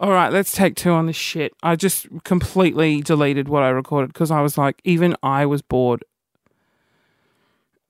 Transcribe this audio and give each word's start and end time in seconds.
All 0.00 0.12
right, 0.12 0.32
let's 0.32 0.52
take 0.52 0.76
two 0.76 0.92
on 0.92 1.04
this 1.04 1.16
shit. 1.16 1.52
I 1.62 1.76
just 1.76 2.06
completely 2.24 3.02
deleted 3.02 3.50
what 3.50 3.62
I 3.62 3.68
recorded 3.68 4.14
because 4.14 4.30
I 4.30 4.40
was 4.40 4.56
like, 4.56 4.80
even 4.82 5.14
I 5.22 5.44
was 5.44 5.60
bored. 5.60 6.04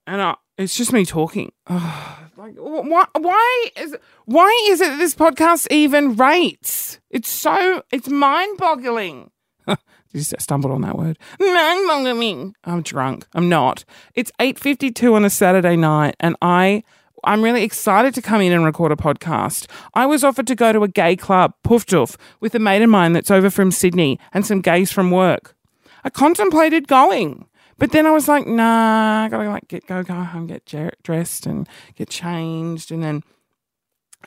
And 0.05 0.21
I, 0.21 0.35
it's 0.57 0.75
just 0.75 0.91
me 0.91 1.05
talking. 1.05 1.53
Ugh, 1.67 2.17
like, 2.35 2.55
wh- 2.57 2.83
why, 2.85 3.05
why 3.17 3.67
is 3.77 3.95
why 4.25 4.67
is 4.69 4.81
it 4.81 4.97
this 4.97 5.15
podcast 5.15 5.67
even 5.71 6.17
rates? 6.17 6.99
It's 7.09 7.29
so 7.29 7.81
it's 7.93 8.09
mind 8.09 8.57
boggling. 8.57 9.31
Just 10.13 10.37
stumbled 10.41 10.73
on 10.73 10.81
that 10.81 10.97
word. 10.97 11.17
Mind 11.39 11.87
boggling. 11.87 12.53
I'm 12.65 12.81
drunk. 12.81 13.25
I'm 13.33 13.47
not. 13.47 13.85
It's 14.15 14.33
eight 14.41 14.59
fifty 14.59 14.91
two 14.91 15.15
on 15.15 15.23
a 15.23 15.29
Saturday 15.29 15.77
night, 15.77 16.17
and 16.19 16.35
I 16.41 16.83
I'm 17.23 17.41
really 17.41 17.63
excited 17.63 18.13
to 18.15 18.21
come 18.21 18.41
in 18.41 18.51
and 18.51 18.65
record 18.65 18.91
a 18.91 18.95
podcast. 18.95 19.67
I 19.93 20.05
was 20.05 20.23
offered 20.23 20.47
to 20.47 20.55
go 20.55 20.73
to 20.73 20.83
a 20.83 20.87
gay 20.87 21.15
club, 21.15 21.53
Poof 21.63 21.85
Doof, 21.85 22.17
with 22.39 22.55
a 22.55 22.59
mate 22.59 22.81
of 22.81 22.89
mine 22.89 23.13
that's 23.13 23.31
over 23.31 23.49
from 23.49 23.71
Sydney 23.71 24.19
and 24.33 24.45
some 24.45 24.61
gays 24.61 24.91
from 24.91 25.11
work. 25.11 25.55
I 26.03 26.09
contemplated 26.09 26.87
going, 26.87 27.45
but 27.77 27.91
then 27.91 28.05
I 28.05 28.11
was 28.11 28.27
like, 28.27 28.47
nah, 28.47 29.23
I 29.25 29.29
gotta 29.29 29.49
like 29.49 29.67
get 29.67 29.85
go 29.85 30.03
go 30.03 30.13
home, 30.15 30.47
get 30.47 30.65
ger- 30.65 30.93
dressed 31.03 31.45
and 31.45 31.67
get 31.95 32.09
changed, 32.09 32.91
and 32.91 33.03
then 33.03 33.23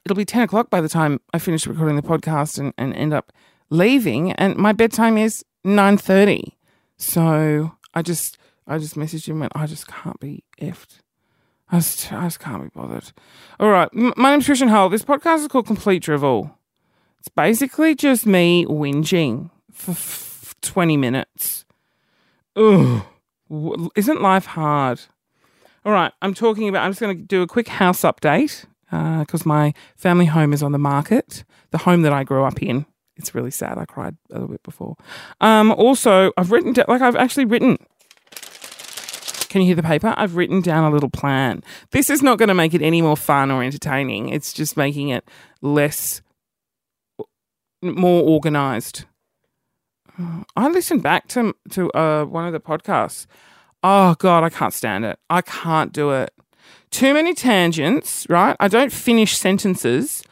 it'll 0.04 0.16
be 0.16 0.24
ten 0.24 0.42
o'clock 0.42 0.70
by 0.70 0.80
the 0.80 0.88
time 0.88 1.20
I 1.32 1.38
finish 1.38 1.66
recording 1.66 1.96
the 1.96 2.02
podcast 2.02 2.58
and, 2.58 2.72
and 2.78 2.94
end 2.94 3.12
up 3.12 3.32
leaving. 3.70 4.32
And 4.32 4.56
my 4.56 4.72
bedtime 4.72 5.18
is 5.18 5.44
nine 5.64 5.98
thirty, 5.98 6.56
so 6.96 7.72
I 7.92 8.02
just 8.02 8.38
I 8.66 8.78
just 8.78 8.94
messaged 8.94 9.28
him 9.28 9.42
and 9.42 9.52
I 9.54 9.66
just 9.66 9.86
can't 9.86 10.18
be 10.20 10.44
effed. 10.60 11.00
I 11.70 11.78
just, 11.78 12.12
I 12.12 12.24
just 12.24 12.40
can't 12.40 12.62
be 12.62 12.68
bothered. 12.78 13.12
All 13.58 13.70
right, 13.70 13.88
my 13.92 14.30
name's 14.30 14.46
Christian 14.46 14.68
Hull. 14.68 14.88
This 14.88 15.04
podcast 15.04 15.40
is 15.40 15.48
called 15.48 15.66
Complete 15.66 16.02
Drivel. 16.02 16.56
It's 17.18 17.28
basically 17.28 17.94
just 17.94 18.26
me 18.26 18.66
whinging 18.66 19.50
for 19.72 19.92
f- 19.92 20.54
20 20.60 20.96
minutes. 20.96 21.64
Ugh. 22.56 23.02
Isn't 23.96 24.20
life 24.22 24.46
hard? 24.46 25.00
All 25.84 25.92
right, 25.92 26.12
I'm 26.22 26.34
talking 26.34 26.68
about, 26.68 26.84
I'm 26.84 26.90
just 26.92 27.00
going 27.00 27.16
to 27.16 27.22
do 27.22 27.42
a 27.42 27.46
quick 27.46 27.68
house 27.68 28.02
update 28.02 28.66
because 28.90 29.44
my 29.44 29.72
family 29.96 30.26
home 30.26 30.52
is 30.52 30.62
on 30.62 30.72
the 30.72 30.78
market, 30.78 31.44
the 31.70 31.78
home 31.78 32.02
that 32.02 32.12
I 32.12 32.24
grew 32.24 32.44
up 32.44 32.62
in. 32.62 32.86
It's 33.16 33.34
really 33.34 33.50
sad. 33.50 33.78
I 33.78 33.84
cried 33.84 34.16
a 34.30 34.34
little 34.34 34.48
bit 34.48 34.62
before. 34.62 34.96
Um, 35.40 35.72
also, 35.72 36.32
I've 36.36 36.50
written, 36.50 36.74
like, 36.88 37.00
I've 37.00 37.16
actually 37.16 37.44
written 37.44 37.78
can 39.54 39.62
you 39.62 39.66
hear 39.66 39.76
the 39.76 39.84
paper? 39.84 40.12
I've 40.16 40.34
written 40.34 40.62
down 40.62 40.82
a 40.82 40.90
little 40.90 41.08
plan. 41.08 41.62
This 41.92 42.10
is 42.10 42.24
not 42.24 42.38
going 42.38 42.48
to 42.48 42.54
make 42.54 42.74
it 42.74 42.82
any 42.82 43.00
more 43.00 43.16
fun 43.16 43.52
or 43.52 43.62
entertaining. 43.62 44.28
It's 44.30 44.52
just 44.52 44.76
making 44.76 45.10
it 45.10 45.28
less, 45.62 46.22
more 47.80 48.24
organized. 48.24 49.04
I 50.56 50.68
listened 50.68 51.04
back 51.04 51.28
to 51.28 51.54
to 51.70 51.88
uh, 51.92 52.24
one 52.24 52.48
of 52.48 52.52
the 52.52 52.58
podcasts. 52.58 53.26
Oh 53.84 54.16
God, 54.18 54.42
I 54.42 54.48
can't 54.48 54.74
stand 54.74 55.04
it. 55.04 55.20
I 55.30 55.40
can't 55.40 55.92
do 55.92 56.10
it. 56.10 56.32
Too 56.90 57.14
many 57.14 57.32
tangents, 57.32 58.26
right? 58.28 58.56
I 58.58 58.66
don't 58.66 58.92
finish 58.92 59.38
sentences. 59.38 60.24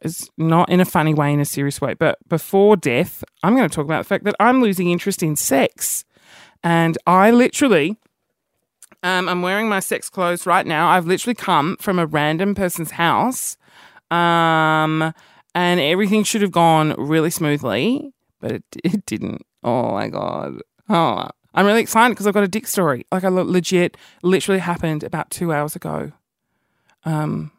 It's 0.02 0.30
not 0.38 0.70
in 0.70 0.80
a 0.80 0.86
funny 0.86 1.14
way, 1.14 1.34
in 1.34 1.42
a 1.42 1.46
serious 1.46 1.82
way, 1.82 1.94
but 1.94 2.18
before 2.30 2.78
death, 2.78 3.24
I'm 3.44 3.56
going 3.56 3.68
to 3.68 3.76
talk 3.76 3.86
about 3.86 4.00
the 4.00 4.08
fact 4.08 4.24
that 4.24 4.36
I'm 4.40 4.62
losing 4.62 4.90
interest 4.90 5.22
in 5.22 5.36
sex. 5.36 6.06
And 6.64 6.98
I 7.06 7.32
literally 7.32 7.98
um, 9.04 9.30
I'm 9.30 9.42
wearing 9.42 9.70
my 9.70 9.80
sex 9.80 10.10
clothes 10.10 10.46
right 10.46 10.66
now. 10.66 10.90
I've 10.90 11.06
literally 11.06 11.36
come 11.36 11.78
from 11.80 12.00
a 12.00 12.06
random 12.06 12.56
person's 12.56 12.92
house, 12.92 13.58
um, 14.12 15.14
and 15.56 15.80
everything 15.80 16.24
should 16.24 16.42
have 16.42 16.52
gone 16.52 16.96
really 16.98 17.30
smoothly, 17.30 18.14
but 18.40 18.52
it, 18.52 18.64
it 18.84 19.06
didn't. 19.06 19.46
Oh 19.64 19.92
my 19.92 20.08
god! 20.08 20.62
Oh, 20.90 21.28
I'm 21.54 21.66
really 21.66 21.82
excited 21.82 22.14
because 22.14 22.28
I've 22.28 22.34
got 22.34 22.44
a 22.44 22.48
dick 22.48 22.68
story. 22.68 23.06
Like 23.12 23.24
I 23.24 23.30
legit, 23.30 23.98
literally 24.24 24.60
happened 24.60 25.04
about 25.04 25.30
two 25.30 25.52
hours 25.52 25.76
ago. 25.76 26.12
Um, 27.06 27.52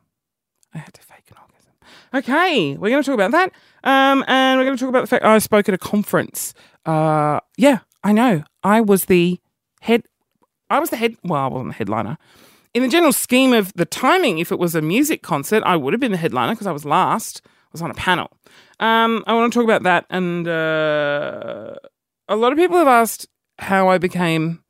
I 0.75 0.79
had 0.79 0.95
to 0.95 1.03
fake 1.03 1.31
an 1.31 1.37
orgasm. 1.43 1.73
Okay, 2.15 2.77
we're 2.77 2.91
going 2.91 3.03
to 3.03 3.07
talk 3.07 3.15
about 3.15 3.33
that. 3.33 3.53
Um, 3.83 4.25
and 4.29 4.59
we're 4.59 4.65
going 4.65 4.77
to 4.77 4.81
talk 4.81 4.91
about 4.91 5.03
the 5.03 5.07
fact 5.07 5.25
I 5.25 5.39
spoke 5.39 5.69
at 5.69 5.75
a 5.75 5.79
conference. 5.79 6.55
Uh, 6.87 7.41
yeah, 7.57 7.81
I 8.05 8.13
know. 8.13 8.45
I 8.63 8.81
was 8.81 9.07
the 9.07 9.41
head 9.81 10.05
I 10.71 10.79
was 10.79 10.91
the 10.91 10.97
head. 10.97 11.17
Well, 11.25 11.43
I 11.43 11.49
wasn't 11.49 11.71
the 11.71 11.75
headliner. 11.75 12.17
In 12.73 12.83
the 12.83 12.89
general 12.89 13.13
scheme 13.13 13.53
of 13.53 13.73
the 13.75 13.85
timing, 13.85 14.39
if 14.39 14.53
it 14.53 14.59
was 14.59 14.75
a 14.77 14.81
music 14.81 15.23
concert, 15.23 15.63
I 15.67 15.75
would 15.77 15.93
have 15.93 16.01
been 16.01 16.13
the 16.13 16.19
headliner 16.19 16.53
because 16.53 16.69
I 16.69 16.73
was 16.73 16.85
last. 16.85 17.43
I 17.45 17.69
was 17.73 17.83
on 17.83 17.91
a 17.91 17.95
panel. 17.95 18.31
Um, 18.79 19.25
I 19.27 19.35
want 19.35 19.53
to 19.53 19.59
talk 19.59 19.65
about 19.65 19.83
that, 19.83 20.07
and 20.09 20.47
uh, 20.49 21.75
a 22.29 22.37
lot 22.37 22.53
of 22.53 22.59
people 22.59 22.79
have 22.79 22.89
asked 22.89 23.27
how 23.59 23.89
I 23.89 23.99
became 23.99 24.63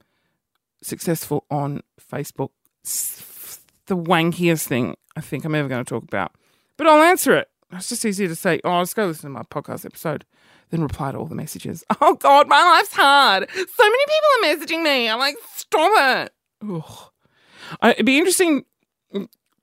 successful 0.82 1.44
on 1.50 1.82
Facebook. 2.10 2.50
It's 2.82 3.60
the 3.86 3.96
wankiest 3.96 4.66
thing 4.66 4.96
I 5.16 5.20
think 5.20 5.44
I'm 5.44 5.54
ever 5.54 5.68
going 5.68 5.84
to 5.84 5.88
talk 5.88 6.02
about, 6.02 6.32
but 6.76 6.86
I'll 6.86 7.02
answer 7.02 7.36
it. 7.36 7.48
It's 7.72 7.88
just 7.88 8.04
easier 8.04 8.26
to 8.28 8.34
say, 8.34 8.60
"Oh, 8.64 8.78
let's 8.78 8.94
go 8.94 9.06
listen 9.06 9.30
to 9.30 9.38
my 9.38 9.42
podcast 9.42 9.84
episode." 9.84 10.24
Then 10.70 10.82
reply 10.82 11.12
to 11.12 11.18
all 11.18 11.26
the 11.26 11.34
messages. 11.34 11.84
Oh 12.00 12.14
God, 12.14 12.48
my 12.48 12.62
life's 12.62 12.94
hard. 12.94 13.48
So 13.52 13.84
many 13.84 14.04
people 14.06 14.28
are 14.32 14.46
messaging 14.56 14.82
me. 14.82 15.08
I'm 15.08 15.18
like, 15.18 15.36
stop 15.70 16.26
it. 16.26 16.32
I, 17.80 17.92
it'd 17.92 18.06
be 18.06 18.18
interesting. 18.18 18.64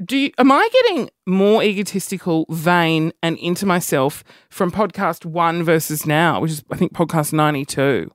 Do 0.03 0.15
you, 0.15 0.31
am 0.37 0.51
I 0.51 0.69
getting 0.71 1.09
more 1.25 1.63
egotistical, 1.63 2.45
vain, 2.49 3.13
and 3.23 3.37
into 3.39 3.65
myself 3.65 4.23
from 4.49 4.71
podcast 4.71 5.25
one 5.25 5.63
versus 5.63 6.05
now, 6.05 6.39
which 6.39 6.51
is 6.51 6.63
I 6.71 6.77
think 6.77 6.93
podcast 6.93 7.33
ninety 7.33 7.65
two, 7.65 8.11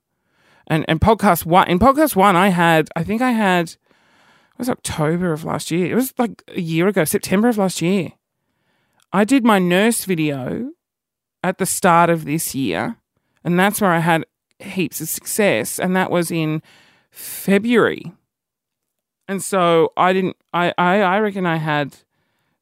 and 0.67 0.85
and 0.87 1.01
podcast 1.01 1.45
one. 1.45 1.67
In 1.67 1.79
podcast 1.79 2.15
one, 2.15 2.35
I 2.35 2.49
had 2.49 2.89
I 2.95 3.03
think 3.03 3.21
I 3.21 3.31
had 3.31 3.69
it 3.71 4.59
was 4.59 4.69
October 4.69 5.33
of 5.33 5.43
last 5.43 5.71
year. 5.71 5.91
It 5.91 5.95
was 5.95 6.13
like 6.17 6.41
a 6.47 6.61
year 6.61 6.87
ago, 6.87 7.03
September 7.03 7.49
of 7.49 7.57
last 7.57 7.81
year. 7.81 8.13
I 9.11 9.25
did 9.25 9.43
my 9.43 9.59
nurse 9.59 10.05
video 10.05 10.71
at 11.43 11.57
the 11.57 11.65
start 11.65 12.09
of 12.09 12.23
this 12.23 12.55
year, 12.55 12.95
and 13.43 13.59
that's 13.59 13.81
where 13.81 13.91
I 13.91 13.99
had 13.99 14.25
heaps 14.59 15.01
of 15.01 15.09
success, 15.09 15.79
and 15.79 15.95
that 15.97 16.09
was 16.09 16.31
in 16.31 16.61
February. 17.13 18.11
And 19.27 19.41
so 19.41 19.93
I 19.95 20.13
didn't 20.13 20.35
I 20.51 20.73
I, 20.77 21.01
I 21.01 21.19
reckon 21.19 21.45
I 21.45 21.57
had 21.57 21.95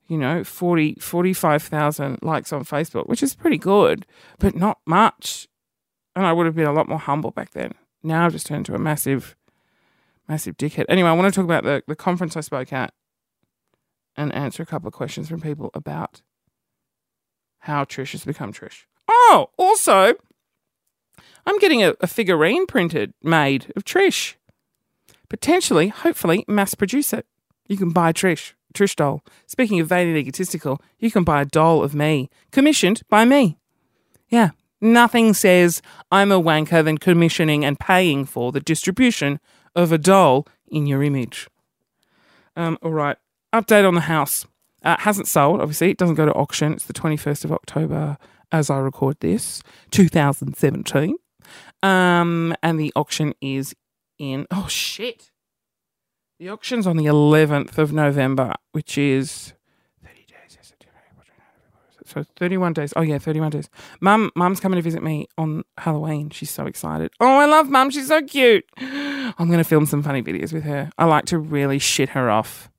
you 0.08 0.18
know 0.18 0.44
40 0.44 0.96
45,000 1.00 2.20
likes 2.22 2.52
on 2.52 2.66
Facebook, 2.66 3.08
which 3.08 3.24
is 3.24 3.34
pretty 3.34 3.58
good, 3.58 4.06
but 4.40 4.56
not 4.56 4.80
much. 4.86 5.48
And 6.16 6.26
I 6.26 6.34
would 6.34 6.46
have 6.46 6.56
been 6.56 6.68
a 6.68 6.74
lot 6.74 6.90
more 6.90 7.00
humble 7.00 7.32
back 7.32 7.52
then. 7.52 7.74
Now 8.04 8.26
I've 8.26 8.34
just 8.34 8.46
turned 8.46 8.68
into 8.68 8.76
a 8.76 8.80
massive 8.80 9.38
massive 10.28 10.58
dickhead. 10.58 10.86
Anyway, 10.90 11.10
I 11.10 11.14
want 11.14 11.34
to 11.34 11.36
talk 11.36 11.46
about 11.46 11.64
the 11.64 11.82
the 11.88 11.96
conference 11.96 12.36
I 12.36 12.42
spoke 12.42 12.74
at 12.74 12.94
and 14.18 14.34
answer 14.34 14.62
a 14.62 14.66
couple 14.66 14.88
of 14.90 14.94
questions 14.94 15.30
from 15.30 15.40
people 15.40 15.72
about 15.74 16.22
how 17.60 17.86
Trish 17.86 18.12
has 18.12 18.26
become 18.26 18.52
Trish. 18.52 18.86
Oh, 19.08 19.50
also, 19.58 20.16
I'm 21.46 21.60
getting 21.60 21.84
a, 21.84 21.94
a 22.02 22.08
figurine 22.08 22.66
printed 22.66 23.14
made 23.22 23.72
of 23.76 23.84
Trish. 23.84 24.36
Potentially, 25.32 25.88
hopefully, 25.88 26.44
mass 26.46 26.76
produce 26.76 27.14
it. 27.14 27.26
You 27.68 27.78
can 27.78 27.92
buy 27.92 28.12
Trish, 28.12 28.52
Trish 28.74 28.98
doll. 28.98 29.24
Speaking 29.48 29.80
of 29.80 29.88
vain 29.88 30.10
and 30.10 30.18
egotistical, 30.18 30.82
you 31.00 31.10
can 31.10 31.24
buy 31.24 31.42
a 31.42 31.46
doll 31.46 31.84
of 31.84 31.96
me, 31.96 32.30
commissioned 32.52 33.02
by 33.10 33.24
me. 33.24 33.58
Yeah, 34.28 34.50
Nothing 34.82 35.36
says 35.36 35.84
I'm 36.12 36.32
a 36.32 36.42
wanker 36.42 36.84
than 36.84 36.98
commissioning 36.98 37.64
and 37.64 37.80
paying 37.80 38.26
for 38.26 38.52
the 38.52 38.60
distribution 38.60 39.40
of 39.76 39.92
a 39.92 40.00
doll 40.00 40.48
in 40.68 40.88
your 40.88 41.04
image. 41.04 41.48
Um, 42.56 42.80
all 42.82 42.92
right. 42.92 43.16
Update 43.54 43.88
on 43.88 43.94
the 43.94 44.02
house. 44.02 44.48
Uh, 44.84 44.98
hasn't 44.98 45.28
sold, 45.28 45.62
obviously. 45.62 45.92
It 45.92 45.98
doesn't 45.98 46.16
go 46.16 46.26
to 46.26 46.34
auction. 46.34 46.74
It's 46.74 46.86
the 46.86 46.94
21st 46.94 47.46
of 47.46 47.52
October 47.52 48.18
as 48.52 48.72
I 48.72 48.80
record 48.80 49.18
this, 49.20 49.62
2017. 49.92 51.16
Um, 51.84 52.56
and 52.64 52.80
the 52.80 52.92
auction 52.96 53.34
is 53.40 53.76
in, 54.22 54.48
oh 54.52 54.68
shit. 54.68 55.32
The 56.40 56.50
auction's 56.50 56.88
on 56.88 56.98
the 56.98 57.06
11th 57.06 57.78
of 57.78 57.94
November, 57.94 58.56
which 58.72 58.98
is 58.98 59.54
30 60.04 60.26
days. 60.26 60.58
So 62.06 62.26
31 62.36 62.74
days. 62.74 62.94
Oh 62.96 63.02
yeah, 63.02 63.18
31 63.18 63.52
days. 63.52 63.70
Mum, 64.02 64.32
mum's 64.36 64.60
coming 64.60 64.78
to 64.78 64.82
visit 64.82 65.02
me 65.02 65.28
on 65.38 65.64
Halloween. 65.78 66.30
She's 66.30 66.50
so 66.50 66.66
excited. 66.66 67.12
Oh, 67.20 67.38
I 67.38 67.46
love 67.46 67.70
mum. 67.70 67.90
She's 67.90 68.08
so 68.08 68.22
cute. 68.22 68.66
I'm 68.78 69.48
going 69.48 69.60
to 69.60 69.64
film 69.64 69.86
some 69.86 70.04
funny 70.04 70.22
videos 70.22 70.52
with 70.52 70.64
her. 70.64 70.92
I 70.98 71.06
like 71.06 71.26
to 71.26 71.38
really 71.38 71.80
shit 71.80 72.10
her 72.10 72.30
off. 72.30 72.70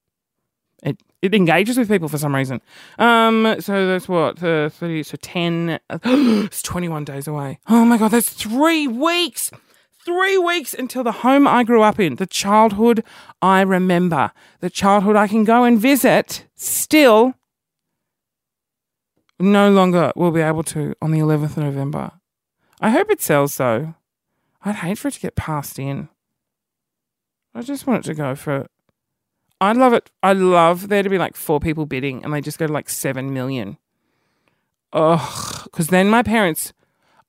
It 0.83 0.99
it 1.23 1.35
engages 1.35 1.79
with 1.79 1.89
people 1.89 2.09
for 2.09 2.19
some 2.19 2.35
reason. 2.35 2.61
Um, 2.99 3.56
so 3.61 3.87
that's 3.87 4.09
what 4.09 4.43
uh, 4.43 4.69
30. 4.69 5.03
So 5.05 5.17
10. 5.23 5.79
it's 5.91 6.62
21 6.62 7.05
days 7.05 7.27
away. 7.29 7.59
Oh 7.69 7.85
my 7.85 7.97
god, 7.97 8.11
that's 8.11 8.33
three 8.33 8.87
weeks. 8.89 9.50
Three 10.04 10.37
weeks 10.37 10.75
until 10.75 11.04
the 11.04 11.12
home 11.12 11.46
I 11.46 11.62
grew 11.62 11.82
up 11.82 12.00
in, 12.00 12.16
the 12.16 12.26
childhood 12.26 13.04
I 13.40 13.60
remember, 13.60 14.32
the 14.58 14.70
childhood 14.70 15.14
I 15.14 15.28
can 15.28 15.44
go 15.44 15.62
and 15.62 15.78
visit, 15.78 16.44
still 16.56 17.34
no 19.38 19.70
longer 19.70 20.12
will 20.16 20.32
be 20.32 20.40
able 20.40 20.64
to 20.64 20.94
on 21.00 21.12
the 21.12 21.20
11th 21.20 21.56
of 21.56 21.58
November. 21.58 22.12
I 22.81 22.90
hope 22.90 23.10
it 23.10 23.22
sells 23.22 23.56
though. 23.56 23.94
I'd 24.64 24.76
hate 24.76 24.99
for 24.99 25.08
it 25.08 25.14
to 25.14 25.20
get 25.20 25.37
passed 25.37 25.78
in. 25.78 26.08
I 27.55 27.62
just 27.62 27.87
want 27.87 28.05
it 28.05 28.08
to 28.08 28.14
go 28.14 28.34
for. 28.34 28.66
I 29.60 29.72
love 29.72 29.93
it. 29.93 30.10
I 30.20 30.32
love 30.32 30.88
there 30.88 31.05
to 31.05 31.10
be 31.10 31.19
like 31.19 31.37
four 31.37 31.60
people 31.60 31.87
bidding 31.87 32.25
and 32.25 32.34
they 32.34 32.40
just 32.40 32.58
go 32.58 32.66
to 32.66 32.72
like 32.72 32.88
seven 32.88 33.32
million. 33.32 33.78
Ugh. 34.93 35.60
Because 35.64 35.88
then 35.88 36.10
my 36.10 36.25
parents, 36.25 36.72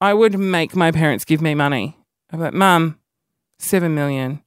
I 0.01 0.15
would 0.15 0.39
make 0.39 0.75
my 0.75 0.91
parents 0.91 1.23
give 1.23 1.41
me 1.41 1.53
money. 1.53 1.97
I'm 2.33 2.57
Mum, 2.57 3.00
seven 3.59 3.95
million. 3.95 4.41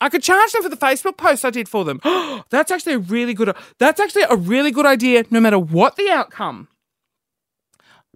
I 0.00 0.08
could 0.08 0.22
charge 0.22 0.52
them 0.52 0.62
for 0.62 0.68
the 0.68 0.76
Facebook 0.76 1.16
post 1.16 1.44
I 1.44 1.50
did 1.50 1.68
for 1.68 1.84
them. 1.84 2.00
that's 2.50 2.70
actually 2.70 2.94
a 2.94 2.98
really 2.98 3.34
good. 3.34 3.54
That's 3.78 4.00
actually 4.00 4.22
a 4.30 4.36
really 4.36 4.70
good 4.70 4.86
idea, 4.86 5.24
no 5.30 5.40
matter 5.40 5.58
what 5.58 5.96
the 5.96 6.08
outcome 6.08 6.68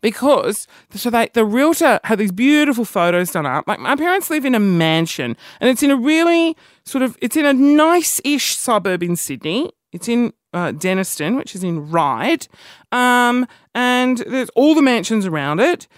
because 0.03 0.67
so 0.91 1.09
they 1.09 1.31
the 1.33 1.47
realtor 1.47 1.99
had 2.05 2.19
these 2.19 2.33
beautiful 2.33 2.85
photos 2.85 3.31
done 3.31 3.47
up. 3.47 3.67
Like 3.67 3.79
my 3.79 3.97
parents 3.97 4.29
live 4.29 4.45
in 4.45 4.55
a 4.55 4.61
mansion, 4.61 5.37
and 5.61 5.71
it's 5.71 5.83
in 5.83 5.91
a 5.91 5.97
really 5.97 6.57
sort 6.85 7.03
of 7.03 7.17
it's 7.23 7.37
in 7.37 7.47
a 7.47 7.55
nice-ish 7.55 8.57
suburb 8.57 9.03
in 9.03 9.17
Sydney. 9.17 9.71
It's 9.93 10.09
in 10.09 10.33
uh, 10.53 10.73
Denistone, 10.73 11.37
which 11.37 11.55
is 11.55 11.65
in 11.65 11.91
Ryde, 11.91 12.49
um, 12.91 13.47
and 13.75 14.19
there's 14.19 14.51
all 14.51 14.75
the 14.75 14.83
mansions 14.83 15.25
around 15.25 15.61
it. 15.61 15.89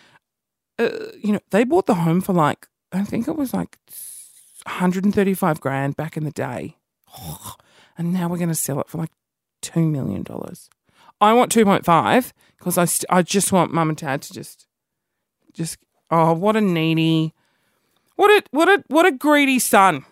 Uh, 0.78 0.88
you 1.22 1.32
know, 1.32 1.40
they 1.50 1.64
bought 1.64 1.86
the 1.86 1.94
home 1.94 2.20
for 2.20 2.32
like 2.32 2.66
I 2.92 3.02
think 3.04 3.28
it 3.28 3.36
was 3.36 3.52
like 3.52 3.78
135 4.66 5.60
grand 5.60 5.96
back 5.96 6.16
in 6.16 6.24
the 6.24 6.30
day, 6.30 6.76
and 7.98 8.12
now 8.12 8.28
we're 8.28 8.38
going 8.38 8.48
to 8.48 8.54
sell 8.54 8.80
it 8.80 8.88
for 8.88 8.98
like 8.98 9.10
two 9.60 9.88
million 9.88 10.22
dollars. 10.22 10.68
I 11.20 11.32
want 11.32 11.52
2.5 11.52 12.32
because 12.58 12.76
I, 12.76 12.84
st- 12.84 13.06
I 13.08 13.22
just 13.22 13.52
want 13.52 13.72
mum 13.72 13.88
and 13.88 13.96
dad 13.96 14.22
to 14.22 14.32
just, 14.32 14.66
just, 15.52 15.78
oh, 16.10 16.32
what 16.34 16.56
a 16.56 16.60
needy, 16.60 17.32
what 18.16 18.30
a, 18.30 18.42
what 18.50 18.68
a, 18.68 18.84
what 18.88 19.06
a 19.06 19.12
greedy 19.12 19.58
son. 19.58 20.04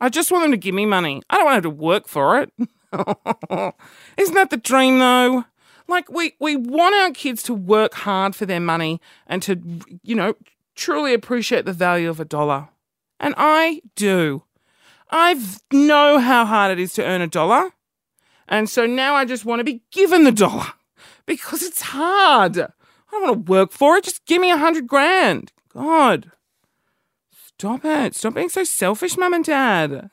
I 0.00 0.08
just 0.08 0.30
want 0.30 0.44
them 0.44 0.50
to 0.52 0.56
give 0.56 0.74
me 0.74 0.86
money. 0.86 1.22
I 1.28 1.36
don't 1.36 1.44
want 1.44 1.62
to 1.62 1.68
have 1.68 1.74
to 1.74 1.82
work 1.82 2.08
for 2.08 2.40
it. 2.40 2.52
Isn't 4.16 4.34
that 4.34 4.50
the 4.50 4.56
dream 4.56 4.98
though? 4.98 5.44
Like 5.88 6.10
we, 6.10 6.34
we 6.40 6.56
want 6.56 6.94
our 6.94 7.10
kids 7.10 7.42
to 7.44 7.54
work 7.54 7.94
hard 7.94 8.34
for 8.34 8.46
their 8.46 8.60
money 8.60 9.00
and 9.26 9.42
to, 9.42 9.60
you 10.02 10.14
know, 10.14 10.34
truly 10.74 11.14
appreciate 11.14 11.64
the 11.64 11.72
value 11.72 12.10
of 12.10 12.20
a 12.20 12.24
dollar. 12.24 12.68
And 13.20 13.34
I 13.36 13.82
do. 13.94 14.42
I 15.10 15.40
know 15.72 16.18
how 16.18 16.44
hard 16.44 16.72
it 16.72 16.80
is 16.80 16.92
to 16.94 17.04
earn 17.04 17.20
a 17.20 17.26
dollar. 17.26 17.70
And 18.48 18.68
so 18.68 18.86
now 18.86 19.14
I 19.14 19.24
just 19.24 19.44
want 19.44 19.60
to 19.60 19.64
be 19.64 19.82
given 19.90 20.24
the 20.24 20.32
dollar 20.32 20.66
because 21.26 21.62
it's 21.62 21.82
hard. 21.82 22.58
I 22.58 22.68
don't 23.10 23.22
want 23.22 23.46
to 23.46 23.50
work 23.50 23.72
for 23.72 23.96
it. 23.96 24.04
Just 24.04 24.26
give 24.26 24.40
me 24.40 24.50
a 24.50 24.56
hundred 24.56 24.86
grand. 24.86 25.52
God. 25.72 26.32
Stop 27.30 27.84
it. 27.84 28.14
Stop 28.14 28.34
being 28.34 28.48
so 28.48 28.64
selfish, 28.64 29.16
mum 29.16 29.32
and 29.32 29.44
dad. 29.44 30.10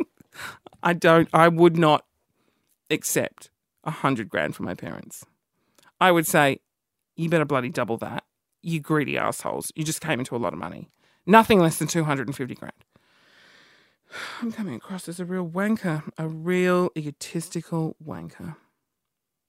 I 0.82 0.94
don't, 0.94 1.28
I 1.34 1.48
would 1.48 1.76
not 1.76 2.06
accept 2.88 3.49
a 3.84 3.90
hundred 3.90 4.28
grand 4.28 4.54
from 4.54 4.66
my 4.66 4.74
parents. 4.74 5.24
I 6.00 6.10
would 6.10 6.26
say, 6.26 6.60
you 7.16 7.28
better 7.28 7.44
bloody 7.44 7.68
double 7.68 7.96
that. 7.98 8.24
You 8.62 8.80
greedy 8.80 9.16
assholes. 9.16 9.72
You 9.74 9.84
just 9.84 10.00
came 10.00 10.18
into 10.18 10.36
a 10.36 10.38
lot 10.38 10.52
of 10.52 10.58
money. 10.58 10.88
Nothing 11.26 11.60
less 11.60 11.78
than 11.78 11.88
250 11.88 12.54
grand. 12.54 12.72
I'm 14.42 14.52
coming 14.52 14.74
across 14.74 15.08
as 15.08 15.20
a 15.20 15.24
real 15.24 15.46
wanker, 15.46 16.02
a 16.18 16.28
real 16.28 16.90
egotistical 16.96 17.96
wanker. 18.04 18.56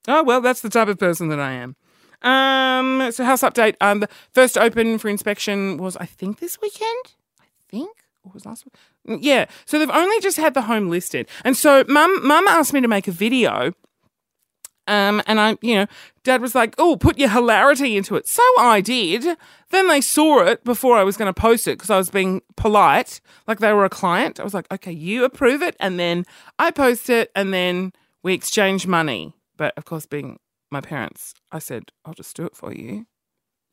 Oh 0.08 0.24
well, 0.24 0.42
that's 0.42 0.62
the 0.62 0.70
type 0.70 0.88
of 0.88 0.98
person 0.98 1.30
that 1.30 1.40
I 1.40 1.52
am. 1.52 1.76
Um, 2.22 3.12
so 3.12 3.24
house 3.24 3.42
update. 3.42 3.76
Um, 3.82 4.00
the 4.00 4.10
first 4.34 4.58
open 4.58 4.98
for 4.98 5.10
inspection 5.10 5.78
was 5.78 5.96
I 5.98 6.06
think 6.06 6.40
this 6.40 6.60
weekend. 6.62 7.14
I 7.40 7.46
think 7.70 7.98
was 8.34 8.46
last 8.46 8.66
week. 8.66 9.22
Yeah. 9.24 9.46
So 9.66 9.80
they've 9.80 9.90
only 9.90 10.20
just 10.22 10.38
had 10.38 10.54
the 10.54 10.64
home 10.64 10.90
listed, 10.90 11.28
and 11.44 11.58
so 11.58 11.84
mum 11.88 12.28
mum 12.28 12.48
asked 12.48 12.74
me 12.74 12.82
to 12.82 12.88
make 12.88 13.08
a 13.08 13.12
video 13.12 13.74
um, 14.92 15.22
and 15.26 15.40
I, 15.40 15.58
you 15.62 15.76
know, 15.76 15.86
dad 16.26 16.42
was 16.42 16.54
like, 16.54 16.76
oh, 16.78 16.98
put 16.98 17.18
your 17.18 17.30
hilarity 17.30 17.96
into 17.96 18.18
it. 18.18 18.28
So 18.28 18.44
I 18.60 18.82
did. 18.82 19.38
Then 19.70 19.88
they 19.88 20.02
saw 20.02 20.42
it 20.44 20.66
before 20.66 20.98
I 20.98 21.06
was 21.06 21.16
going 21.16 21.34
to 21.34 21.42
post 21.42 21.66
it 21.66 21.78
because 21.78 21.90
I 21.90 21.98
was 21.98 22.10
being 22.10 22.42
polite, 22.58 23.22
like 23.48 23.60
they 23.60 23.72
were 23.72 23.86
a 23.86 23.90
client. 23.90 24.38
I 24.38 24.44
was 24.44 24.54
like, 24.54 24.70
okay, 24.70 24.92
you 24.92 25.24
approve 25.24 25.62
it. 25.62 25.78
And 25.80 25.98
then 25.98 26.26
I 26.60 26.72
post 26.72 27.10
it 27.10 27.32
and 27.38 27.54
then 27.54 27.94
we 28.22 28.34
exchange 28.34 28.86
money. 28.86 29.34
But 29.56 29.74
of 29.78 29.86
course, 29.86 30.06
being 30.06 30.40
my 30.70 30.82
parents, 30.82 31.36
I 31.54 31.60
said, 31.60 31.94
I'll 32.04 32.14
just 32.14 32.36
do 32.36 32.46
it 32.46 32.56
for 32.58 32.74
you. 32.74 33.06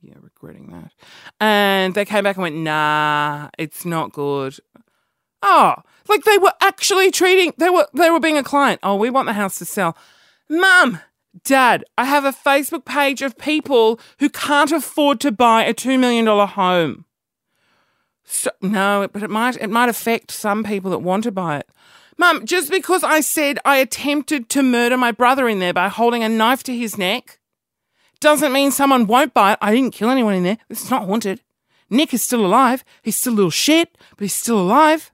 Yeah, 0.01 0.15
regretting 0.21 0.69
that. 0.71 0.93
And 1.41 1.97
they 1.97 2.05
came 2.05 2.23
back 2.23 2.37
and 2.37 2.43
went, 2.45 2.55
nah, 2.55 3.49
it's 3.59 3.85
not 3.85 4.13
good. 4.13 4.55
Oh, 5.43 5.75
like 6.07 6.23
they 6.23 6.39
were 6.39 6.53
actually 6.61 7.11
treating, 7.11 7.55
they 7.59 7.71
were, 7.71 7.89
they 7.93 8.09
were 8.09 8.21
being 8.21 8.39
a 8.39 8.45
client. 8.45 8.79
Oh, 8.85 8.95
we 8.95 9.11
want 9.11 9.27
the 9.27 9.33
house 9.33 9.59
to 9.59 9.65
sell. 9.65 9.97
Mum, 10.49 11.01
Dad, 11.45 11.85
I 11.97 12.05
have 12.05 12.25
a 12.25 12.33
Facebook 12.33 12.85
page 12.85 13.23
of 13.23 13.39
people 13.39 14.01
who 14.19 14.29
can't 14.29 14.73
afford 14.73 15.21
to 15.21 15.33
buy 15.33 15.65
a 15.65 15.75
$2 15.75 15.99
million 15.99 16.27
home. 16.27 17.05
So, 18.25 18.51
no, 18.61 19.09
but 19.11 19.23
it 19.23 19.31
might 19.31 19.57
it 19.57 19.71
might 19.71 19.89
affect 19.89 20.31
some 20.31 20.63
people 20.63 20.91
that 20.91 20.99
want 20.99 21.25
to 21.25 21.33
buy 21.33 21.59
it. 21.59 21.69
Mum, 22.19 22.45
just 22.45 22.71
because 22.71 23.03
I 23.03 23.21
said 23.21 23.59
I 23.65 23.79
attempted 23.79 24.51
to 24.51 24.63
murder 24.63 24.99
my 24.99 25.13
brother 25.13 25.49
in 25.49 25.61
there 25.61 25.73
by 25.73 25.89
holding 25.89 26.23
a 26.23 26.29
knife 26.29 26.63
to 26.65 26.77
his 26.77 26.99
neck 26.99 27.39
doesn't 28.21 28.53
mean 28.53 28.71
someone 28.71 29.07
won't 29.07 29.33
buy 29.33 29.53
it. 29.53 29.59
I 29.63 29.75
didn't 29.75 29.95
kill 29.95 30.11
anyone 30.11 30.35
in 30.35 30.43
there. 30.43 30.59
It's 30.69 30.91
not 30.91 31.07
haunted. 31.07 31.41
Nick 31.89 32.13
is 32.13 32.23
still 32.23 32.45
alive. 32.45 32.85
He's 33.03 33.17
still 33.17 33.33
a 33.33 33.37
little 33.37 33.51
shit, 33.51 33.97
but 34.11 34.25
he's 34.25 34.35
still 34.35 34.61
alive. 34.61 35.11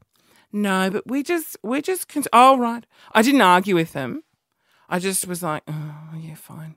No, 0.52 0.90
but 0.90 1.06
we 1.06 1.22
just 1.22 1.56
we 1.62 1.82
just 1.82 2.08
con- 2.08 2.24
oh 2.32 2.58
right. 2.58 2.84
I 3.12 3.22
didn't 3.22 3.42
argue 3.42 3.76
with 3.76 3.92
them. 3.92 4.24
I 4.88 4.98
just 4.98 5.26
was 5.26 5.42
like, 5.42 5.62
fine. 6.34 6.76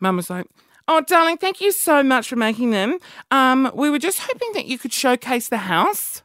Mum 0.00 0.16
was 0.16 0.30
like, 0.30 0.46
oh, 0.88 1.00
darling, 1.02 1.36
thank 1.36 1.60
you 1.60 1.72
so 1.72 2.02
much 2.02 2.28
for 2.28 2.36
making 2.36 2.70
them. 2.70 2.98
Um, 3.30 3.70
we 3.74 3.90
were 3.90 3.98
just 3.98 4.20
hoping 4.20 4.52
that 4.54 4.66
you 4.66 4.78
could 4.78 4.92
showcase 4.92 5.48
the 5.48 5.58
house. 5.58 6.22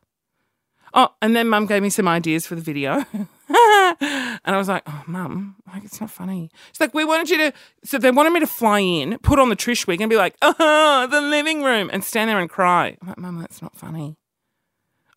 Oh, 0.94 1.10
and 1.22 1.36
then 1.36 1.50
mum 1.50 1.65
gave 1.65 1.84
me 1.84 1.89
some 1.89 2.08
ideas 2.08 2.48
for 2.48 2.55
the 2.55 2.62
video. 2.62 3.05
and 3.13 3.27
I 3.50 4.58
was 4.58 4.70
like, 4.70 4.84
oh, 4.88 5.03
mum, 5.08 5.58
like, 5.67 5.84
it's 5.84 6.00
not 6.00 6.10
funny. 6.10 6.50
She's 6.72 6.79
like, 6.79 6.94
we 6.94 7.03
wanted 7.03 7.29
you 7.29 7.38
to, 7.38 7.53
so 7.84 7.98
they 7.98 8.12
wanted 8.12 8.32
me 8.32 8.39
to 8.39 8.48
fly 8.48 8.79
in, 8.79 9.17
put 9.20 9.38
on 9.38 9.50
the 9.50 9.58
Trish 9.58 9.88
wig 9.88 10.00
and 10.00 10.10
be 10.10 10.15
like, 10.15 10.36
oh, 10.41 11.08
the 11.12 11.20
living 11.20 11.63
room 11.63 11.89
and 11.91 12.01
stand 12.03 12.29
there 12.29 12.39
and 12.39 12.50
cry. 12.50 12.98
I'm 13.01 13.08
like, 13.10 13.17
mum, 13.17 13.39
that's 13.39 13.62
not 13.62 13.75
funny. 13.75 14.15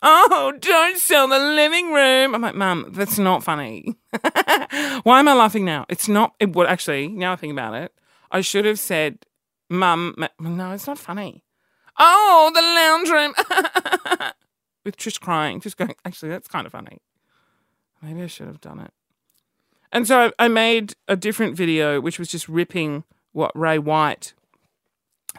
Oh, 0.01 0.55
don't 0.61 0.97
sell 0.99 1.27
the 1.29 1.39
living 1.39 1.93
room. 1.93 2.35
I'm 2.35 2.43
like, 2.43 2.55
Mum, 2.55 2.87
that's 2.91 3.19
not 3.19 3.43
funny. 3.43 3.97
Why 5.03 5.19
am 5.21 5.29
I 5.29 5.35
laughing 5.35 5.65
now? 5.65 5.87
It's 5.89 6.09
not, 6.09 6.35
it 6.39 6.55
would 6.55 6.69
actually, 6.69 7.09
now 7.09 7.33
I 7.33 7.37
think 7.37 7.53
about 7.53 7.75
it, 7.75 7.93
I 8.31 8.41
should 8.41 8.65
have 8.65 8.79
said, 8.79 9.27
Mum, 9.69 10.15
no, 10.39 10.73
it's 10.73 10.87
not 10.87 10.99
funny. 10.99 11.45
Oh, 11.99 12.51
the 12.55 12.63
lounge 12.63 13.11
room. 13.11 14.33
With 14.85 14.97
Trish 14.97 15.21
crying, 15.21 15.61
just 15.61 15.77
going, 15.77 15.95
actually, 16.05 16.31
that's 16.31 16.49
kind 16.49 16.67
of 16.67 16.73
funny. 16.73 16.99
Maybe 18.01 18.23
I 18.23 18.29
should 18.29 18.47
have 18.47 18.61
done 18.61 18.81
it. 18.81 18.93
And 19.91 20.07
so 20.07 20.33
I 20.39 20.49
made 20.49 20.95
a 21.09 21.17
different 21.17 21.57
video, 21.57 22.01
which 22.01 22.19
was 22.19 22.29
just 22.29 22.49
ripping 22.49 23.05
what 23.33 23.51
Ray 23.55 23.79
White 23.79 24.35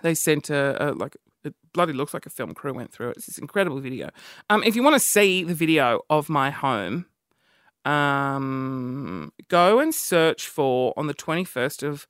they 0.02 0.14
sent 0.14 0.50
a, 0.50 0.90
a 0.90 0.94
like 0.94 1.16
bloody 1.74 1.94
looks 1.94 2.14
like 2.14 2.26
a 2.26 2.30
film 2.30 2.54
crew 2.54 2.74
went 2.74 2.92
through 2.92 3.10
it. 3.10 3.18
It's 3.18 3.26
this 3.28 3.38
incredible 3.38 3.80
video. 3.80 4.10
Um, 4.50 4.64
if 4.64 4.76
you 4.76 4.84
want 4.84 4.96
to 4.96 5.00
see 5.00 5.44
the 5.44 5.54
video 5.54 6.02
of 6.10 6.30
my 6.30 6.50
home, 6.50 7.06
um, 7.86 9.32
go 9.48 9.80
and 9.80 9.94
search 9.94 10.48
for 10.48 10.94
on 10.98 11.08
the 11.08 11.14
twenty 11.14 11.44
first 11.44 11.84
of 11.84 12.08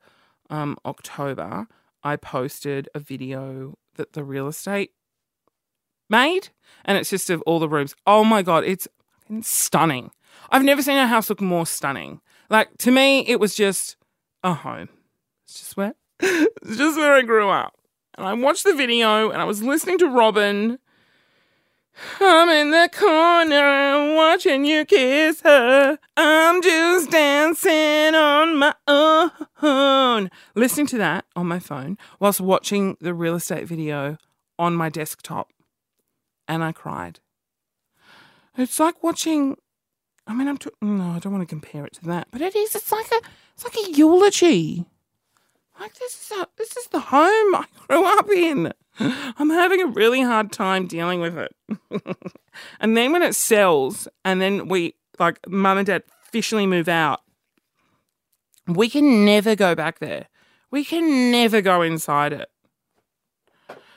um, 0.50 0.78
October. 0.86 1.68
I 2.04 2.16
posted 2.16 2.88
a 2.96 3.00
video 3.00 3.78
that 3.96 4.13
the 4.13 4.24
real 4.24 4.48
estate 4.48 4.92
made, 6.10 6.50
and 6.86 6.98
it's 6.98 7.10
just 7.10 7.30
of 7.30 7.42
all 7.44 7.60
the 7.60 7.70
rooms. 7.70 7.96
Oh 8.08 8.24
my 8.24 8.42
god, 8.42 8.63
it's 8.63 8.88
stunning. 9.42 10.12
I've 10.50 10.63
never 10.63 10.82
seen 10.82 10.98
a 10.98 11.08
house 11.08 11.30
look 11.30 11.42
more 11.42 11.66
stunning. 11.66 12.22
Like 12.50 12.70
to 12.80 12.92
me, 12.92 13.20
it 13.28 13.39
was 13.39 13.56
just 13.56 13.96
a 14.44 14.54
home. 14.54 14.89
It's 15.46 15.60
just 15.60 15.78
where, 15.78 15.94
it's 16.20 16.78
just 16.78 16.98
where 16.98 17.13
I 17.13 17.22
grew 17.22 17.50
up. 17.50 17.78
And 18.19 18.27
I 18.27 18.33
watched 18.33 18.65
the 18.65 18.73
video, 18.73 19.29
and 19.29 19.41
I 19.41 19.45
was 19.45 19.63
listening 19.63 19.97
to 19.99 20.05
Robyn. 20.05 20.77
I'm 22.19 22.49
in 22.49 22.71
the 22.71 22.89
corner 22.91 24.13
watching 24.13 24.65
you 24.65 24.83
kiss 24.83 25.39
her. 25.39 25.97
I'm 26.17 26.61
just 26.61 27.11
dancing 27.11 28.15
on 28.15 28.57
my 28.57 28.75
own. 28.89 30.29
Listening 30.53 30.88
to 30.88 30.97
that 30.97 31.27
on 31.38 31.47
my 31.47 31.59
phone 31.59 31.97
whilst 32.19 32.41
watching 32.41 32.97
the 32.99 33.13
real 33.13 33.35
estate 33.35 33.65
video 33.65 34.17
on 34.57 34.75
my 34.75 34.89
desktop. 34.89 35.53
And 36.45 36.61
I 36.61 36.73
cried. 36.73 37.21
It's 38.57 38.81
like 38.81 39.01
watching. 39.01 39.55
I 40.27 40.33
mean, 40.33 40.49
I'm. 40.49 40.57
T- 40.57 40.71
no, 40.81 41.11
I 41.11 41.19
don't 41.19 41.31
want 41.31 41.47
to 41.47 41.49
compare 41.49 41.85
it 41.85 41.93
to 41.93 42.05
that, 42.07 42.27
but 42.31 42.41
it 42.41 42.53
is. 42.53 42.75
It's 42.75 42.91
like 42.91 43.09
a. 43.13 43.21
It's 43.55 43.63
like 43.63 43.77
a 43.77 43.91
eulogy. 43.93 44.88
Like 45.79 45.95
this 45.95 46.13
is 46.31 46.38
a, 46.38 46.48
this 46.57 46.75
is 46.75 46.88
the 46.88 47.00
home 47.00 47.55
I 47.55 47.65
grew 47.88 48.05
up 48.05 48.29
in. 48.29 48.74
I'm 49.00 49.50
having 49.50 49.81
a 49.81 49.88
really 49.88 50.21
hard 50.21 50.51
time 50.51 50.88
dealing 50.88 51.21
with 51.21 51.38
it. 51.38 51.55
and 52.81 52.98
then 52.98 53.13
when 53.13 53.24
it 53.24 53.33
sells, 53.33 54.07
and 54.25 54.41
then 54.41 54.67
we 54.67 54.95
like 55.19 55.39
mum 55.48 55.77
and 55.77 55.88
dad 55.88 56.03
officially 56.27 56.67
move 56.67 56.89
out, 56.89 57.21
we 58.67 58.89
can 58.89 59.24
never 59.24 59.55
go 59.55 59.74
back 59.74 60.00
there. 60.00 60.27
We 60.69 60.83
can 60.83 61.31
never 61.31 61.62
go 61.62 61.81
inside 61.81 62.33
it. 62.33 62.50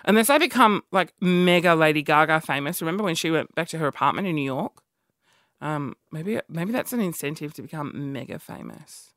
Unless 0.04 0.30
I 0.30 0.38
become 0.38 0.82
like 0.92 1.12
mega 1.20 1.74
Lady 1.74 2.02
Gaga 2.02 2.40
famous. 2.40 2.80
Remember 2.80 3.04
when 3.04 3.14
she 3.14 3.30
went 3.30 3.54
back 3.54 3.68
to 3.68 3.78
her 3.78 3.86
apartment 3.86 4.26
in 4.26 4.36
New 4.36 4.44
York? 4.44 4.82
Um, 5.60 5.94
maybe 6.10 6.40
maybe 6.48 6.72
that's 6.72 6.92
an 6.92 7.00
incentive 7.00 7.54
to 7.54 7.62
become 7.62 8.12
mega 8.12 8.38
famous. 8.38 9.12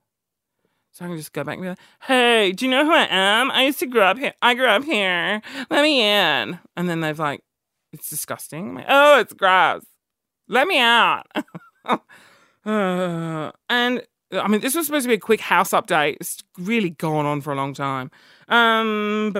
So 0.95 1.03
I 1.03 1.09
can 1.09 1.17
just 1.17 1.33
go 1.33 1.43
back 1.43 1.55
and 1.55 1.61
be 1.61 1.67
like, 1.67 1.77
"Hey, 2.03 2.53
do 2.53 2.63
you 2.63 2.71
know 2.71 2.85
who 2.85 2.93
I 2.93 3.05
am? 3.09 3.51
I 3.51 3.63
used 3.65 3.79
to 3.79 3.85
grow 3.85 4.05
up 4.05 4.17
here. 4.17 4.33
I 4.41 4.53
grew 4.53 4.65
up 4.65 4.85
here. 4.85 5.41
Let 5.69 5.81
me 5.81 5.99
in." 6.01 6.57
And 6.77 6.89
then 6.89 7.01
they've 7.01 7.19
like, 7.19 7.41
"It's 7.91 8.09
disgusting." 8.09 8.69
I'm 8.69 8.75
like, 8.75 8.85
"Oh, 8.87 9.19
it's 9.19 9.33
gross. 9.33 9.83
Let 10.47 10.69
me 10.69 10.79
out." 10.79 11.27
and 12.65 13.51
I 14.31 14.47
mean, 14.47 14.61
this 14.61 14.73
was 14.73 14.85
supposed 14.85 15.03
to 15.03 15.09
be 15.09 15.15
a 15.15 15.19
quick 15.19 15.41
house 15.41 15.71
update. 15.71 16.15
It's 16.21 16.41
really 16.57 16.91
gone 16.91 17.25
on 17.25 17.41
for 17.41 17.51
a 17.51 17.57
long 17.57 17.73
time. 17.73 18.09
Um, 18.47 19.33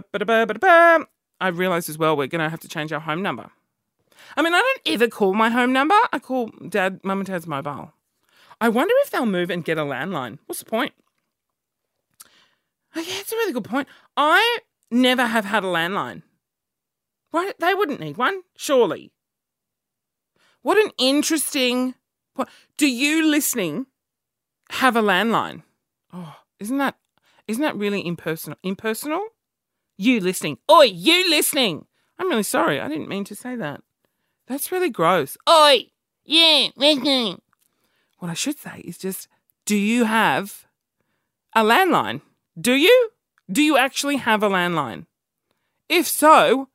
I 1.39 1.47
realised 1.53 1.89
as 1.89 1.97
well 1.97 2.17
we're 2.17 2.27
going 2.27 2.43
to 2.43 2.49
have 2.49 2.59
to 2.59 2.67
change 2.67 2.91
our 2.91 2.99
home 2.99 3.21
number. 3.21 3.49
I 4.35 4.41
mean, 4.41 4.53
I 4.53 4.59
don't 4.59 4.81
ever 4.93 5.07
call 5.07 5.33
my 5.33 5.49
home 5.49 5.71
number. 5.71 5.95
I 6.11 6.19
call 6.19 6.51
dad, 6.67 6.99
mum 7.05 7.19
and 7.19 7.27
dad's 7.27 7.47
mobile. 7.47 7.93
I 8.59 8.67
wonder 8.67 8.93
if 9.03 9.11
they'll 9.11 9.25
move 9.25 9.49
and 9.49 9.63
get 9.63 9.77
a 9.77 9.83
landline. 9.83 10.39
What's 10.47 10.59
the 10.59 10.65
point? 10.65 10.91
Yeah, 12.95 13.03
it's 13.07 13.31
a 13.31 13.35
really 13.35 13.53
good 13.53 13.65
point. 13.65 13.87
I 14.15 14.59
never 14.89 15.25
have 15.25 15.45
had 15.45 15.63
a 15.63 15.67
landline. 15.67 16.23
Why? 17.31 17.51
They 17.59 17.73
wouldn't 17.73 17.99
need 17.99 18.17
one, 18.17 18.41
surely. 18.55 19.11
What 20.61 20.77
an 20.77 20.91
interesting. 20.97 21.95
What, 22.35 22.49
do 22.77 22.87
you 22.87 23.25
listening 23.25 23.87
have 24.71 24.95
a 24.95 25.01
landline? 25.01 25.63
Oh, 26.13 26.37
isn't 26.59 26.77
that 26.77 26.95
isn't 27.47 27.61
that 27.61 27.75
really 27.75 28.05
impersonal? 28.05 28.57
Impersonal? 28.63 29.27
You 29.97 30.19
listening. 30.19 30.57
Oi, 30.69 30.85
you 30.85 31.29
listening. 31.29 31.85
I'm 32.17 32.29
really 32.29 32.43
sorry. 32.43 32.79
I 32.79 32.87
didn't 32.87 33.09
mean 33.09 33.23
to 33.25 33.35
say 33.35 33.55
that. 33.55 33.81
That's 34.47 34.71
really 34.71 34.89
gross. 34.89 35.37
Oi, 35.49 35.87
yeah, 36.23 36.69
listening. 36.75 37.41
What 38.19 38.31
I 38.31 38.33
should 38.33 38.57
say 38.57 38.81
is 38.83 38.97
just, 38.97 39.27
do 39.65 39.75
you 39.75 40.05
have 40.05 40.65
a 41.55 41.63
landline? 41.63 42.21
Do 42.59 42.73
you? 42.73 43.11
Do 43.51 43.61
you 43.61 43.77
actually 43.77 44.17
have 44.17 44.43
a 44.43 44.49
landline? 44.49 45.05
If 45.87 46.07
so, 46.07 46.69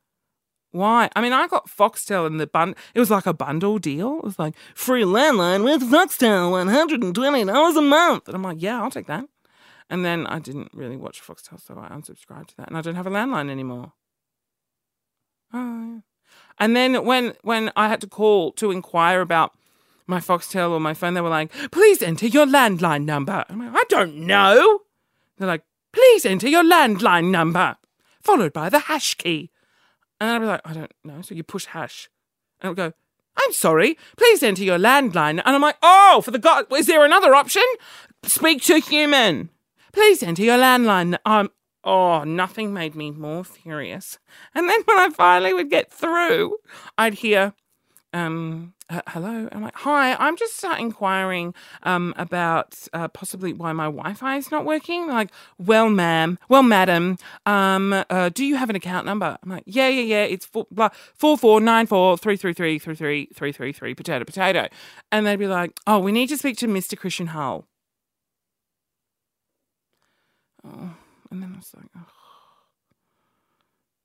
why? 0.73 1.11
I 1.17 1.21
mean, 1.21 1.33
I 1.33 1.49
got 1.49 1.69
Foxtel 1.69 2.27
in 2.27 2.37
the 2.37 2.47
bun. 2.47 2.77
It 2.95 3.01
was 3.01 3.11
like 3.11 3.27
a 3.27 3.35
bundle 3.35 3.79
deal. 3.79 4.19
It 4.19 4.25
was 4.25 4.39
like 4.39 4.55
free 4.75 5.03
landline 5.03 5.65
with 5.65 5.91
Foxtel, 5.91 6.53
one 6.53 6.69
hundred 6.69 7.03
and 7.03 7.15
twenty 7.15 7.45
dollars 7.45 7.77
a 7.77 7.83
month. 7.83 8.29
And 8.29 8.37
I'm 8.37 8.43
like, 8.43 8.63
yeah, 8.63 8.81
I'll 8.81 8.91
take 8.91 9.07
that. 9.07 9.25
And 9.89 10.05
then 10.05 10.27
I 10.29 10.39
didn't 10.39 10.71
really 10.73 10.97
watch 10.97 11.21
Foxtel, 11.21 11.61
so 11.61 11.77
I 11.77 11.89
unsubscribed 11.89 12.49
to 12.49 12.57
that, 12.59 12.69
and 12.69 12.77
I 12.77 12.81
don't 12.83 12.95
have 12.95 13.09
a 13.09 13.11
landline 13.11 13.51
anymore. 13.51 13.93
Oh. 15.53 16.03
And 16.59 16.77
then 16.77 17.05
when 17.05 17.35
when 17.43 17.73
I 17.75 17.89
had 17.89 18.01
to 18.03 18.07
call 18.07 18.53
to 18.53 18.71
inquire 18.71 19.21
about 19.21 19.53
my 20.07 20.21
Foxtel 20.21 20.71
or 20.71 20.79
my 20.79 20.95
phone, 20.95 21.15
they 21.15 21.21
were 21.21 21.29
like, 21.29 21.51
"Please 21.73 22.03
enter 22.03 22.27
your 22.27 22.47
landline 22.47 23.05
number." 23.05 23.45
I'm 23.49 23.59
like, 23.59 23.75
"I 23.75 23.85
don't 23.89 24.15
know." 24.15 24.83
They're 25.39 25.49
like, 25.49 25.65
"Please 25.93 26.25
enter 26.25 26.49
your 26.49 26.65
landline 26.65 27.31
number," 27.31 27.77
followed 28.23 28.53
by 28.53 28.69
the 28.69 28.81
hash 28.81 29.15
key. 29.15 29.51
And 30.21 30.31
I'd 30.31 30.39
be 30.39 30.47
like, 30.47 30.61
"I 30.65 30.73
don't 30.73 30.93
know." 31.05 31.23
So 31.23 31.35
you 31.35 31.43
push 31.43 31.67
hash, 31.67 32.09
and 32.61 32.71
it'll 32.71 32.91
go, 32.91 32.95
I'm 33.37 33.53
sorry, 33.53 33.97
please 34.17 34.43
enter 34.43 34.63
your 34.63 34.79
landline. 34.79 35.41
And 35.45 35.47
I'm 35.47 35.63
like, 35.63 35.77
oh, 35.83 36.21
for 36.23 36.31
the 36.31 36.39
God, 36.39 36.67
is 36.73 36.87
there 36.87 37.05
another 37.05 37.35
option? 37.35 37.63
Speak 38.25 38.63
to 38.65 38.79
human. 38.79 39.51
Please 39.93 40.23
enter 40.23 40.43
your 40.43 40.59
landline. 40.59 41.19
Um, 41.25 41.51
oh, 41.85 42.25
nothing 42.25 42.73
made 42.73 42.95
me 42.95 43.11
more 43.11 43.45
furious. 43.45 44.19
And 44.55 44.69
then 44.69 44.83
when 44.85 44.99
I 44.99 45.11
finally 45.11 45.55
would 45.55 45.71
get 45.71 45.93
through, 45.93 46.57
I'd 46.99 47.15
hear, 47.15 47.55
um, 48.13 48.75
hello. 49.09 49.49
I'm 49.53 49.63
like, 49.63 49.77
hi, 49.77 50.15
I'm 50.15 50.37
just 50.37 50.65
uh, 50.65 50.77
inquiring 50.79 51.55
um, 51.85 52.15
about 52.17 52.77
uh, 52.93 53.09
possibly 53.09 53.53
why 53.53 53.73
my 53.73 53.85
Wi-Fi 53.85 54.37
is 54.37 54.51
not 54.51 54.65
working. 54.65 55.07
like, 55.07 55.31
well, 55.59 55.89
ma'am, 55.89 56.39
well, 56.49 56.63
madam, 56.63 57.17
um, 57.47 58.05
uh, 58.11 58.29
do 58.31 58.45
you 58.45 58.57
have 58.57 58.71
an 58.71 58.77
account 58.77 59.07
number? 59.07 59.39
I'm 59.43 59.51
like, 59.51 59.65
yeah, 59.67 59.89
yeah, 59.89 60.03
yeah. 60.03 60.25
It's 60.25 60.47
four 60.47 60.67
blah, 60.71 60.91
four 61.15 61.39
four 61.39 61.61
nine 61.61 61.87
four 61.87 62.19
three 62.19 62.37
three 62.37 62.53
three 62.53 62.79
three 62.79 62.95
three 62.95 63.29
three 63.33 63.53
three 63.53 63.73
three 63.73 63.95
potato 63.95 64.25
potato, 64.25 64.69
and 65.13 65.27
they'd 65.27 65.37
be 65.37 65.47
like, 65.47 65.79
oh, 65.87 65.99
we 65.99 66.13
need 66.13 66.29
to 66.29 66.37
speak 66.37 66.57
to 66.59 66.67
Mr. 66.67 66.97
Christian 66.99 67.29
Hull. 67.29 67.67
Oh, 70.65 70.95
and 71.31 71.43
then 71.43 71.53
I 71.55 71.57
was 71.57 71.73
like, 71.75 71.87
oh. 71.97 72.20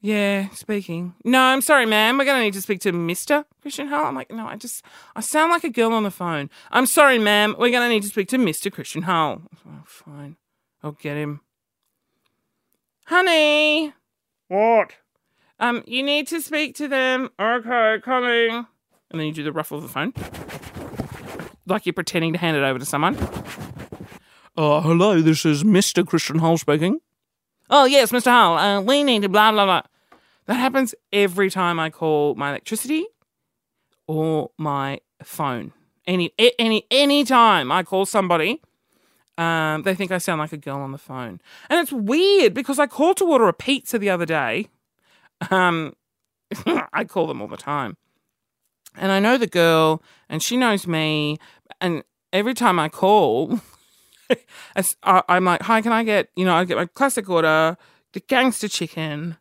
Yeah, 0.05 0.49
speaking. 0.49 1.15
No, 1.23 1.41
I'm 1.41 1.61
sorry, 1.61 1.87
ma'am. 1.87 2.19
We're 2.19 2.25
going 2.25 2.37
to 2.37 2.43
need 2.43 2.53
to 2.53 2.61
speak 2.61 2.79
to 2.81 2.91
Mr. 2.91 3.43
Christian 3.63 3.87
Hull. 3.87 4.05
I'm 4.05 4.13
like, 4.13 4.29
no, 4.29 4.45
I 4.45 4.55
just, 4.55 4.85
I 5.15 5.21
sound 5.21 5.51
like 5.51 5.63
a 5.63 5.69
girl 5.71 5.93
on 5.93 6.03
the 6.03 6.11
phone. 6.11 6.51
I'm 6.69 6.85
sorry, 6.85 7.17
ma'am. 7.17 7.55
We're 7.57 7.71
going 7.71 7.81
to 7.81 7.89
need 7.89 8.03
to 8.03 8.09
speak 8.09 8.27
to 8.27 8.37
Mr. 8.37 8.71
Christian 8.71 9.01
Hull. 9.01 9.41
Oh, 9.67 9.81
fine. 9.87 10.35
I'll 10.83 10.91
get 10.91 11.17
him. 11.17 11.41
Honey. 13.05 13.93
What? 14.47 14.91
Um, 15.59 15.83
you 15.87 16.03
need 16.03 16.27
to 16.27 16.39
speak 16.39 16.75
to 16.75 16.87
them. 16.87 17.31
Okay, 17.39 17.97
coming. 18.03 18.67
And 19.09 19.19
then 19.19 19.25
you 19.25 19.33
do 19.33 19.43
the 19.43 19.51
ruffle 19.51 19.79
of 19.79 19.83
the 19.83 19.89
phone. 19.89 20.13
Like 21.65 21.87
you're 21.87 21.93
pretending 21.93 22.33
to 22.33 22.37
hand 22.37 22.55
it 22.55 22.61
over 22.61 22.77
to 22.77 22.85
someone. 22.85 23.15
Uh, 24.55 24.81
hello, 24.81 25.19
this 25.23 25.47
is 25.47 25.63
Mr. 25.63 26.05
Christian 26.05 26.37
Hull 26.37 26.59
speaking. 26.59 26.99
Oh, 27.71 27.85
yes, 27.85 28.11
Mr. 28.11 28.25
Hull, 28.25 28.57
uh, 28.59 28.81
we 28.81 29.03
need 29.03 29.23
to 29.23 29.29
blah, 29.29 29.51
blah, 29.51 29.65
blah. 29.65 29.81
That 30.47 30.55
happens 30.55 30.93
every 31.11 31.49
time 31.49 31.79
I 31.79 31.89
call 31.89 32.35
my 32.35 32.49
electricity 32.49 33.05
or 34.07 34.51
my 34.57 34.99
phone. 35.23 35.73
Any, 36.05 36.31
any, 36.59 36.85
any 36.91 37.23
time 37.23 37.71
I 37.71 37.81
call 37.81 38.05
somebody, 38.05 38.61
um, 39.37 39.81
they 39.81 39.95
think 39.95 40.11
I 40.11 40.19
sound 40.19 40.39
like 40.39 40.53
a 40.53 40.57
girl 40.57 40.77
on 40.77 40.91
the 40.91 40.99
phone. 40.99 41.41
And 41.69 41.79
it's 41.79 41.91
weird 41.91 42.53
because 42.53 42.77
I 42.77 42.85
called 42.85 43.17
to 43.17 43.25
order 43.25 43.47
a 43.47 43.53
pizza 43.53 43.97
the 43.97 44.11
other 44.11 44.25
day. 44.25 44.69
Um, 45.49 45.95
I 46.93 47.03
call 47.05 47.27
them 47.27 47.41
all 47.41 47.47
the 47.47 47.57
time. 47.57 47.97
And 48.95 49.11
I 49.11 49.19
know 49.19 49.37
the 49.37 49.47
girl 49.47 50.01
and 50.29 50.41
she 50.41 50.57
knows 50.57 50.87
me. 50.87 51.37
And 51.81 52.03
every 52.31 52.53
time 52.53 52.79
I 52.79 52.87
call, 52.87 53.59
I'm 55.03 55.45
like, 55.45 55.63
hi, 55.63 55.81
can 55.81 55.91
I 55.91 56.03
get, 56.03 56.29
you 56.35 56.45
know, 56.45 56.55
I 56.55 56.63
get 56.65 56.77
my 56.77 56.85
classic 56.85 57.29
order, 57.29 57.77
the 58.13 58.19
gangster 58.21 58.67
chicken, 58.67 59.37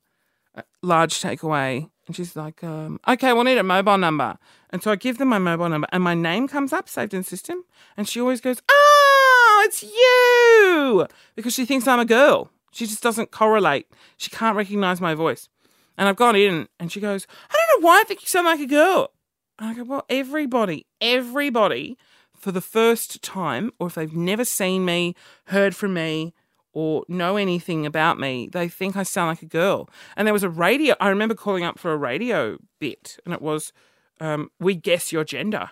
large 0.85 1.21
takeaway. 1.21 1.91
And 2.07 2.15
she's 2.15 2.37
like, 2.37 2.63
um, 2.63 3.01
okay, 3.09 3.33
we'll 3.33 3.45
need 3.45 3.59
a 3.59 3.63
mobile 3.63 3.97
number. 3.97 4.37
And 4.71 4.83
so 4.83 4.91
I 4.91 4.97
give 4.97 5.19
them 5.19 5.29
my 5.29 5.39
mobile 5.39 5.69
number 5.69 5.89
and 5.91 6.03
my 6.03 6.15
name 6.15 6.49
comes 6.49 6.73
up, 6.73 6.89
saved 6.89 7.15
in 7.15 7.21
the 7.21 7.25
system. 7.25 7.65
And 7.97 8.09
she 8.09 8.21
always 8.21 8.41
goes, 8.41 8.61
oh, 8.69 9.63
it's 9.67 9.83
you. 9.83 11.07
Because 11.35 11.55
she 11.55 11.65
thinks 11.65 11.89
I'm 11.89 12.01
a 12.01 12.05
girl. 12.05 12.51
She 12.73 12.87
just 12.87 13.03
doesn't 13.03 13.31
correlate. 13.31 13.87
She 14.17 14.31
can't 14.31 14.57
recognize 14.57 15.01
my 15.01 15.15
voice. 15.15 15.49
And 15.97 16.09
I've 16.09 16.17
gone 16.17 16.37
in 16.37 16.69
and 16.79 16.91
she 16.91 17.01
goes, 17.01 17.27
I 17.51 17.55
don't 17.55 17.81
know 17.81 17.87
why 17.87 18.01
I 18.01 18.05
think 18.05 18.21
you 18.23 18.27
sound 18.27 18.47
like 18.47 18.61
a 18.61 18.67
girl. 18.67 19.13
And 19.59 19.71
I 19.71 19.75
go, 19.75 19.85
Well, 19.85 20.05
everybody, 20.09 20.87
everybody, 21.01 21.97
for 22.37 22.51
the 22.53 22.61
first 22.61 23.23
time, 23.23 23.71
or 23.79 23.87
if 23.87 23.95
they've 23.95 24.13
never 24.13 24.45
seen 24.45 24.85
me, 24.85 25.15
heard 25.47 25.77
from 25.77 25.95
me, 25.95 26.35
or 26.75 27.05
know 27.09 27.37
anything 27.37 27.87
about 27.87 28.19
me, 28.19 28.49
they 28.53 28.69
think 28.69 28.97
I 28.97 29.03
sound 29.03 29.29
like 29.29 29.43
a 29.43 29.47
girl. 29.47 29.89
And 30.17 30.27
there 30.27 30.33
was 30.33 30.43
a 30.43 30.51
radio, 30.51 30.95
I 31.01 31.09
remember 31.09 31.35
calling 31.35 31.65
up 31.65 31.79
for 31.79 31.93
a 31.93 31.97
radio 31.97 32.59
bit, 32.79 33.17
and 33.25 33.33
it 33.33 33.41
was, 33.41 33.73
um, 34.21 34.51
We 34.61 34.75
guess 34.75 35.13
your 35.13 35.25
gender. 35.25 35.71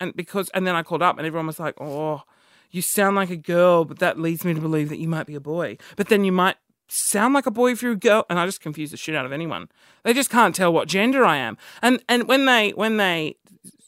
And 0.00 0.14
because, 0.16 0.48
and 0.50 0.66
then 0.66 0.74
I 0.74 0.82
called 0.82 1.02
up 1.02 1.18
and 1.18 1.26
everyone 1.26 1.46
was 1.46 1.60
like, 1.60 1.74
Oh, 1.80 2.22
you 2.70 2.82
sound 2.82 3.16
like 3.16 3.30
a 3.30 3.36
girl, 3.36 3.84
but 3.84 3.98
that 3.98 4.18
leads 4.18 4.44
me 4.44 4.54
to 4.54 4.60
believe 4.60 4.88
that 4.88 4.98
you 4.98 5.08
might 5.08 5.26
be 5.26 5.34
a 5.34 5.40
boy. 5.40 5.76
But 5.96 6.08
then 6.08 6.24
you 6.24 6.32
might 6.32 6.56
sound 6.88 7.34
like 7.34 7.46
a 7.46 7.50
boy 7.50 7.72
if 7.72 7.82
you're 7.82 7.92
a 7.92 7.96
girl 7.96 8.26
and 8.28 8.38
I 8.38 8.46
just 8.46 8.60
confuse 8.60 8.90
the 8.90 8.96
shit 8.96 9.14
out 9.14 9.26
of 9.26 9.32
anyone. 9.32 9.68
They 10.02 10.12
just 10.12 10.30
can't 10.30 10.54
tell 10.54 10.72
what 10.72 10.88
gender 10.88 11.24
I 11.24 11.36
am. 11.36 11.56
And 11.82 12.02
and 12.08 12.28
when 12.28 12.46
they 12.46 12.70
when 12.70 12.96
they 12.96 13.36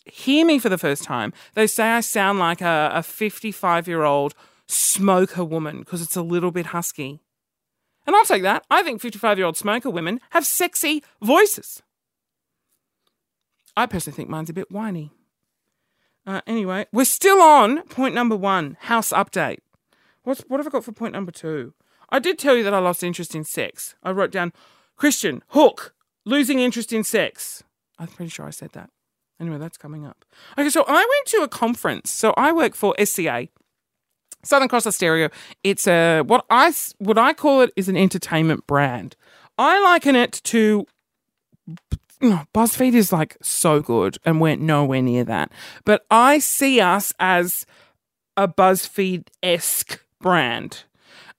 hear 0.05 0.47
me 0.47 0.59
for 0.59 0.69
the 0.69 0.79
first 0.79 1.03
time, 1.03 1.33
they 1.55 1.67
say 1.67 1.89
I 1.89 2.01
sound 2.01 2.39
like 2.39 2.61
a, 2.61 2.91
a 2.95 3.03
55 3.03 3.89
year 3.89 4.03
old 4.03 4.35
smoker 4.67 5.45
woman 5.45 5.81
because 5.81 6.03
it's 6.03 6.17
a 6.17 6.23
little 6.23 6.51
bit 6.51 6.67
husky. 6.67 7.21
And 8.07 8.15
I'll 8.15 8.25
take 8.25 8.43
that. 8.43 8.65
I 8.71 8.83
think 8.83 9.01
55 9.01 9.39
year 9.39 9.47
old 9.47 9.57
smoker 9.57 9.91
women 9.91 10.21
have 10.31 10.47
sexy 10.47 11.03
voices. 11.23 11.83
I 13.77 13.87
personally 13.87 14.17
think 14.17 14.29
mine's 14.29 14.51
a 14.51 14.55
bit 14.55 14.71
whiny. 14.71 15.13
Uh, 16.27 16.41
anyway, 16.47 16.87
we're 16.93 17.05
still 17.05 17.41
on 17.41 17.83
point 17.83 18.15
number 18.15 18.37
one 18.37 18.77
house 18.81 19.13
update. 19.13 19.59
What's, 20.25 20.41
what 20.49 20.59
have 20.59 20.67
I 20.67 20.71
got 20.71 20.85
for 20.85 20.93
point 20.93 21.13
number 21.13 21.31
two? 21.31 21.75
I 22.09 22.19
did 22.19 22.39
tell 22.39 22.57
you 22.57 22.65
that 22.65 22.75
I 22.75 22.79
lost 22.79 23.05
interest 23.05 23.35
in 23.35 23.45
sex. 23.45 23.95
I 24.03 24.11
wrote 24.11 24.33
down 24.33 24.53
Christian, 24.97 25.43
hook, 25.49 25.95
losing 26.25 26.59
interest 26.59 26.93
in 26.93 27.05
sex. 27.05 27.63
I'm 27.99 28.09
pretty 28.09 28.31
sure 28.31 28.47
I 28.47 28.51
said 28.51 28.73
that. 28.73 28.91
Anyway, 29.39 29.59
that's 29.59 29.77
coming 29.77 30.07
up. 30.07 30.25
Okay, 30.57 30.71
so 30.71 30.85
I 30.89 30.95
went 30.95 31.27
to 31.27 31.43
a 31.43 31.49
conference. 31.49 32.11
So 32.11 32.33
I 32.37 32.53
work 32.53 32.75
for 32.75 32.95
SCA, 33.03 33.49
Southern 34.47 34.69
Cross 34.69 34.87
Austereo. 34.87 35.31
It's 35.63 35.87
a 35.87 36.23
what 36.23 36.45
I 36.51 36.73
what 36.99 37.19
I 37.19 37.33
call 37.33 37.63
it 37.63 37.73
is 37.77 37.89
an 37.89 37.97
entertainment 37.97 38.67
brand. 38.67 39.17
I 39.59 39.81
liken 39.83 40.17
it 40.17 40.41
to 40.45 40.87
BuzzFeed 42.21 42.95
is 42.95 43.13
like 43.13 43.37
so 43.43 43.81
good 43.81 44.19
and 44.25 44.41
we're 44.41 44.57
nowhere 44.57 45.03
near 45.03 45.25
that. 45.25 45.53
But 45.85 46.07
I 46.11 46.39
see 46.39 46.81
us 46.81 47.13
as 47.19 47.67
a 48.37 48.49
BuzzFeed 48.49 49.29
esque 49.43 50.03
brand. 50.21 50.85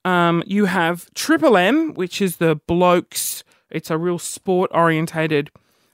Um, 0.04 0.42
you 0.46 0.66
have 0.66 1.12
Triple 1.14 1.56
M, 1.56 1.94
which 1.94 2.22
is 2.22 2.36
the 2.36 2.56
blokes. 2.56 3.44
It's 3.70 3.90
a 3.90 3.98
real 3.98 4.18
sport 4.18 4.70
orientated 4.72 5.50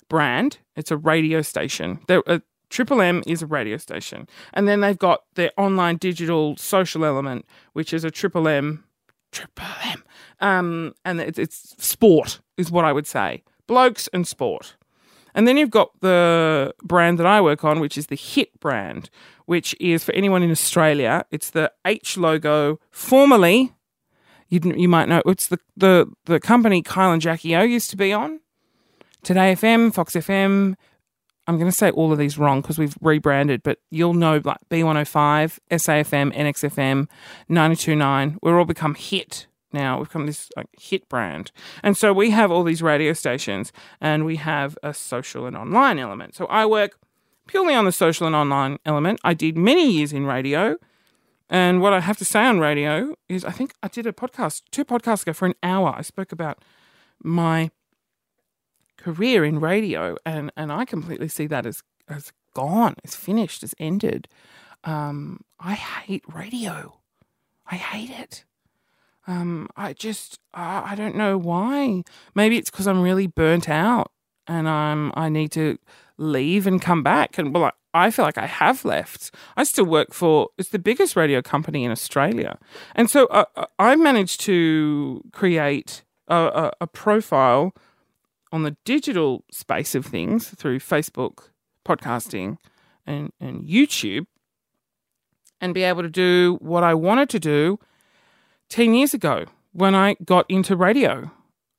brand. 0.08 0.58
It's 0.76 0.90
a 0.90 0.96
radio 0.96 1.42
station. 1.42 2.00
uh, 2.08 2.40
Triple 2.74 3.00
M 3.00 3.22
is 3.24 3.40
a 3.40 3.46
radio 3.46 3.76
station, 3.76 4.26
and 4.52 4.66
then 4.66 4.80
they've 4.80 4.98
got 4.98 5.22
their 5.36 5.52
online 5.56 5.96
digital 5.96 6.56
social 6.56 7.04
element, 7.04 7.46
which 7.72 7.92
is 7.92 8.02
a 8.02 8.10
Triple 8.10 8.48
M. 8.48 8.82
Triple 9.30 9.64
M. 9.84 10.02
Um, 10.40 10.94
and 11.04 11.20
it's, 11.20 11.38
it's 11.38 11.76
sport 11.78 12.40
is 12.56 12.72
what 12.72 12.84
I 12.84 12.92
would 12.92 13.06
say. 13.06 13.44
Blokes 13.68 14.08
and 14.12 14.26
sport. 14.26 14.74
And 15.36 15.46
then 15.46 15.56
you've 15.56 15.70
got 15.70 15.92
the 16.00 16.74
brand 16.82 17.20
that 17.20 17.26
I 17.26 17.40
work 17.40 17.64
on, 17.64 17.78
which 17.78 17.96
is 17.96 18.08
the 18.08 18.16
Hit 18.16 18.58
brand, 18.58 19.08
which 19.46 19.76
is 19.78 20.02
for 20.02 20.10
anyone 20.10 20.42
in 20.42 20.50
Australia. 20.50 21.24
It's 21.30 21.50
the 21.50 21.70
H 21.84 22.16
logo, 22.16 22.80
formerly, 22.90 23.72
you 24.48 24.60
you 24.76 24.88
might 24.88 25.08
know, 25.08 25.22
it's 25.26 25.46
the, 25.46 25.60
the, 25.76 26.12
the 26.24 26.40
company 26.40 26.82
Kyle 26.82 27.12
and 27.12 27.22
Jackie 27.22 27.54
O 27.54 27.62
used 27.62 27.90
to 27.90 27.96
be 27.96 28.12
on. 28.12 28.40
Today 29.22 29.54
FM, 29.54 29.94
Fox 29.94 30.14
FM. 30.14 30.74
I'm 31.46 31.56
going 31.58 31.70
to 31.70 31.76
say 31.76 31.90
all 31.90 32.12
of 32.12 32.18
these 32.18 32.38
wrong 32.38 32.62
because 32.62 32.78
we've 32.78 32.96
rebranded, 33.00 33.62
but 33.62 33.78
you'll 33.90 34.14
know 34.14 34.40
like 34.44 34.58
B105, 34.70 35.58
SAFM, 35.70 36.34
NXFM, 36.34 37.08
929. 37.48 38.38
We're 38.42 38.58
all 38.58 38.64
become 38.64 38.94
Hit 38.94 39.46
now. 39.74 39.98
We've 39.98 40.08
become 40.08 40.26
this 40.26 40.50
like, 40.56 40.68
hit 40.80 41.06
brand. 41.08 41.52
And 41.82 41.96
so 41.96 42.14
we 42.14 42.30
have 42.30 42.50
all 42.50 42.62
these 42.62 42.80
radio 42.80 43.12
stations 43.12 43.72
and 44.00 44.24
we 44.24 44.36
have 44.36 44.78
a 44.82 44.94
social 44.94 45.44
and 45.44 45.56
online 45.56 45.98
element. 45.98 46.34
So 46.34 46.46
I 46.46 46.64
work 46.64 46.98
purely 47.46 47.74
on 47.74 47.84
the 47.84 47.92
social 47.92 48.26
and 48.26 48.34
online 48.34 48.78
element. 48.86 49.20
I 49.22 49.34
did 49.34 49.58
many 49.58 49.90
years 49.90 50.12
in 50.12 50.24
radio. 50.24 50.76
And 51.50 51.82
what 51.82 51.92
I 51.92 52.00
have 52.00 52.16
to 52.18 52.24
say 52.24 52.46
on 52.46 52.58
radio 52.58 53.14
is 53.28 53.44
I 53.44 53.50
think 53.50 53.74
I 53.82 53.88
did 53.88 54.06
a 54.06 54.12
podcast, 54.12 54.62
two 54.70 54.84
podcasts 54.84 55.22
ago 55.22 55.34
for 55.34 55.44
an 55.44 55.54
hour. 55.62 55.94
I 55.94 56.00
spoke 56.00 56.32
about 56.32 56.64
my 57.22 57.70
career 59.04 59.44
in 59.44 59.60
radio 59.60 60.16
and, 60.24 60.50
and 60.56 60.72
I 60.72 60.86
completely 60.86 61.28
see 61.28 61.46
that 61.48 61.66
as, 61.66 61.82
as 62.08 62.32
gone, 62.54 62.94
it's 63.04 63.14
finished, 63.14 63.62
it's 63.62 63.74
ended. 63.78 64.28
Um, 64.82 65.40
I 65.60 65.74
hate 65.74 66.24
radio. 66.32 66.98
I 67.66 67.76
hate 67.76 68.10
it. 68.10 68.44
Um, 69.26 69.68
I 69.76 69.92
just 69.94 70.38
I 70.52 70.94
don't 70.94 71.16
know 71.16 71.38
why. 71.38 72.02
Maybe 72.34 72.56
it's 72.58 72.70
because 72.70 72.86
I'm 72.86 73.00
really 73.00 73.26
burnt 73.26 73.68
out 73.68 74.10
and 74.46 74.68
I'm 74.68 75.12
I 75.14 75.28
need 75.28 75.52
to 75.52 75.78
leave 76.18 76.66
and 76.66 76.80
come 76.80 77.02
back. 77.02 77.38
And 77.38 77.54
well, 77.54 77.64
I, 77.64 78.06
I 78.06 78.10
feel 78.10 78.24
like 78.24 78.38
I 78.38 78.46
have 78.46 78.84
left. 78.84 79.34
I 79.56 79.64
still 79.64 79.86
work 79.86 80.12
for 80.12 80.48
it's 80.58 80.68
the 80.68 80.78
biggest 80.78 81.16
radio 81.16 81.40
company 81.40 81.84
in 81.84 81.90
Australia, 81.90 82.58
and 82.94 83.08
so 83.08 83.26
uh, 83.26 83.44
uh 83.56 83.66
I 83.78 83.96
managed 83.96 84.40
to 84.42 85.22
create 85.32 86.04
a, 86.28 86.36
a, 86.36 86.72
a 86.82 86.86
profile 86.86 87.72
on 88.54 88.62
the 88.62 88.76
digital 88.84 89.44
space 89.50 89.96
of 89.96 90.06
things 90.06 90.48
through 90.50 90.78
Facebook, 90.78 91.48
podcasting, 91.84 92.56
and, 93.04 93.32
and 93.40 93.66
YouTube, 93.66 94.26
and 95.60 95.74
be 95.74 95.82
able 95.82 96.02
to 96.02 96.08
do 96.08 96.56
what 96.60 96.84
I 96.84 96.94
wanted 96.94 97.28
to 97.30 97.40
do 97.40 97.80
10 98.68 98.94
years 98.94 99.12
ago 99.12 99.46
when 99.72 99.96
I 99.96 100.14
got 100.24 100.46
into 100.48 100.76
radio, 100.76 101.32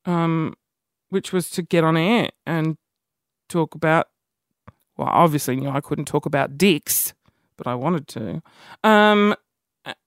um, 0.03 0.53
which 1.07 1.31
was 1.31 1.49
to 1.51 1.61
get 1.61 1.85
on 1.85 1.95
air 1.95 2.31
and 2.45 2.75
talk 3.47 3.73
about, 3.73 4.07
well, 4.97 5.07
obviously 5.09 5.55
knew 5.55 5.69
I 5.69 5.79
couldn't 5.79 6.09
talk 6.09 6.25
about 6.25 6.57
dicks, 6.57 7.13
but 7.55 7.67
I 7.67 7.75
wanted 7.75 8.09
to, 8.09 8.41
um, 8.83 9.33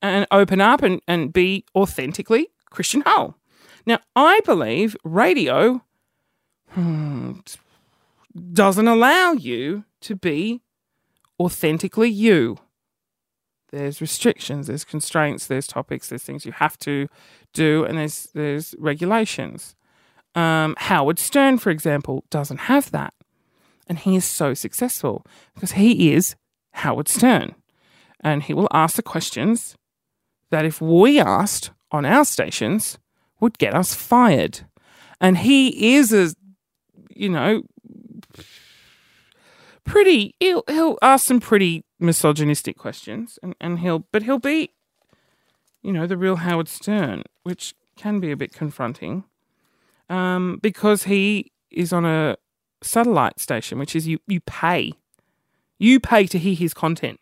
and 0.03 0.27
open 0.31 0.61
up 0.61 0.83
and, 0.83 1.01
and 1.09 1.33
be 1.33 1.65
authentically 1.75 2.49
Christian 2.69 3.05
Hull. 3.07 3.39
Now, 3.87 4.01
I 4.15 4.41
believe 4.45 4.99
radio 5.03 5.83
doesn't 8.53 8.89
allow 8.89 9.33
you 9.33 9.85
to 10.01 10.17
be 10.17 10.63
authentically 11.41 12.09
you 12.11 12.59
there's 13.71 14.01
restrictions, 14.01 14.67
there's 14.67 14.85
constraints, 14.85 15.47
there's 15.47 15.67
topics, 15.67 16.09
there's 16.09 16.23
things 16.23 16.47
you 16.47 16.53
have 16.53 16.79
to 16.79 17.09
do, 17.53 17.85
and 17.85 17.99
there's 17.99 18.29
there's 18.35 18.75
regulations. 18.79 19.75
Um, 20.35 20.75
Howard 20.79 21.19
Stern, 21.19 21.59
for 21.59 21.71
example, 21.71 22.25
doesn't 22.31 22.61
have 22.61 22.91
that, 22.93 23.13
and 23.87 23.99
he 23.99 24.17
is 24.17 24.25
so 24.25 24.55
successful 24.55 25.25
because 25.55 25.73
he 25.73 26.13
is 26.13 26.35
Howard 26.73 27.09
Stern, 27.09 27.55
and 28.21 28.43
he 28.43 28.55
will 28.55 28.69
ask 28.73 28.97
the 28.97 29.03
questions 29.03 29.77
that 30.51 30.65
if 30.65 30.81
we 30.81 31.21
asked 31.21 31.71
on 31.91 32.07
our 32.07 32.25
stations 32.25 32.99
would 33.41 33.59
get 33.59 33.75
us 33.75 33.95
fired, 33.95 34.61
and 35.21 35.39
he 35.39 35.95
is 35.95 36.13
a 36.13 36.35
you 37.19 37.29
know 37.29 37.63
pretty 39.85 40.35
he'll 40.39 40.63
he'll 40.69 40.99
ask 41.03 41.27
some 41.27 41.41
pretty 41.41 41.85
misogynistic 41.99 42.77
questions 42.77 43.39
and, 43.43 43.55
and 43.61 43.81
he'll 43.81 44.05
but 44.13 44.23
he'll 44.23 44.39
be 44.39 44.71
you 45.83 45.93
know 45.93 46.07
the 46.07 46.17
real 46.17 46.37
Howard 46.37 46.69
Stern 46.69 47.25
which 47.43 47.75
can 47.97 48.21
be 48.21 48.31
a 48.31 48.37
bit 48.37 48.53
confronting 48.53 49.25
um, 50.09 50.59
because 50.63 51.05
he 51.05 51.53
is 51.71 51.93
on 51.93 52.05
a 52.05 52.37
satellite 52.83 53.41
station 53.41 53.79
which 53.79 53.97
is 53.97 54.07
you 54.07 54.19
you 54.27 54.41
pay 54.41 54.93
you 55.79 56.01
pay 56.01 56.27
to 56.27 56.39
hear 56.39 56.55
his 56.55 56.75
content. 56.75 57.21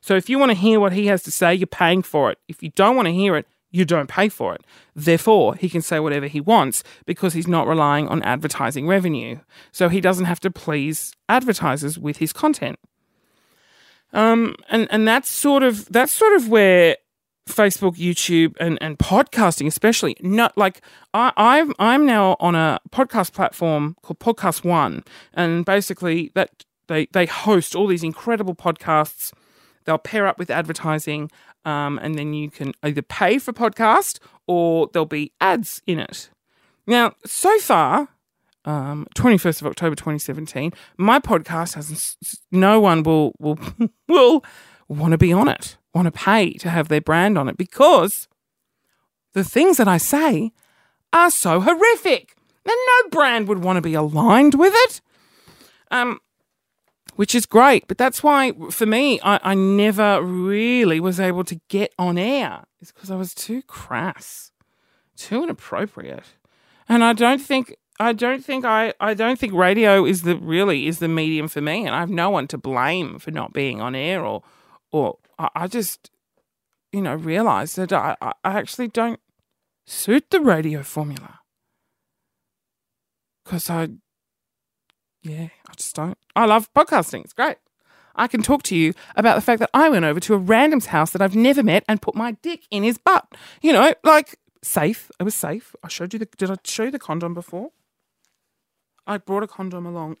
So 0.00 0.16
if 0.16 0.30
you 0.30 0.38
want 0.38 0.50
to 0.50 0.56
hear 0.56 0.80
what 0.80 0.92
he 0.92 1.06
has 1.06 1.22
to 1.24 1.30
say 1.30 1.54
you're 1.54 1.66
paying 1.66 2.02
for 2.02 2.30
it. 2.30 2.38
If 2.48 2.62
you 2.62 2.70
don't 2.70 2.96
want 2.96 3.06
to 3.06 3.12
hear 3.12 3.36
it 3.36 3.46
you 3.70 3.84
don't 3.84 4.08
pay 4.08 4.28
for 4.28 4.54
it. 4.54 4.62
Therefore, 4.94 5.54
he 5.54 5.68
can 5.68 5.82
say 5.82 6.00
whatever 6.00 6.26
he 6.26 6.40
wants 6.40 6.82
because 7.06 7.34
he's 7.34 7.48
not 7.48 7.66
relying 7.66 8.08
on 8.08 8.22
advertising 8.22 8.86
revenue. 8.86 9.38
So 9.72 9.88
he 9.88 10.00
doesn't 10.00 10.24
have 10.24 10.40
to 10.40 10.50
please 10.50 11.12
advertisers 11.28 11.98
with 11.98 12.18
his 12.18 12.32
content. 12.32 12.78
Um, 14.12 14.56
and, 14.68 14.88
and 14.90 15.06
that's 15.06 15.28
sort 15.28 15.62
of 15.62 15.86
that's 15.86 16.12
sort 16.12 16.32
of 16.32 16.48
where 16.48 16.96
Facebook, 17.48 17.96
YouTube, 17.96 18.54
and, 18.60 18.78
and 18.80 18.98
podcasting, 18.98 19.66
especially, 19.66 20.16
not 20.20 20.56
like 20.56 20.80
I, 21.14 21.32
I'm 21.36 21.74
I'm 21.78 22.06
now 22.06 22.36
on 22.40 22.54
a 22.54 22.80
podcast 22.90 23.32
platform 23.32 23.96
called 24.02 24.18
Podcast 24.18 24.64
One, 24.64 25.04
and 25.34 25.64
basically 25.64 26.32
that 26.34 26.64
they 26.86 27.06
they 27.06 27.26
host 27.26 27.74
all 27.74 27.86
these 27.86 28.04
incredible 28.04 28.54
podcasts. 28.54 29.32
They'll 29.84 29.98
pair 29.98 30.26
up 30.26 30.38
with 30.38 30.50
advertising 30.50 31.30
Um, 31.64 31.98
and 32.02 32.14
then 32.14 32.32
you 32.32 32.50
can 32.50 32.72
either 32.82 33.02
pay 33.02 33.38
for 33.38 33.52
podcast 33.52 34.18
or 34.46 34.88
there'll 34.92 35.06
be 35.06 35.32
ads 35.40 35.82
in 35.86 35.98
it. 35.98 36.30
Now, 36.86 37.12
so 37.24 37.58
far, 37.58 38.08
um, 38.64 39.06
21st 39.14 39.62
of 39.62 39.66
October 39.68 39.94
2017, 39.94 40.72
my 40.96 41.18
podcast 41.18 41.74
has 41.74 42.16
no 42.50 42.80
one 42.80 43.02
will 43.02 43.32
will 43.38 43.58
will 44.08 44.44
want 44.88 45.12
to 45.12 45.18
be 45.18 45.32
on 45.32 45.48
it, 45.48 45.76
want 45.94 46.06
to 46.06 46.12
pay 46.12 46.54
to 46.54 46.70
have 46.70 46.88
their 46.88 47.00
brand 47.00 47.38
on 47.38 47.48
it 47.48 47.56
because 47.56 48.26
the 49.34 49.44
things 49.44 49.76
that 49.76 49.88
I 49.88 49.98
say 49.98 50.52
are 51.12 51.30
so 51.30 51.60
horrific. 51.60 52.36
And 52.64 52.76
no 52.76 53.08
brand 53.10 53.48
would 53.48 53.64
want 53.64 53.78
to 53.78 53.82
be 53.82 53.94
aligned 53.94 54.54
with 54.54 54.74
it. 54.76 55.00
Um, 55.90 56.20
which 57.20 57.34
is 57.34 57.44
great. 57.44 57.86
But 57.86 57.98
that's 57.98 58.22
why, 58.22 58.52
for 58.70 58.86
me, 58.86 59.20
I, 59.22 59.38
I 59.42 59.54
never 59.54 60.22
really 60.22 61.00
was 61.00 61.20
able 61.20 61.44
to 61.44 61.60
get 61.68 61.92
on 61.98 62.16
air. 62.16 62.64
It's 62.80 62.92
because 62.92 63.10
I 63.10 63.16
was 63.16 63.34
too 63.34 63.60
crass, 63.60 64.52
too 65.16 65.42
inappropriate, 65.42 66.24
and 66.88 67.04
I 67.04 67.12
don't 67.12 67.42
think 67.42 67.76
I 67.98 68.14
don't 68.14 68.42
think 68.42 68.64
I 68.64 68.94
I 69.00 69.12
don't 69.12 69.38
think 69.38 69.52
radio 69.52 70.06
is 70.06 70.22
the 70.22 70.34
really 70.34 70.86
is 70.86 70.98
the 70.98 71.08
medium 71.08 71.46
for 71.48 71.60
me, 71.60 71.84
and 71.84 71.94
I 71.94 72.00
have 72.00 72.08
no 72.08 72.30
one 72.30 72.46
to 72.46 72.56
blame 72.56 73.18
for 73.18 73.30
not 73.30 73.52
being 73.52 73.82
on 73.82 73.94
air 73.94 74.24
or 74.24 74.42
or 74.90 75.18
I, 75.38 75.50
I 75.54 75.66
just 75.66 76.10
you 76.90 77.02
know 77.02 77.14
realized 77.14 77.76
that 77.76 77.92
I 77.92 78.16
I 78.22 78.32
actually 78.44 78.88
don't 78.88 79.20
suit 79.86 80.30
the 80.30 80.40
radio 80.40 80.82
formula 80.82 81.40
because 83.44 83.68
I 83.68 83.90
yeah, 85.22 85.48
I 85.68 85.74
just 85.76 85.94
don't. 85.94 86.18
I 86.34 86.46
love 86.46 86.72
podcasting. 86.74 87.24
It's 87.24 87.32
great. 87.32 87.56
I 88.16 88.26
can 88.26 88.42
talk 88.42 88.62
to 88.64 88.76
you 88.76 88.92
about 89.16 89.36
the 89.36 89.40
fact 89.40 89.60
that 89.60 89.70
I 89.72 89.88
went 89.88 90.04
over 90.04 90.20
to 90.20 90.34
a 90.34 90.38
random's 90.38 90.86
house 90.86 91.10
that 91.12 91.22
I've 91.22 91.36
never 91.36 91.62
met 91.62 91.84
and 91.88 92.02
put 92.02 92.14
my 92.14 92.32
dick 92.42 92.66
in 92.70 92.82
his 92.82 92.98
butt. 92.98 93.26
You 93.62 93.72
know, 93.72 93.94
like 94.04 94.38
safe. 94.62 95.10
It 95.18 95.22
was 95.22 95.34
safe. 95.34 95.74
I 95.82 95.88
showed 95.88 96.12
you 96.12 96.18
the. 96.18 96.28
Did 96.36 96.50
I 96.50 96.56
show 96.64 96.84
you 96.84 96.90
the 96.90 96.98
condom 96.98 97.34
before? 97.34 97.70
I 99.06 99.18
brought 99.18 99.42
a 99.42 99.46
condom 99.46 99.86
along 99.86 100.16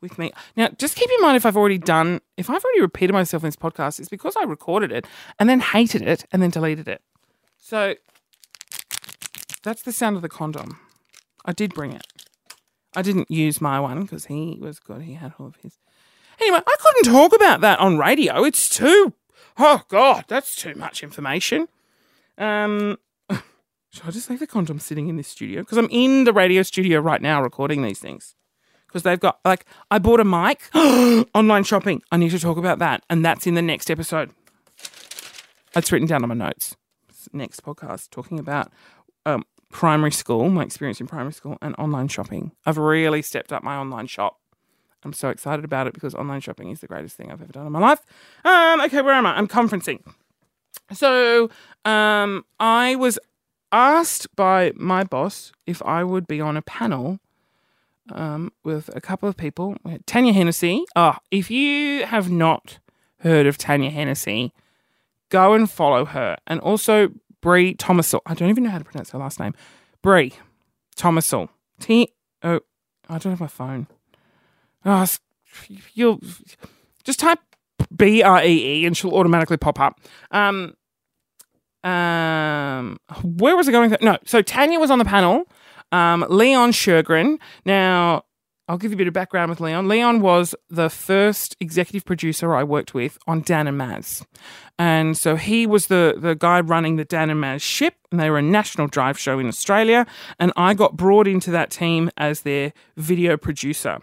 with 0.00 0.18
me. 0.18 0.32
Now, 0.56 0.68
just 0.76 0.96
keep 0.96 1.08
in 1.10 1.20
mind 1.20 1.36
if 1.36 1.46
I've 1.46 1.56
already 1.56 1.78
done, 1.78 2.20
if 2.36 2.50
I've 2.50 2.64
already 2.64 2.80
repeated 2.80 3.12
myself 3.12 3.44
in 3.44 3.48
this 3.48 3.56
podcast, 3.56 4.00
it's 4.00 4.08
because 4.08 4.34
I 4.36 4.42
recorded 4.44 4.90
it 4.92 5.06
and 5.38 5.48
then 5.48 5.60
hated 5.60 6.02
it 6.02 6.24
and 6.32 6.42
then 6.42 6.50
deleted 6.50 6.88
it. 6.88 7.00
So 7.58 7.94
that's 9.62 9.82
the 9.82 9.92
sound 9.92 10.16
of 10.16 10.22
the 10.22 10.28
condom. 10.28 10.78
I 11.44 11.52
did 11.52 11.72
bring 11.74 11.92
it. 11.92 12.06
I 12.94 13.02
didn't 13.02 13.30
use 13.30 13.60
my 13.60 13.80
one 13.80 14.02
because 14.02 14.26
he 14.26 14.58
was 14.60 14.78
good. 14.78 15.02
He 15.02 15.14
had 15.14 15.32
all 15.38 15.46
of 15.46 15.56
his. 15.56 15.78
Anyway, 16.40 16.60
I 16.66 16.76
couldn't 16.78 17.12
talk 17.12 17.34
about 17.34 17.60
that 17.60 17.78
on 17.78 17.98
radio. 17.98 18.44
It's 18.44 18.68
too. 18.68 19.12
Oh 19.58 19.82
God, 19.88 20.24
that's 20.28 20.54
too 20.54 20.74
much 20.74 21.02
information. 21.02 21.68
Um, 22.38 22.98
should 23.30 24.06
I 24.06 24.10
just 24.10 24.28
leave 24.30 24.40
the 24.40 24.46
condom 24.46 24.78
sitting 24.78 25.08
in 25.08 25.16
this 25.16 25.28
studio? 25.28 25.62
Because 25.62 25.78
I'm 25.78 25.88
in 25.90 26.24
the 26.24 26.32
radio 26.32 26.62
studio 26.62 27.00
right 27.00 27.20
now 27.20 27.42
recording 27.42 27.82
these 27.82 27.98
things. 27.98 28.34
Because 28.86 29.04
they've 29.04 29.20
got 29.20 29.40
like 29.44 29.64
I 29.90 29.98
bought 29.98 30.20
a 30.20 30.24
mic. 30.24 30.68
online 31.34 31.64
shopping. 31.64 32.02
I 32.10 32.18
need 32.18 32.30
to 32.32 32.38
talk 32.38 32.58
about 32.58 32.78
that, 32.80 33.04
and 33.08 33.24
that's 33.24 33.46
in 33.46 33.54
the 33.54 33.62
next 33.62 33.90
episode. 33.90 34.30
It's 35.74 35.90
written 35.90 36.08
down 36.08 36.22
on 36.22 36.28
my 36.28 36.34
notes. 36.34 36.76
Next 37.32 37.64
podcast 37.64 38.10
talking 38.10 38.38
about 38.38 38.70
primary 39.72 40.12
school, 40.12 40.48
my 40.48 40.62
experience 40.62 41.00
in 41.00 41.08
primary 41.08 41.32
school, 41.32 41.58
and 41.60 41.74
online 41.78 42.06
shopping. 42.06 42.52
I've 42.64 42.78
really 42.78 43.22
stepped 43.22 43.52
up 43.52 43.64
my 43.64 43.76
online 43.76 44.06
shop. 44.06 44.38
I'm 45.02 45.12
so 45.12 45.30
excited 45.30 45.64
about 45.64 45.88
it 45.88 45.94
because 45.94 46.14
online 46.14 46.40
shopping 46.40 46.70
is 46.70 46.80
the 46.80 46.86
greatest 46.86 47.16
thing 47.16 47.32
I've 47.32 47.42
ever 47.42 47.52
done 47.52 47.66
in 47.66 47.72
my 47.72 47.80
life. 47.80 48.00
Um, 48.44 48.80
okay, 48.82 49.02
where 49.02 49.14
am 49.14 49.26
I? 49.26 49.36
I'm 49.36 49.48
conferencing. 49.48 50.00
So 50.92 51.50
um, 51.84 52.44
I 52.60 52.94
was 52.94 53.18
asked 53.72 54.34
by 54.36 54.72
my 54.76 55.02
boss 55.02 55.52
if 55.66 55.82
I 55.82 56.04
would 56.04 56.28
be 56.28 56.40
on 56.40 56.56
a 56.56 56.62
panel 56.62 57.18
um, 58.12 58.52
with 58.62 58.94
a 58.94 59.00
couple 59.00 59.28
of 59.28 59.36
people. 59.36 59.76
Tanya 60.06 60.32
Hennessy. 60.32 60.84
Oh, 60.94 61.16
if 61.30 61.50
you 61.50 62.04
have 62.04 62.30
not 62.30 62.78
heard 63.20 63.46
of 63.46 63.58
Tanya 63.58 63.90
Hennessy, 63.90 64.52
go 65.30 65.54
and 65.54 65.68
follow 65.68 66.04
her. 66.04 66.36
And 66.46 66.60
also 66.60 67.10
Bree 67.42 67.74
Tomasel. 67.74 68.20
I 68.24 68.32
don't 68.32 68.48
even 68.48 68.64
know 68.64 68.70
how 68.70 68.78
to 68.78 68.84
pronounce 68.84 69.10
her 69.10 69.18
last 69.18 69.38
name. 69.38 69.52
Bree. 70.00 70.32
Oh, 72.42 72.60
I 73.08 73.18
don't 73.18 73.32
have 73.32 73.40
my 73.40 73.46
phone. 73.46 73.88
Oh, 74.84 75.06
you'll 75.94 76.20
just 77.04 77.18
type 77.20 77.40
B 77.94 78.22
R 78.22 78.42
E 78.42 78.82
E 78.82 78.86
and 78.86 78.96
she'll 78.96 79.14
automatically 79.14 79.56
pop 79.56 79.78
up. 79.78 80.00
Um, 80.30 80.74
um, 81.84 82.98
where 83.22 83.56
was 83.56 83.68
I 83.68 83.72
going? 83.72 83.96
No, 84.00 84.18
so 84.24 84.40
Tanya 84.40 84.78
was 84.78 84.90
on 84.90 84.98
the 84.98 85.04
panel. 85.04 85.44
Um, 85.90 86.24
Leon 86.28 86.72
Shergren. 86.72 87.38
Now, 87.64 88.24
I'll 88.68 88.78
give 88.78 88.92
you 88.92 88.96
a 88.96 88.98
bit 88.98 89.08
of 89.08 89.12
background 89.12 89.50
with 89.50 89.60
Leon. 89.60 89.88
Leon 89.88 90.20
was 90.20 90.54
the 90.70 90.88
first 90.88 91.56
executive 91.58 92.04
producer 92.04 92.54
I 92.54 92.62
worked 92.62 92.94
with 92.94 93.18
on 93.26 93.42
Dan 93.42 93.66
and 93.66 93.78
Maz. 93.78 94.24
And 94.78 95.18
so 95.18 95.36
he 95.36 95.66
was 95.66 95.88
the, 95.88 96.14
the 96.16 96.34
guy 96.34 96.60
running 96.60 96.96
the 96.96 97.04
Dan 97.04 97.28
and 97.28 97.42
Maz 97.42 97.60
ship, 97.60 97.94
and 98.10 98.20
they 98.20 98.30
were 98.30 98.38
a 98.38 98.42
national 98.42 98.86
drive 98.86 99.18
show 99.18 99.38
in 99.38 99.48
Australia. 99.48 100.06
And 100.38 100.52
I 100.56 100.74
got 100.74 100.96
brought 100.96 101.26
into 101.26 101.50
that 101.50 101.70
team 101.70 102.10
as 102.16 102.42
their 102.42 102.72
video 102.96 103.36
producer. 103.36 103.98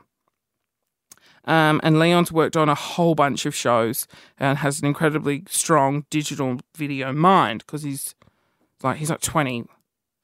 Um, 1.45 1.79
and 1.81 1.97
Leon's 1.97 2.31
worked 2.31 2.57
on 2.57 2.69
a 2.69 2.75
whole 2.75 3.15
bunch 3.15 3.45
of 3.45 3.55
shows 3.55 4.07
and 4.37 4.57
has 4.57 4.81
an 4.81 4.87
incredibly 4.87 5.43
strong 5.47 6.05
digital 6.09 6.59
video 6.75 7.13
mind 7.13 7.63
because 7.65 7.81
he's 7.83 8.13
like 8.83 8.97
he's 8.97 9.09
like 9.09 9.21
twenty 9.21 9.63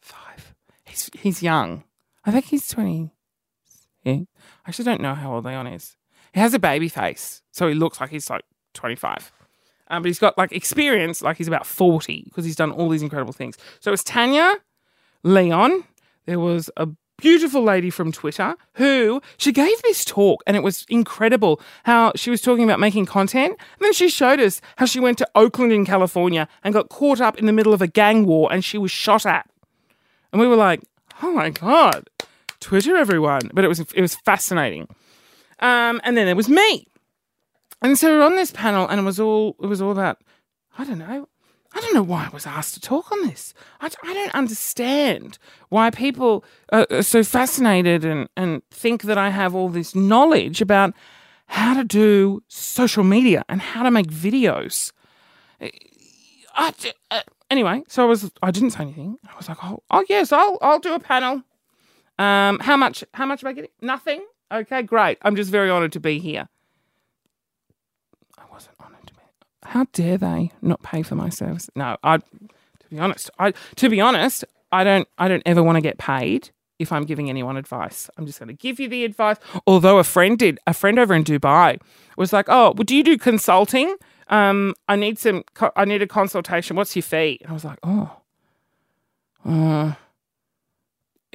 five. 0.01 0.53
He's 0.83 1.09
he's 1.17 1.41
young. 1.41 1.83
I 2.25 2.31
think 2.31 2.45
he's 2.45 2.67
twenty 2.67 3.14
I 4.65 4.69
actually 4.69 4.85
don't 4.85 5.01
know 5.01 5.13
how 5.13 5.35
old 5.35 5.45
Leon 5.45 5.67
is. 5.67 5.95
He 6.33 6.39
has 6.39 6.53
a 6.53 6.59
baby 6.59 6.89
face, 6.89 7.41
so 7.51 7.67
he 7.67 7.73
looks 7.73 8.01
like 8.01 8.09
he's 8.09 8.29
like 8.29 8.43
25. 8.73 9.31
Um, 9.87 10.01
but 10.01 10.07
he's 10.07 10.19
got 10.19 10.37
like 10.37 10.51
experience, 10.51 11.21
like 11.21 11.37
he's 11.37 11.47
about 11.47 11.65
40 11.65 12.23
because 12.25 12.45
he's 12.45 12.55
done 12.55 12.71
all 12.71 12.89
these 12.89 13.03
incredible 13.03 13.33
things. 13.33 13.57
So 13.79 13.89
it 13.89 13.93
was 13.93 14.03
Tanya, 14.03 14.55
Leon. 15.23 15.83
There 16.25 16.39
was 16.39 16.69
a 16.75 16.87
beautiful 17.17 17.61
lady 17.63 17.89
from 17.89 18.11
Twitter 18.11 18.55
who 18.73 19.21
she 19.37 19.51
gave 19.51 19.81
this 19.83 20.03
talk 20.03 20.43
and 20.45 20.57
it 20.57 20.63
was 20.63 20.85
incredible 20.89 21.61
how 21.83 22.11
she 22.15 22.29
was 22.29 22.41
talking 22.41 22.63
about 22.63 22.79
making 22.79 23.05
content. 23.05 23.51
And 23.51 23.81
then 23.81 23.93
she 23.93 24.09
showed 24.09 24.39
us 24.39 24.59
how 24.77 24.85
she 24.85 24.99
went 24.99 25.17
to 25.19 25.29
Oakland 25.35 25.71
in 25.71 25.85
California 25.85 26.47
and 26.63 26.73
got 26.73 26.89
caught 26.89 27.21
up 27.21 27.37
in 27.37 27.45
the 27.45 27.53
middle 27.53 27.73
of 27.73 27.81
a 27.81 27.87
gang 27.87 28.25
war 28.25 28.51
and 28.51 28.65
she 28.65 28.77
was 28.77 28.91
shot 28.91 29.25
at. 29.25 29.47
And 30.31 30.41
we 30.41 30.47
were 30.47 30.55
like, 30.55 30.81
oh 31.21 31.31
my 31.31 31.51
God. 31.51 32.09
Twitter, 32.59 32.95
everyone. 32.95 33.51
But 33.53 33.63
it 33.63 33.67
was 33.67 33.79
it 33.79 34.01
was 34.01 34.15
fascinating. 34.15 34.87
Um, 35.59 36.01
and 36.03 36.17
then 36.17 36.25
there 36.25 36.35
was 36.35 36.49
me, 36.49 36.87
and 37.81 37.97
so 37.97 38.11
we 38.11 38.21
are 38.21 38.25
on 38.25 38.35
this 38.35 38.51
panel, 38.51 38.87
and 38.87 38.99
it 38.99 39.03
was 39.03 39.19
all 39.19 39.55
it 39.61 39.67
was 39.67 39.81
all 39.81 39.91
about. 39.91 40.21
I 40.77 40.83
don't 40.83 40.99
know. 40.99 41.27
I 41.73 41.81
don't 41.81 41.93
know 41.93 42.03
why 42.03 42.25
I 42.25 42.29
was 42.29 42.45
asked 42.47 42.73
to 42.75 42.79
talk 42.79 43.11
on 43.11 43.27
this. 43.27 43.53
I, 43.81 43.89
I 44.03 44.13
don't 44.13 44.33
understand 44.33 45.37
why 45.69 45.89
people 45.89 46.45
are, 46.71 46.87
are 46.89 47.03
so 47.03 47.21
fascinated 47.21 48.05
and, 48.05 48.29
and 48.37 48.61
think 48.71 49.03
that 49.03 49.17
I 49.17 49.29
have 49.29 49.53
all 49.53 49.67
this 49.67 49.93
knowledge 49.93 50.61
about 50.61 50.93
how 51.47 51.73
to 51.73 51.83
do 51.83 52.41
social 52.47 53.03
media 53.03 53.43
and 53.49 53.61
how 53.61 53.83
to 53.83 53.91
make 53.91 54.07
videos. 54.07 54.93
I, 56.55 56.73
uh, 57.11 57.21
anyway, 57.51 57.83
so 57.89 58.03
I 58.03 58.05
was 58.05 58.31
I 58.41 58.51
didn't 58.51 58.71
say 58.71 58.81
anything. 58.81 59.17
I 59.27 59.35
was 59.35 59.49
like, 59.49 59.57
oh, 59.63 59.83
oh 59.91 60.05
yes, 60.07 60.31
I'll 60.31 60.57
I'll 60.61 60.79
do 60.79 60.93
a 60.93 60.99
panel. 60.99 61.43
Um, 62.17 62.59
how 62.59 62.77
much? 62.77 63.03
How 63.13 63.25
much 63.25 63.43
am 63.43 63.49
I 63.49 63.53
getting? 63.53 63.71
Nothing. 63.81 64.25
Okay, 64.51 64.83
great. 64.83 65.17
I'm 65.21 65.35
just 65.35 65.49
very 65.51 65.69
honoured 65.69 65.91
to 65.93 65.99
be 65.99 66.19
here. 66.19 66.47
I 68.37 68.43
wasn't 68.51 68.75
honoured 68.79 69.07
to 69.07 69.13
be. 69.13 69.21
How 69.63 69.85
dare 69.91 70.17
they 70.17 70.51
not 70.61 70.81
pay 70.83 71.01
for 71.01 71.15
my 71.15 71.29
service? 71.29 71.69
No, 71.75 71.97
I. 72.03 72.17
To 72.17 72.23
be 72.89 72.99
honest, 72.99 73.29
I. 73.39 73.53
To 73.75 73.89
be 73.89 73.99
honest, 73.99 74.45
I 74.71 74.83
don't. 74.83 75.07
I 75.17 75.27
don't 75.27 75.43
ever 75.45 75.61
want 75.63 75.75
to 75.77 75.81
get 75.81 75.97
paid 75.97 76.51
if 76.79 76.91
I'm 76.91 77.03
giving 77.03 77.29
anyone 77.29 77.57
advice. 77.57 78.09
I'm 78.17 78.25
just 78.25 78.39
going 78.39 78.47
to 78.47 78.53
give 78.53 78.79
you 78.79 78.87
the 78.87 79.05
advice. 79.05 79.37
Although 79.65 79.97
a 79.97 80.03
friend 80.03 80.37
did, 80.37 80.59
a 80.67 80.73
friend 80.73 80.99
over 80.99 81.13
in 81.13 81.23
Dubai 81.23 81.79
was 82.17 82.31
like, 82.31 82.45
"Oh, 82.47 82.73
well, 82.75 82.83
do 82.83 82.95
you 82.95 83.03
do 83.03 83.17
consulting? 83.17 83.95
Um, 84.29 84.73
I 84.87 84.95
need 84.95 85.19
some. 85.19 85.43
I 85.75 85.85
need 85.85 86.01
a 86.01 86.07
consultation. 86.07 86.75
What's 86.75 86.95
your 86.95 87.03
fee?" 87.03 87.39
And 87.41 87.49
I 87.49 87.53
was 87.53 87.65
like, 87.65 87.79
"Oh, 87.83 88.17
uh, 89.45 89.93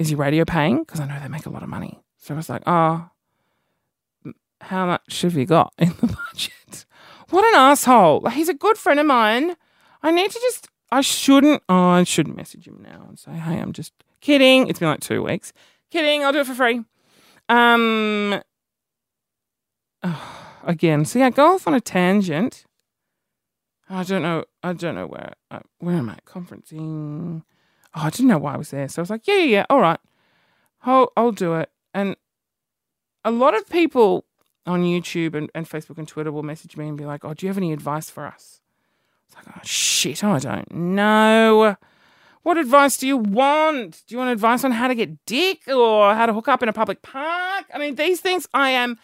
is 0.01 0.11
your 0.11 0.19
radio 0.19 0.45
paying? 0.45 0.79
Because 0.79 0.99
I 0.99 1.05
know 1.05 1.17
they 1.21 1.27
make 1.27 1.45
a 1.45 1.49
lot 1.49 1.63
of 1.63 1.69
money. 1.69 1.99
So 2.17 2.33
I 2.33 2.37
was 2.37 2.49
like, 2.49 2.63
oh, 2.67 3.09
how 4.61 4.85
much 4.85 5.21
have 5.21 5.35
you 5.35 5.45
got 5.45 5.73
in 5.77 5.89
the 6.01 6.07
budget? 6.33 6.85
What 7.29 7.45
an 7.45 7.55
asshole. 7.55 8.29
He's 8.29 8.49
a 8.49 8.53
good 8.53 8.77
friend 8.77 8.99
of 8.99 9.05
mine. 9.05 9.55
I 10.03 10.11
need 10.11 10.31
to 10.31 10.39
just, 10.39 10.67
I 10.91 11.01
shouldn't, 11.01 11.63
oh, 11.69 11.89
I 11.89 12.03
shouldn't 12.03 12.35
message 12.35 12.67
him 12.67 12.81
now 12.81 13.05
and 13.07 13.17
say, 13.17 13.31
hey, 13.31 13.59
I'm 13.59 13.73
just 13.73 13.93
kidding. 14.19 14.67
It's 14.67 14.79
been 14.79 14.89
like 14.89 14.99
two 14.99 15.23
weeks. 15.23 15.53
Kidding, 15.89 16.23
I'll 16.23 16.33
do 16.33 16.39
it 16.39 16.47
for 16.47 16.55
free. 16.55 16.83
Um, 17.47 18.41
oh, 20.03 20.59
again, 20.63 21.05
see, 21.05 21.21
I 21.21 21.29
go 21.29 21.55
off 21.55 21.67
on 21.67 21.73
a 21.73 21.81
tangent. 21.81 22.65
I 23.89 24.03
don't 24.03 24.21
know. 24.21 24.45
I 24.63 24.73
don't 24.73 24.95
know 24.95 25.07
where. 25.07 25.33
Uh, 25.49 25.59
where 25.79 25.95
am 25.95 26.09
I? 26.09 26.17
Conferencing. 26.25 27.43
Oh, 27.95 28.01
I 28.03 28.09
didn't 28.09 28.27
know 28.27 28.37
why 28.37 28.53
I 28.53 28.57
was 28.57 28.71
there. 28.71 28.87
So 28.87 29.01
I 29.01 29.03
was 29.03 29.09
like, 29.09 29.27
yeah, 29.27 29.35
yeah, 29.35 29.43
yeah. 29.43 29.65
All 29.69 29.81
right. 29.81 29.99
I'll, 30.83 31.11
I'll 31.15 31.31
do 31.31 31.55
it. 31.55 31.69
And 31.93 32.15
a 33.23 33.31
lot 33.31 33.55
of 33.55 33.69
people 33.69 34.25
on 34.65 34.83
YouTube 34.83 35.35
and, 35.35 35.49
and 35.53 35.67
Facebook 35.67 35.97
and 35.97 36.07
Twitter 36.07 36.31
will 36.31 36.43
message 36.43 36.77
me 36.77 36.87
and 36.87 36.97
be 36.97 37.05
like, 37.05 37.25
oh, 37.25 37.33
do 37.33 37.45
you 37.45 37.49
have 37.49 37.57
any 37.57 37.73
advice 37.73 38.09
for 38.09 38.25
us? 38.25 38.61
It's 39.27 39.35
like, 39.35 39.55
oh, 39.55 39.61
shit, 39.63 40.23
I 40.23 40.39
don't 40.39 40.71
know. 40.71 41.75
What 42.43 42.57
advice 42.57 42.97
do 42.97 43.07
you 43.07 43.17
want? 43.17 44.01
Do 44.07 44.15
you 44.15 44.17
want 44.17 44.31
advice 44.31 44.63
on 44.63 44.71
how 44.71 44.87
to 44.87 44.95
get 44.95 45.25
dick 45.25 45.67
or 45.67 46.15
how 46.15 46.25
to 46.25 46.33
hook 46.33 46.47
up 46.47 46.63
in 46.63 46.69
a 46.69 46.73
public 46.73 47.01
park? 47.01 47.65
I 47.73 47.77
mean, 47.77 47.95
these 47.95 48.19
things 48.19 48.47
I 48.53 48.71
am 48.71 48.97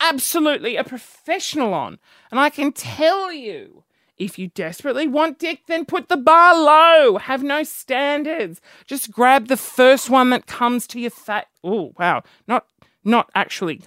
absolutely 0.00 0.76
a 0.76 0.84
professional 0.84 1.74
on. 1.74 1.98
And 2.30 2.38
I 2.38 2.50
can 2.50 2.72
tell 2.72 3.32
you 3.32 3.84
if 4.16 4.38
you 4.38 4.48
desperately 4.48 5.08
want 5.08 5.38
dick, 5.38 5.62
then 5.66 5.84
put 5.84 6.08
the 6.08 6.16
bar 6.16 6.54
low. 6.54 7.18
Have 7.18 7.42
no 7.42 7.62
standards. 7.64 8.60
Just 8.86 9.10
grab 9.10 9.48
the 9.48 9.56
first 9.56 10.08
one 10.08 10.30
that 10.30 10.46
comes 10.46 10.86
to 10.88 11.00
your 11.00 11.10
face. 11.10 11.44
Oh, 11.62 11.92
wow. 11.98 12.22
Not 12.46 12.66
not 13.04 13.30
actually 13.34 13.82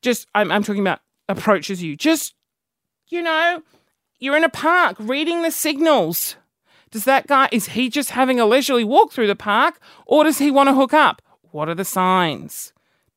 just 0.00 0.26
I'm 0.34 0.50
I'm 0.52 0.62
talking 0.62 0.82
about 0.82 1.00
approaches 1.28 1.82
you. 1.82 1.96
Just 1.96 2.34
you 3.08 3.22
know, 3.22 3.62
you're 4.18 4.36
in 4.36 4.44
a 4.44 4.48
park 4.48 4.96
reading 4.98 5.42
the 5.42 5.50
signals. 5.50 6.36
Does 6.90 7.04
that 7.04 7.26
guy 7.26 7.48
is 7.52 7.68
he 7.68 7.88
just 7.88 8.10
having 8.10 8.40
a 8.40 8.46
leisurely 8.46 8.84
walk 8.84 9.12
through 9.12 9.28
the 9.28 9.36
park 9.36 9.80
or 10.06 10.24
does 10.24 10.38
he 10.38 10.50
want 10.50 10.68
to 10.68 10.74
hook 10.74 10.94
up? 10.94 11.22
What 11.50 11.68
are 11.68 11.74
the 11.74 11.84
signs? 11.84 12.72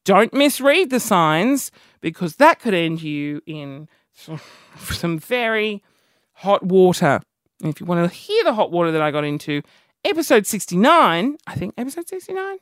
Don't 0.05 0.33
misread 0.33 0.89
the 0.89 0.99
signs 0.99 1.71
because 2.01 2.35
that 2.35 2.59
could 2.59 2.73
end 2.73 3.01
you 3.01 3.41
in 3.45 3.87
some 4.77 5.19
very 5.19 5.83
hot 6.33 6.63
water. 6.63 7.21
And 7.61 7.69
if 7.73 7.79
you 7.79 7.85
want 7.85 8.09
to 8.09 8.15
hear 8.15 8.43
the 8.43 8.53
hot 8.53 8.71
water 8.71 8.91
that 8.91 9.01
I 9.01 9.11
got 9.11 9.23
into, 9.23 9.61
episode 10.03 10.45
69, 10.45 11.37
I 11.47 11.55
think 11.55 11.73
episode 11.77 12.07
69, 12.07 12.57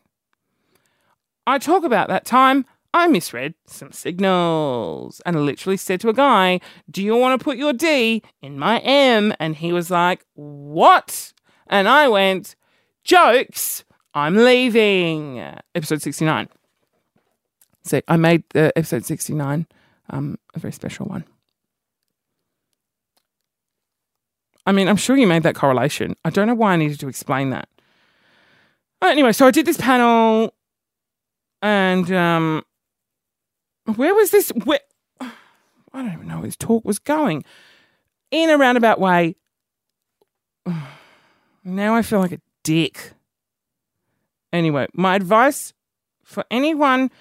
I 1.47 1.57
talk 1.57 1.83
about 1.83 2.07
that 2.09 2.25
time 2.25 2.65
I 2.93 3.07
misread 3.07 3.55
some 3.67 3.91
signals 3.91 5.21
and 5.25 5.45
literally 5.45 5.77
said 5.77 6.01
to 6.01 6.09
a 6.09 6.13
guy, 6.13 6.59
Do 6.89 7.01
you 7.01 7.15
want 7.15 7.39
to 7.39 7.43
put 7.43 7.57
your 7.57 7.73
D 7.73 8.21
in 8.41 8.59
my 8.59 8.79
M? 8.79 9.33
And 9.39 9.55
he 9.55 9.71
was 9.71 9.89
like, 9.89 10.25
What? 10.33 11.33
And 11.67 11.87
I 11.87 12.09
went, 12.09 12.55
Jokes, 13.03 13.85
I'm 14.13 14.35
leaving. 14.35 15.39
Episode 15.73 16.01
69. 16.01 16.49
So 17.83 18.01
I 18.07 18.17
made 18.17 18.43
the 18.49 18.77
episode 18.77 19.05
69 19.05 19.65
um, 20.09 20.37
a 20.53 20.59
very 20.59 20.73
special 20.73 21.05
one. 21.05 21.23
I 24.65 24.71
mean, 24.71 24.87
I'm 24.87 24.97
sure 24.97 25.17
you 25.17 25.27
made 25.27 25.43
that 25.43 25.55
correlation. 25.55 26.15
I 26.23 26.29
don't 26.29 26.47
know 26.47 26.55
why 26.55 26.73
I 26.73 26.75
needed 26.75 26.99
to 26.99 27.07
explain 27.07 27.49
that. 27.49 27.67
Anyway, 29.01 29.31
so 29.31 29.47
I 29.47 29.51
did 29.51 29.65
this 29.65 29.77
panel, 29.77 30.53
and 31.61 32.11
um, 32.11 32.63
where 33.95 34.13
was 34.13 34.29
this? 34.29 34.49
Where 34.63 34.79
I 35.21 35.31
don't 35.93 36.13
even 36.13 36.27
know 36.27 36.35
where 36.35 36.45
his 36.45 36.55
talk 36.55 36.85
was 36.85 36.99
going. 36.99 37.43
In 38.29 38.49
a 38.49 38.57
roundabout 38.57 38.99
way. 38.99 39.35
Now 41.63 41.93
I 41.93 42.01
feel 42.01 42.19
like 42.19 42.31
a 42.31 42.41
dick. 42.63 43.13
Anyway, 44.51 44.87
my 44.95 45.15
advice 45.15 45.73
for 46.23 46.43
anyone 46.49 47.11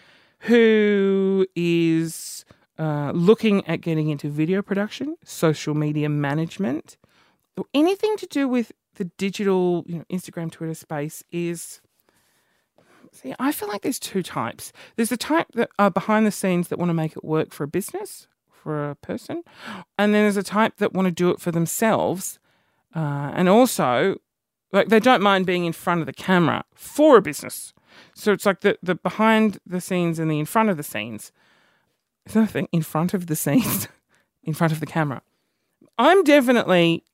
who 0.40 1.46
is 1.54 2.46
uh, 2.78 3.12
looking 3.14 3.66
at 3.66 3.82
getting 3.82 4.08
into 4.08 4.30
video 4.30 4.62
production, 4.62 5.16
social 5.24 5.74
media 5.74 6.08
management, 6.08 6.96
anything 7.74 8.16
to 8.18 8.26
do 8.26 8.48
with 8.48 8.72
the 8.94 9.04
digital, 9.16 9.84
you 9.86 9.98
know, 9.98 10.04
Instagram, 10.10 10.50
Twitter 10.50 10.74
space 10.74 11.22
is. 11.30 11.80
See, 13.12 13.34
I 13.40 13.50
feel 13.50 13.68
like 13.68 13.82
there's 13.82 13.98
two 13.98 14.22
types. 14.22 14.72
There's 14.94 15.08
the 15.08 15.16
type 15.16 15.48
that 15.54 15.70
are 15.80 15.90
behind 15.90 16.26
the 16.26 16.30
scenes 16.30 16.68
that 16.68 16.78
want 16.78 16.90
to 16.90 16.94
make 16.94 17.16
it 17.16 17.24
work 17.24 17.52
for 17.52 17.64
a 17.64 17.68
business, 17.68 18.28
for 18.50 18.90
a 18.90 18.94
person, 18.94 19.42
and 19.98 20.14
then 20.14 20.22
there's 20.22 20.36
a 20.36 20.44
type 20.44 20.76
that 20.76 20.92
want 20.92 21.06
to 21.06 21.12
do 21.12 21.30
it 21.30 21.40
for 21.40 21.50
themselves, 21.50 22.38
uh, 22.94 23.32
and 23.34 23.48
also, 23.48 24.20
like 24.72 24.88
they 24.88 25.00
don't 25.00 25.22
mind 25.22 25.44
being 25.44 25.64
in 25.64 25.72
front 25.72 26.00
of 26.00 26.06
the 26.06 26.12
camera 26.12 26.64
for 26.74 27.16
a 27.16 27.22
business. 27.22 27.74
So 28.14 28.32
it's 28.32 28.46
like 28.46 28.60
the 28.60 28.78
the 28.82 28.94
behind 28.94 29.58
the 29.66 29.80
scenes 29.80 30.18
and 30.18 30.30
the 30.30 30.38
in 30.38 30.46
front 30.46 30.70
of 30.70 30.76
the 30.76 30.82
scenes. 30.82 31.32
Is 32.26 32.36
a 32.36 32.46
thing? 32.46 32.68
In 32.70 32.82
front 32.82 33.14
of 33.14 33.26
the 33.26 33.36
scenes, 33.36 33.88
in 34.44 34.54
front 34.54 34.72
of 34.72 34.80
the 34.80 34.86
camera. 34.86 35.22
I'm 35.98 36.22
definitely 36.22 37.04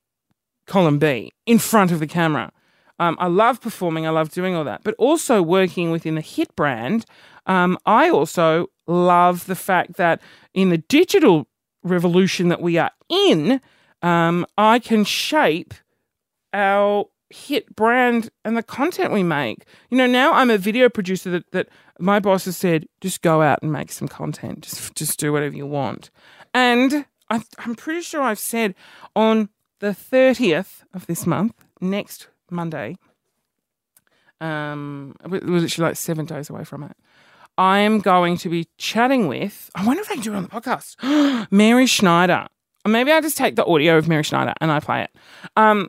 column 0.66 0.98
B 0.98 1.32
in 1.46 1.58
front 1.58 1.90
of 1.90 2.00
the 2.00 2.06
camera. 2.06 2.52
Um, 2.98 3.16
I 3.20 3.26
love 3.26 3.60
performing, 3.60 4.06
I 4.06 4.10
love 4.10 4.30
doing 4.30 4.54
all 4.54 4.64
that, 4.64 4.82
but 4.82 4.94
also 4.98 5.42
working 5.42 5.90
within 5.90 6.14
the 6.14 6.20
hit 6.20 6.54
brand. 6.56 7.04
Um, 7.46 7.78
I 7.84 8.08
also 8.08 8.68
love 8.86 9.46
the 9.46 9.54
fact 9.54 9.96
that 9.96 10.20
in 10.54 10.70
the 10.70 10.78
digital 10.78 11.46
revolution 11.82 12.48
that 12.48 12.62
we 12.62 12.78
are 12.78 12.90
in, 13.08 13.60
um, 14.02 14.46
I 14.56 14.78
can 14.78 15.04
shape 15.04 15.74
our 16.52 17.06
hit 17.30 17.74
brand 17.74 18.30
and 18.44 18.56
the 18.56 18.62
content 18.62 19.12
we 19.12 19.22
make. 19.22 19.66
You 19.90 19.98
know, 19.98 20.06
now 20.06 20.32
I'm 20.32 20.50
a 20.50 20.58
video 20.58 20.88
producer 20.88 21.30
that, 21.30 21.50
that 21.52 21.68
my 21.98 22.20
boss 22.20 22.44
has 22.44 22.56
said, 22.56 22.86
just 23.00 23.22
go 23.22 23.42
out 23.42 23.62
and 23.62 23.72
make 23.72 23.92
some 23.92 24.08
content, 24.08 24.62
just 24.62 24.94
just 24.94 25.18
do 25.18 25.32
whatever 25.32 25.56
you 25.56 25.66
want. 25.66 26.10
And 26.54 27.04
I, 27.28 27.42
I'm 27.58 27.74
pretty 27.74 28.02
sure 28.02 28.22
I've 28.22 28.38
said 28.38 28.74
on 29.14 29.48
the 29.80 29.88
30th 29.88 30.82
of 30.94 31.06
this 31.06 31.26
month, 31.26 31.54
next 31.80 32.28
Monday, 32.50 32.96
um, 34.40 35.14
it 35.24 35.44
was 35.44 35.64
actually 35.64 35.84
like 35.84 35.96
seven 35.96 36.26
days 36.26 36.50
away 36.50 36.64
from 36.64 36.82
it. 36.82 36.96
I 37.58 37.78
am 37.78 38.00
going 38.00 38.36
to 38.38 38.48
be 38.48 38.68
chatting 38.76 39.28
with, 39.28 39.70
I 39.74 39.86
wonder 39.86 40.02
if 40.02 40.10
I 40.10 40.14
can 40.14 40.22
do 40.22 40.32
it 40.32 40.36
on 40.36 40.42
the 40.42 40.48
podcast, 40.48 41.50
Mary 41.50 41.86
Schneider. 41.86 42.46
Maybe 42.86 43.10
I 43.10 43.20
just 43.20 43.36
take 43.36 43.56
the 43.56 43.64
audio 43.64 43.96
of 43.96 44.08
Mary 44.08 44.22
Schneider 44.22 44.52
and 44.60 44.70
I 44.70 44.80
play 44.80 45.02
it. 45.04 45.10
Um, 45.56 45.88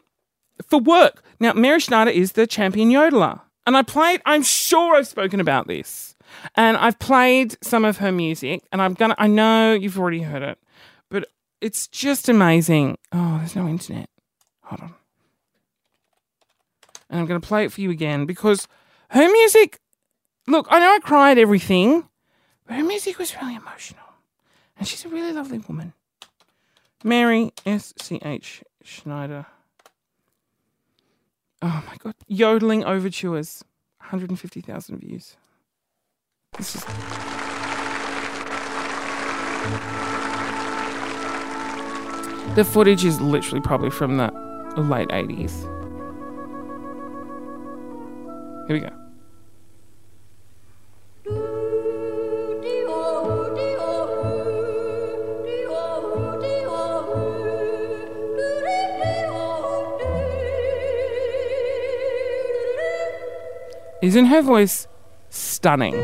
for 0.66 0.80
work. 0.80 1.24
Now, 1.40 1.54
Mary 1.54 1.80
Schneider 1.80 2.10
is 2.10 2.34
the 2.34 2.48
champion 2.48 2.90
yodeler. 2.90 3.42
And 3.66 3.76
I 3.76 3.84
played, 3.84 4.22
I'm 4.26 4.44
sure 4.44 4.96
I've 4.96 5.08
spoken 5.08 5.40
about 5.40 5.68
this. 5.68 6.16
And 6.56 6.78
I've 6.78 6.98
played 7.00 7.58
some 7.62 7.86
of 7.86 7.98
her 7.98 8.12
music, 8.12 8.64
and 8.72 8.82
I'm 8.82 8.94
gonna, 8.94 9.16
I 9.18 9.28
know 9.28 9.74
you've 9.74 10.00
already 10.00 10.22
heard 10.22 10.44
it, 10.44 10.58
but 11.10 11.28
it's 11.62 11.88
just 11.88 12.30
amazing. 12.30 12.98
Oh, 13.12 13.38
there's 13.40 13.56
no 13.56 13.68
internet. 13.68 14.10
Hold 14.64 14.82
on. 14.82 14.96
And 17.10 17.20
I'm 17.20 17.26
going 17.26 17.40
to 17.40 17.48
play 17.48 17.66
it 17.66 17.72
for 17.72 17.82
you 17.82 17.90
again 17.90 18.26
because 18.26 18.68
her 19.12 19.32
music, 19.32 19.80
look, 20.48 20.68
I 20.70 20.80
know 20.80 20.96
I 20.96 21.00
cried 21.00 21.38
everything, 21.38 22.08
but 22.66 22.76
her 22.76 22.84
music 22.84 23.18
was 23.18 23.36
really 23.36 23.56
emotional. 23.56 24.04
And 24.78 24.88
she's 24.88 25.06
a 25.06 25.10
really 25.10 25.32
lovely 25.32 25.60
woman. 25.60 25.94
Mary 27.04 27.52
S 27.66 27.94
C 28.00 28.20
H 28.24 28.64
Schneider. 28.84 29.46
Oh 31.62 31.84
my 31.88 31.96
god. 31.98 32.16
Yodeling 32.28 32.84
overtures. 32.84 33.64
150,000 34.00 35.00
views. 35.00 35.36
This 36.58 36.76
is. 36.76 36.84
The 42.56 42.64
footage 42.66 43.06
is 43.06 43.22
literally 43.22 43.62
probably 43.62 43.90
from 43.92 44.18
the 44.18 44.32
late 44.78 45.10
80s. 45.10 45.62
Here 48.68 48.76
we 48.76 48.80
go. 48.80 48.90
Isn't 64.02 64.26
her 64.26 64.42
voice 64.42 64.88
stunning? 65.30 65.96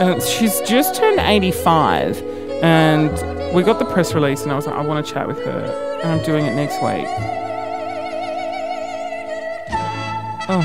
And 0.00 0.22
she's 0.22 0.60
just 0.62 0.94
turned 0.94 1.20
85 1.20 2.22
and 2.62 3.33
we 3.54 3.62
got 3.62 3.78
the 3.78 3.84
press 3.84 4.14
release, 4.14 4.42
and 4.42 4.50
I 4.50 4.56
was 4.56 4.66
like, 4.66 4.74
I 4.74 4.80
want 4.80 5.06
to 5.06 5.12
chat 5.12 5.28
with 5.28 5.38
her, 5.44 6.00
and 6.02 6.12
I'm 6.12 6.22
doing 6.24 6.44
it 6.44 6.54
next 6.54 6.74
week. 6.82 7.06
Um. 10.48 10.64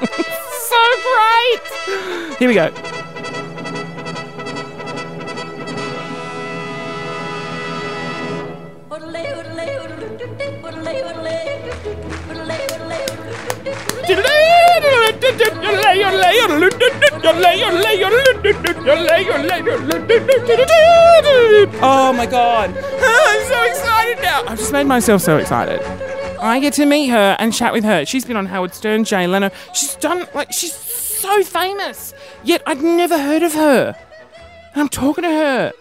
so 0.68 0.80
great! 1.04 2.38
Here 2.38 2.48
we 2.48 2.54
go. 2.54 2.91
Oh 21.80 22.12
my 22.12 22.26
god. 22.26 22.70
I'm 22.76 23.46
so 23.48 23.64
excited 23.64 24.22
now. 24.22 24.44
I've 24.46 24.58
just 24.58 24.72
made 24.72 24.86
myself 24.86 25.22
so 25.22 25.38
excited. 25.38 25.80
I 26.40 26.58
get 26.58 26.72
to 26.74 26.86
meet 26.86 27.08
her 27.08 27.36
and 27.38 27.52
chat 27.52 27.72
with 27.72 27.84
her. 27.84 28.04
She's 28.04 28.24
been 28.24 28.36
on 28.36 28.46
Howard 28.46 28.74
Stern, 28.74 29.04
Jay 29.04 29.26
Leno. 29.26 29.50
She's 29.74 29.94
done, 29.96 30.26
like, 30.34 30.52
she's 30.52 30.74
so 30.74 31.42
famous. 31.44 32.14
Yet 32.42 32.62
I'd 32.66 32.82
never 32.82 33.16
heard 33.16 33.42
of 33.42 33.54
her. 33.54 33.96
And 34.72 34.82
I'm 34.82 34.88
talking 34.88 35.22
to 35.22 35.30
her. 35.30 35.72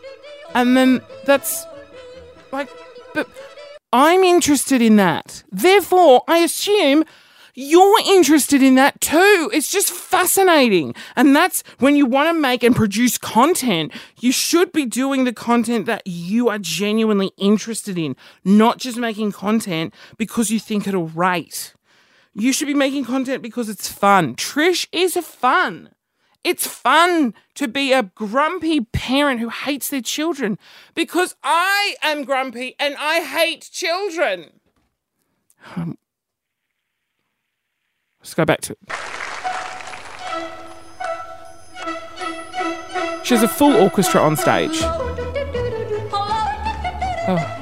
And 0.54 0.78
then 0.78 1.02
that's 1.26 1.66
like, 2.52 2.70
but 3.14 3.28
I'm 3.92 4.24
interested 4.24 4.82
in 4.82 4.98
that. 4.98 5.44
Therefore, 5.52 6.24
I 6.28 6.40
assume 6.40 7.06
you're 7.54 8.00
interested 8.06 8.62
in 8.62 8.76
that 8.76 9.00
too. 9.02 9.50
It's 9.54 9.72
just 9.72 9.92
fascinating. 9.92 10.96
And 11.16 11.36
that's 11.36 11.64
when 11.80 11.96
you 11.96 12.06
want 12.06 12.30
to 12.30 12.40
make 12.40 12.64
and 12.64 12.76
produce 12.76 13.18
content, 13.18 13.92
you 14.20 14.32
should 14.32 14.72
be 14.72 14.86
doing 14.86 15.24
the 15.24 15.34
content 15.34 15.86
that 15.86 16.04
you 16.06 16.50
are 16.50 16.60
genuinely 16.60 17.32
interested 17.38 17.98
in, 17.98 18.16
not 18.44 18.78
just 18.78 18.98
making 18.98 19.32
content 19.32 19.94
because 20.18 20.52
you 20.52 20.60
think 20.60 20.88
it'll 20.88 21.08
rate. 21.08 21.74
You 22.34 22.54
should 22.54 22.68
be 22.68 22.74
making 22.74 23.06
content 23.06 23.44
because 23.44 23.68
it's 23.68 23.90
fun. 23.90 24.36
Trish 24.36 24.88
is 24.92 25.16
fun. 25.18 25.90
It's 26.44 26.66
fun 26.66 27.34
to 27.56 27.68
be 27.68 27.94
a 27.94 28.04
grumpy 28.04 28.82
parent 28.82 29.40
who 29.40 29.50
hates 29.50 29.90
their 29.90 30.02
children 30.02 30.58
because 30.96 31.36
I 31.44 31.96
am 32.02 32.24
grumpy 32.24 32.76
and 32.80 32.96
I 32.98 33.22
hate 33.22 33.70
children. 33.72 34.60
Um, 35.76 35.98
let's 38.22 38.34
go 38.34 38.46
back 38.46 38.62
to. 38.62 38.74
it. 38.74 38.80
She 43.24 43.36
has 43.36 43.44
a 43.44 43.48
full 43.48 43.76
orchestra 43.76 44.20
on 44.22 44.36
stage. 44.36 44.82
Oh. 47.28 47.38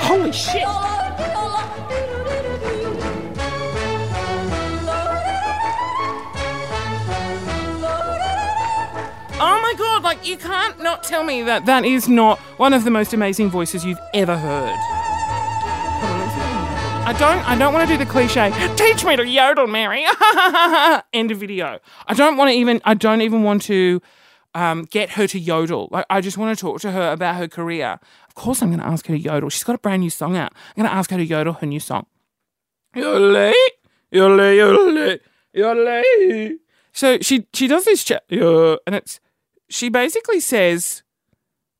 Holy 0.00 0.32
shit! 0.32 0.64
Oh 9.42 9.58
my 9.62 9.72
god, 9.78 10.02
like 10.02 10.26
you 10.26 10.36
can't 10.36 10.82
not 10.82 11.02
tell 11.02 11.24
me 11.24 11.42
that 11.44 11.64
that 11.64 11.86
is 11.86 12.10
not 12.10 12.38
one 12.58 12.74
of 12.74 12.84
the 12.84 12.90
most 12.90 13.14
amazing 13.14 13.48
voices 13.48 13.86
you've 13.86 13.98
ever 14.12 14.36
heard. 14.36 14.76
I 17.06 17.14
don't 17.18 17.48
I 17.48 17.56
don't 17.56 17.72
want 17.72 17.88
to 17.88 17.94
do 17.94 17.98
the 17.98 18.10
cliche, 18.10 18.52
teach 18.76 19.02
me 19.02 19.16
to 19.16 19.26
yodel, 19.26 19.66
Mary. 19.66 20.04
End 21.14 21.30
of 21.30 21.38
video. 21.38 21.78
I 22.06 22.12
don't 22.12 22.36
want 22.36 22.50
to 22.50 22.54
even 22.54 22.82
I 22.84 22.92
don't 22.92 23.22
even 23.22 23.42
want 23.42 23.62
to 23.62 24.02
um, 24.54 24.84
get 24.84 25.08
her 25.12 25.26
to 25.28 25.38
yodel. 25.38 25.88
Like 25.90 26.04
I 26.10 26.20
just 26.20 26.36
want 26.36 26.56
to 26.56 26.60
talk 26.60 26.82
to 26.82 26.92
her 26.92 27.10
about 27.12 27.36
her 27.36 27.48
career. 27.48 27.98
Of 28.28 28.34
course 28.34 28.60
I'm 28.60 28.70
gonna 28.70 28.84
ask 28.84 29.06
her 29.06 29.14
to 29.14 29.18
yodel. 29.18 29.48
She's 29.48 29.64
got 29.64 29.74
a 29.74 29.78
brand 29.78 30.02
new 30.02 30.10
song 30.10 30.36
out. 30.36 30.52
I'm 30.76 30.84
gonna 30.84 30.94
ask 30.94 31.10
her 31.12 31.16
to 31.16 31.24
yodel 31.24 31.54
her 31.54 31.66
new 31.66 31.80
song. 31.80 32.04
Yodel, 32.94 33.54
yodel, 34.10 34.52
yodel, 34.52 35.16
yodel. 35.54 36.58
So 36.92 37.18
she 37.20 37.46
she 37.54 37.66
does 37.66 37.86
this 37.86 38.04
chat, 38.04 38.24
and 38.30 38.94
it's 38.94 39.18
she 39.70 39.88
basically 39.88 40.40
says 40.40 41.02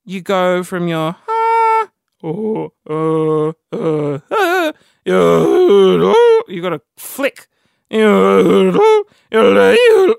you 0.05 0.22
go 0.22 0.62
from 0.62 0.88
your 0.88 1.16
ah, 1.29 1.90
oh, 2.22 2.72
uh, 2.88 3.53
uh, 3.76 4.18
uh, 4.33 4.72
you 6.48 6.62
got 6.62 6.70
to 6.70 6.81
flick. 6.96 7.48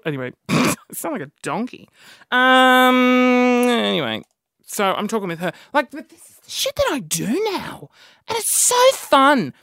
Anyway, 0.05 0.33
sound 0.91 1.13
like 1.13 1.21
a 1.21 1.31
donkey. 1.41 1.87
Um. 2.29 3.65
Anyway, 3.69 4.23
so 4.65 4.93
I'm 4.93 5.07
talking 5.07 5.29
with 5.29 5.39
her. 5.39 5.53
Like, 5.73 5.91
but 5.91 6.09
this 6.09 6.19
is 6.29 6.37
the 6.43 6.51
shit 6.51 6.75
that 6.75 6.89
I 6.91 6.99
do 6.99 7.25
now, 7.53 7.89
and 8.27 8.37
it's 8.37 8.51
so 8.51 8.75
fun. 8.93 9.53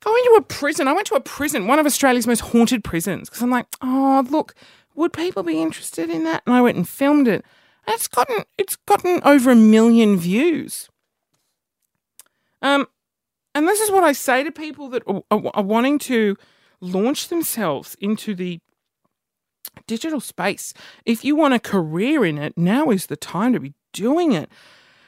Going 0.00 0.24
to 0.24 0.36
a 0.38 0.42
prison. 0.42 0.88
I 0.88 0.94
went 0.94 1.06
to 1.08 1.14
a 1.14 1.20
prison, 1.20 1.66
one 1.66 1.78
of 1.78 1.84
Australia's 1.84 2.26
most 2.26 2.40
haunted 2.40 2.82
prisons, 2.82 3.28
because 3.28 3.42
I'm 3.42 3.50
like, 3.50 3.66
oh, 3.82 4.26
look, 4.30 4.54
would 4.94 5.12
people 5.12 5.42
be 5.42 5.60
interested 5.60 6.10
in 6.10 6.24
that? 6.24 6.42
And 6.46 6.54
I 6.54 6.60
went 6.60 6.76
and 6.76 6.88
filmed 6.88 7.28
it. 7.28 7.44
And 7.86 7.94
it's 7.94 8.08
gotten 8.08 8.44
it's 8.58 8.76
gotten 8.76 9.20
over 9.24 9.50
a 9.50 9.56
million 9.56 10.16
views. 10.18 10.88
Um, 12.62 12.86
and 13.54 13.66
this 13.66 13.80
is 13.80 13.90
what 13.90 14.04
I 14.04 14.12
say 14.12 14.44
to 14.44 14.52
people 14.52 14.88
that 14.90 15.02
are, 15.06 15.22
are, 15.30 15.50
are 15.54 15.62
wanting 15.62 15.98
to 16.00 16.36
launch 16.80 17.28
themselves 17.28 17.96
into 18.00 18.34
the 18.34 18.60
digital 19.86 20.20
space. 20.20 20.74
If 21.04 21.24
you 21.24 21.36
want 21.36 21.54
a 21.54 21.58
career 21.58 22.24
in 22.24 22.38
it, 22.38 22.56
now 22.56 22.90
is 22.90 23.06
the 23.06 23.16
time 23.16 23.52
to 23.54 23.60
be 23.60 23.74
doing 23.92 24.32
it. 24.32 24.50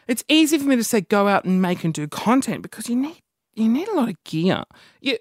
It's 0.09 0.25
easy 0.29 0.59
for 0.59 0.65
me 0.65 0.77
to 0.77 0.85
say 0.85 1.01
go 1.01 1.29
out 1.29 1.45
and 1.45 1.63
make 1.63 1.85
and 1.85 1.95
do 1.95 2.09
content 2.09 2.63
because 2.63 2.89
you 2.89 2.97
need 2.97 3.21
you 3.55 3.69
need 3.69 3.89
a 3.89 3.95
lot 3.95 4.09
of 4.09 4.23
gear. 4.25 4.65
You, 5.01 5.19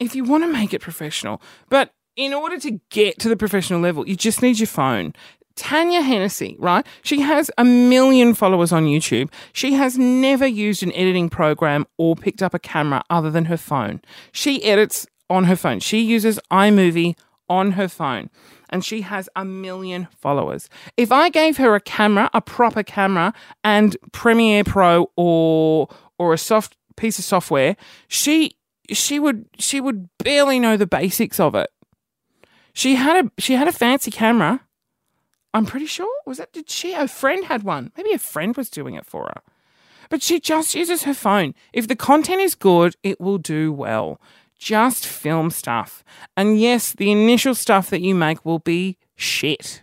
if 0.00 0.14
you 0.14 0.24
want 0.24 0.44
to 0.44 0.52
make 0.52 0.74
it 0.74 0.80
professional, 0.80 1.40
but 1.68 1.92
in 2.18 2.34
order 2.34 2.58
to 2.58 2.80
get 2.90 3.18
to 3.20 3.28
the 3.28 3.36
professional 3.36 3.80
level, 3.80 4.06
you 4.06 4.16
just 4.16 4.42
need 4.42 4.58
your 4.58 4.66
phone. 4.66 5.14
Tanya 5.54 6.02
Hennessy, 6.02 6.56
right? 6.58 6.84
She 7.02 7.20
has 7.20 7.50
a 7.56 7.64
million 7.64 8.34
followers 8.34 8.72
on 8.72 8.84
YouTube. 8.86 9.32
She 9.52 9.72
has 9.74 9.96
never 9.96 10.46
used 10.46 10.82
an 10.82 10.92
editing 10.92 11.30
program 11.30 11.86
or 11.96 12.16
picked 12.16 12.42
up 12.42 12.54
a 12.54 12.58
camera 12.58 13.02
other 13.08 13.30
than 13.30 13.46
her 13.46 13.56
phone. 13.56 14.02
She 14.32 14.62
edits 14.64 15.06
on 15.30 15.44
her 15.44 15.56
phone. 15.56 15.80
She 15.80 16.00
uses 16.00 16.38
iMovie 16.50 17.16
on 17.48 17.72
her 17.72 17.88
phone 17.88 18.30
and 18.70 18.84
she 18.84 19.02
has 19.02 19.28
a 19.34 19.44
million 19.44 20.08
followers. 20.16 20.68
If 20.96 21.10
I 21.10 21.28
gave 21.28 21.56
her 21.56 21.74
a 21.74 21.80
camera, 21.80 22.30
a 22.34 22.40
proper 22.40 22.82
camera 22.82 23.32
and 23.64 23.96
Premiere 24.12 24.64
Pro 24.64 25.10
or 25.16 25.88
or 26.18 26.34
a 26.34 26.38
soft 26.38 26.76
piece 26.96 27.18
of 27.18 27.24
software, 27.24 27.76
she 28.08 28.56
she 28.90 29.18
would 29.18 29.46
she 29.58 29.80
would 29.80 30.08
barely 30.18 30.58
know 30.58 30.76
the 30.76 30.86
basics 30.86 31.40
of 31.40 31.54
it. 31.54 31.70
She 32.78 32.94
had 32.94 33.24
a 33.24 33.42
she 33.42 33.54
had 33.54 33.66
a 33.66 33.72
fancy 33.72 34.12
camera. 34.12 34.60
I'm 35.52 35.66
pretty 35.66 35.86
sure. 35.86 36.14
Was 36.24 36.38
that 36.38 36.52
did 36.52 36.70
she? 36.70 36.92
A 36.92 37.08
friend 37.08 37.46
had 37.46 37.64
one. 37.64 37.90
Maybe 37.96 38.12
a 38.12 38.20
friend 38.20 38.56
was 38.56 38.70
doing 38.70 38.94
it 38.94 39.04
for 39.04 39.24
her. 39.24 39.42
But 40.10 40.22
she 40.22 40.38
just 40.38 40.76
uses 40.76 41.02
her 41.02 41.12
phone. 41.12 41.54
If 41.72 41.88
the 41.88 41.96
content 41.96 42.40
is 42.40 42.54
good, 42.54 42.94
it 43.02 43.20
will 43.20 43.38
do 43.38 43.72
well. 43.72 44.20
Just 44.60 45.08
film 45.08 45.50
stuff. 45.50 46.04
And 46.36 46.60
yes, 46.60 46.92
the 46.92 47.10
initial 47.10 47.56
stuff 47.56 47.90
that 47.90 48.00
you 48.00 48.14
make 48.14 48.44
will 48.44 48.60
be 48.60 48.96
shit. 49.16 49.82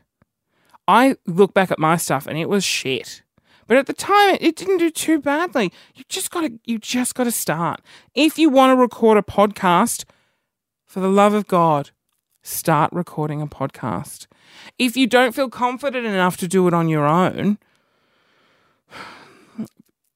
I 0.88 1.18
look 1.26 1.54
back 1.54 1.72
at 1.72 1.80
my 1.80 1.98
stuff 1.98 2.26
and 2.26 2.38
it 2.38 2.48
was 2.48 2.64
shit. 2.64 3.24
But 3.68 3.76
at 3.76 3.88
the 3.88 3.94
time, 3.94 4.38
it 4.40 4.56
didn't 4.56 4.78
do 4.78 4.90
too 4.90 5.20
badly. 5.20 5.74
You 5.96 6.06
just 6.08 6.32
got 6.32 6.42
to, 6.42 6.60
you 6.64 6.80
just 6.80 7.14
got 7.14 7.26
to 7.26 7.32
start. 7.32 7.82
If 8.14 8.40
you 8.40 8.50
want 8.50 8.72
to 8.72 8.82
record 8.82 9.18
a 9.18 9.22
podcast, 9.22 10.06
for 10.86 11.02
the 11.02 11.10
love 11.10 11.34
of 11.34 11.46
God, 11.46 11.92
start 12.46 12.94
recording 12.94 13.42
a 13.42 13.48
podcast. 13.48 14.28
If 14.78 14.96
you 14.96 15.08
don't 15.08 15.34
feel 15.34 15.50
confident 15.50 16.06
enough 16.06 16.38
to 16.38 16.48
do 16.48 16.68
it 16.68 16.74
on 16.74 16.88
your 16.88 17.06
own, 17.06 17.58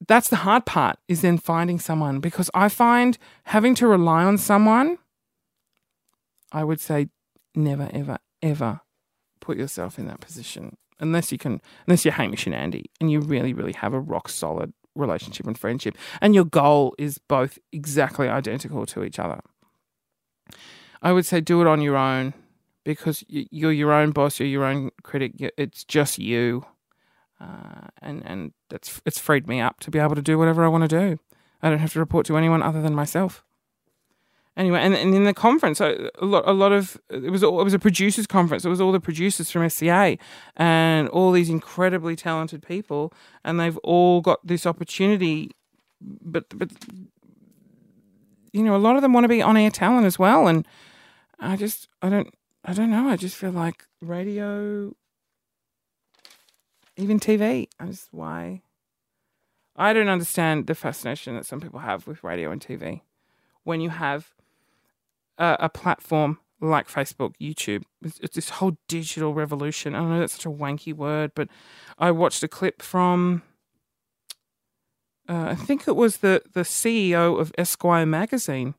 that's 0.06 0.28
the 0.28 0.36
hard 0.36 0.64
part 0.64 0.98
is 1.08 1.22
then 1.22 1.38
finding 1.38 1.78
someone 1.78 2.20
because 2.20 2.48
I 2.54 2.68
find 2.68 3.18
having 3.44 3.74
to 3.76 3.86
rely 3.88 4.24
on 4.24 4.38
someone, 4.38 4.98
I 6.52 6.62
would 6.62 6.80
say 6.80 7.08
never, 7.54 7.90
ever, 7.92 8.18
ever 8.42 8.80
put 9.40 9.58
yourself 9.58 9.98
in 9.98 10.06
that 10.06 10.20
position 10.20 10.76
unless 11.00 11.32
you 11.32 11.38
can, 11.38 11.60
unless 11.86 12.04
you're 12.04 12.14
Hamish 12.14 12.46
and 12.46 12.54
Andy 12.54 12.90
and 13.00 13.10
you 13.10 13.20
really, 13.20 13.52
really 13.52 13.72
have 13.72 13.92
a 13.92 14.00
rock 14.00 14.28
solid 14.28 14.72
relationship 14.94 15.46
and 15.46 15.58
friendship 15.58 15.96
and 16.20 16.34
your 16.34 16.44
goal 16.44 16.94
is 16.96 17.18
both 17.18 17.58
exactly 17.72 18.28
identical 18.28 18.86
to 18.86 19.02
each 19.02 19.18
other. 19.18 19.40
I 21.02 21.12
would 21.12 21.26
say 21.26 21.40
do 21.40 21.60
it 21.60 21.66
on 21.66 21.80
your 21.80 21.96
own 21.96 22.34
because 22.84 23.24
you're 23.28 23.72
your 23.72 23.92
own 23.92 24.10
boss, 24.10 24.38
you're 24.38 24.48
your 24.48 24.64
own 24.64 24.90
critic. 25.02 25.32
It's 25.56 25.84
just 25.84 26.18
you, 26.18 26.64
uh, 27.40 27.88
and 28.02 28.22
and 28.24 28.52
that's 28.68 29.00
it's 29.04 29.18
freed 29.18 29.46
me 29.46 29.60
up 29.60 29.80
to 29.80 29.90
be 29.90 29.98
able 29.98 30.14
to 30.14 30.22
do 30.22 30.38
whatever 30.38 30.64
I 30.64 30.68
want 30.68 30.88
to 30.88 30.88
do. 30.88 31.18
I 31.62 31.68
don't 31.70 31.78
have 31.78 31.92
to 31.92 31.98
report 31.98 32.26
to 32.26 32.36
anyone 32.36 32.62
other 32.62 32.80
than 32.82 32.94
myself. 32.94 33.44
Anyway, 34.56 34.80
and, 34.80 34.94
and 34.94 35.14
in 35.14 35.24
the 35.24 35.32
conference, 35.32 35.80
a 35.80 36.10
lot, 36.20 36.46
a 36.46 36.52
lot 36.52 36.72
of 36.72 37.00
it 37.08 37.30
was 37.30 37.42
it 37.42 37.50
was 37.50 37.72
a 37.72 37.78
producers 37.78 38.26
conference. 38.26 38.64
It 38.64 38.68
was 38.68 38.80
all 38.80 38.92
the 38.92 39.00
producers 39.00 39.50
from 39.50 39.68
SCA 39.70 40.18
and 40.56 41.08
all 41.08 41.32
these 41.32 41.48
incredibly 41.48 42.16
talented 42.16 42.62
people, 42.62 43.12
and 43.44 43.60
they've 43.60 43.78
all 43.78 44.20
got 44.20 44.44
this 44.46 44.66
opportunity. 44.66 45.52
But 46.00 46.46
but 46.58 46.72
you 48.52 48.62
know, 48.62 48.74
a 48.74 48.78
lot 48.78 48.96
of 48.96 49.02
them 49.02 49.12
want 49.12 49.24
to 49.24 49.28
be 49.28 49.40
on 49.40 49.56
air 49.56 49.70
talent 49.70 50.04
as 50.04 50.18
well, 50.18 50.46
and 50.46 50.66
I 51.40 51.56
just 51.56 51.88
I 52.02 52.08
don't 52.08 52.32
I 52.64 52.72
don't 52.74 52.90
know. 52.90 53.08
I 53.08 53.16
just 53.16 53.36
feel 53.36 53.50
like 53.52 53.84
radio, 54.00 54.94
even 56.96 57.18
TV. 57.18 57.68
I 57.78 57.86
just 57.86 58.08
why. 58.12 58.62
I 59.76 59.92
don't 59.92 60.08
understand 60.08 60.66
the 60.66 60.74
fascination 60.74 61.34
that 61.36 61.46
some 61.46 61.60
people 61.60 61.80
have 61.80 62.06
with 62.06 62.22
radio 62.22 62.50
and 62.50 62.60
TV. 62.60 63.00
When 63.64 63.80
you 63.80 63.90
have 63.90 64.34
a, 65.38 65.56
a 65.60 65.68
platform 65.68 66.38
like 66.60 66.88
Facebook, 66.88 67.34
YouTube. 67.40 67.84
It's, 68.02 68.18
it's 68.20 68.34
this 68.34 68.50
whole 68.50 68.76
digital 68.86 69.34
revolution. 69.34 69.94
I 69.94 69.98
don't 69.98 70.10
know 70.10 70.20
that's 70.20 70.34
such 70.34 70.46
a 70.46 70.50
wanky 70.50 70.94
word, 70.94 71.32
but 71.34 71.48
I 71.98 72.10
watched 72.10 72.42
a 72.42 72.48
clip 72.48 72.82
from. 72.82 73.42
Uh, 75.28 75.48
I 75.50 75.54
think 75.54 75.86
it 75.86 75.96
was 75.96 76.18
the, 76.18 76.42
the 76.52 76.62
CEO 76.62 77.38
of 77.40 77.52
Esquire 77.56 78.04
magazine. 78.04 78.74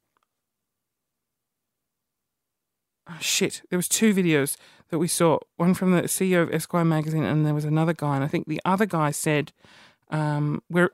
Oh, 3.11 3.17
shit, 3.19 3.61
there 3.69 3.77
was 3.77 3.87
two 3.87 4.13
videos 4.13 4.57
that 4.89 4.99
we 4.99 5.07
saw. 5.07 5.39
One 5.57 5.73
from 5.73 5.91
the 5.91 6.03
CEO 6.03 6.41
of 6.41 6.53
Esquire 6.53 6.85
magazine, 6.85 7.23
and 7.23 7.45
there 7.45 7.53
was 7.53 7.65
another 7.65 7.93
guy. 7.93 8.15
And 8.15 8.23
I 8.23 8.27
think 8.27 8.47
the 8.47 8.61
other 8.65 8.85
guy 8.85 9.11
said, 9.11 9.51
um, 10.09 10.61
"Where 10.67 10.91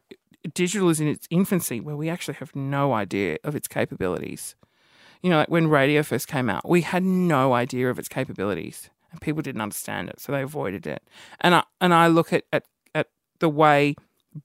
digital 0.54 0.90
is 0.90 1.00
in 1.00 1.08
its 1.08 1.28
infancy, 1.30 1.80
where 1.80 1.96
we 1.96 2.10
actually 2.10 2.36
have 2.36 2.56
no 2.56 2.94
idea 2.94 3.38
of 3.44 3.56
its 3.56 3.68
capabilities." 3.68 4.56
you 5.22 5.30
know, 5.30 5.38
like 5.38 5.50
when 5.50 5.68
radio 5.68 6.04
first 6.04 6.28
came 6.28 6.50
out, 6.50 6.68
we 6.68 6.82
had 6.82 7.04
no 7.04 7.54
idea 7.54 7.90
of 7.90 7.98
its 7.98 8.08
capabilities 8.08 8.90
and 9.12 9.22
people 9.22 9.42
didn't 9.42 9.62
understand 9.62 10.10
it, 10.10 10.20
so 10.20 10.32
they 10.32 10.42
avoided 10.42 10.86
it. 10.86 11.04
And 11.42 11.56
I 11.56 11.64
and 11.82 11.94
I 11.94 12.08
look 12.08 12.34
at 12.34 12.44
at, 12.52 12.66
at 12.94 13.08
the 13.40 13.50
way 13.50 13.96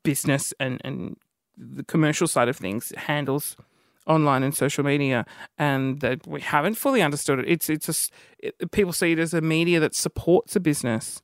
business 0.02 0.54
and, 0.58 0.80
and 0.84 1.16
the 1.56 1.84
commercial 1.84 2.26
side 2.26 2.48
of 2.48 2.56
things 2.56 2.92
handles 2.96 3.56
online 4.06 4.42
and 4.42 4.54
social 4.54 4.84
media, 4.84 5.24
and 5.58 6.00
that 6.00 6.26
we 6.26 6.40
haven't 6.40 6.74
fully 6.74 7.02
understood 7.02 7.38
it. 7.38 7.48
It's 7.48 7.70
it's 7.70 7.88
a, 7.88 8.46
it, 8.46 8.70
people 8.72 8.92
see 8.92 9.12
it 9.12 9.18
as 9.18 9.34
a 9.34 9.40
media 9.40 9.80
that 9.80 9.94
supports 9.94 10.56
a 10.56 10.60
business. 10.60 11.22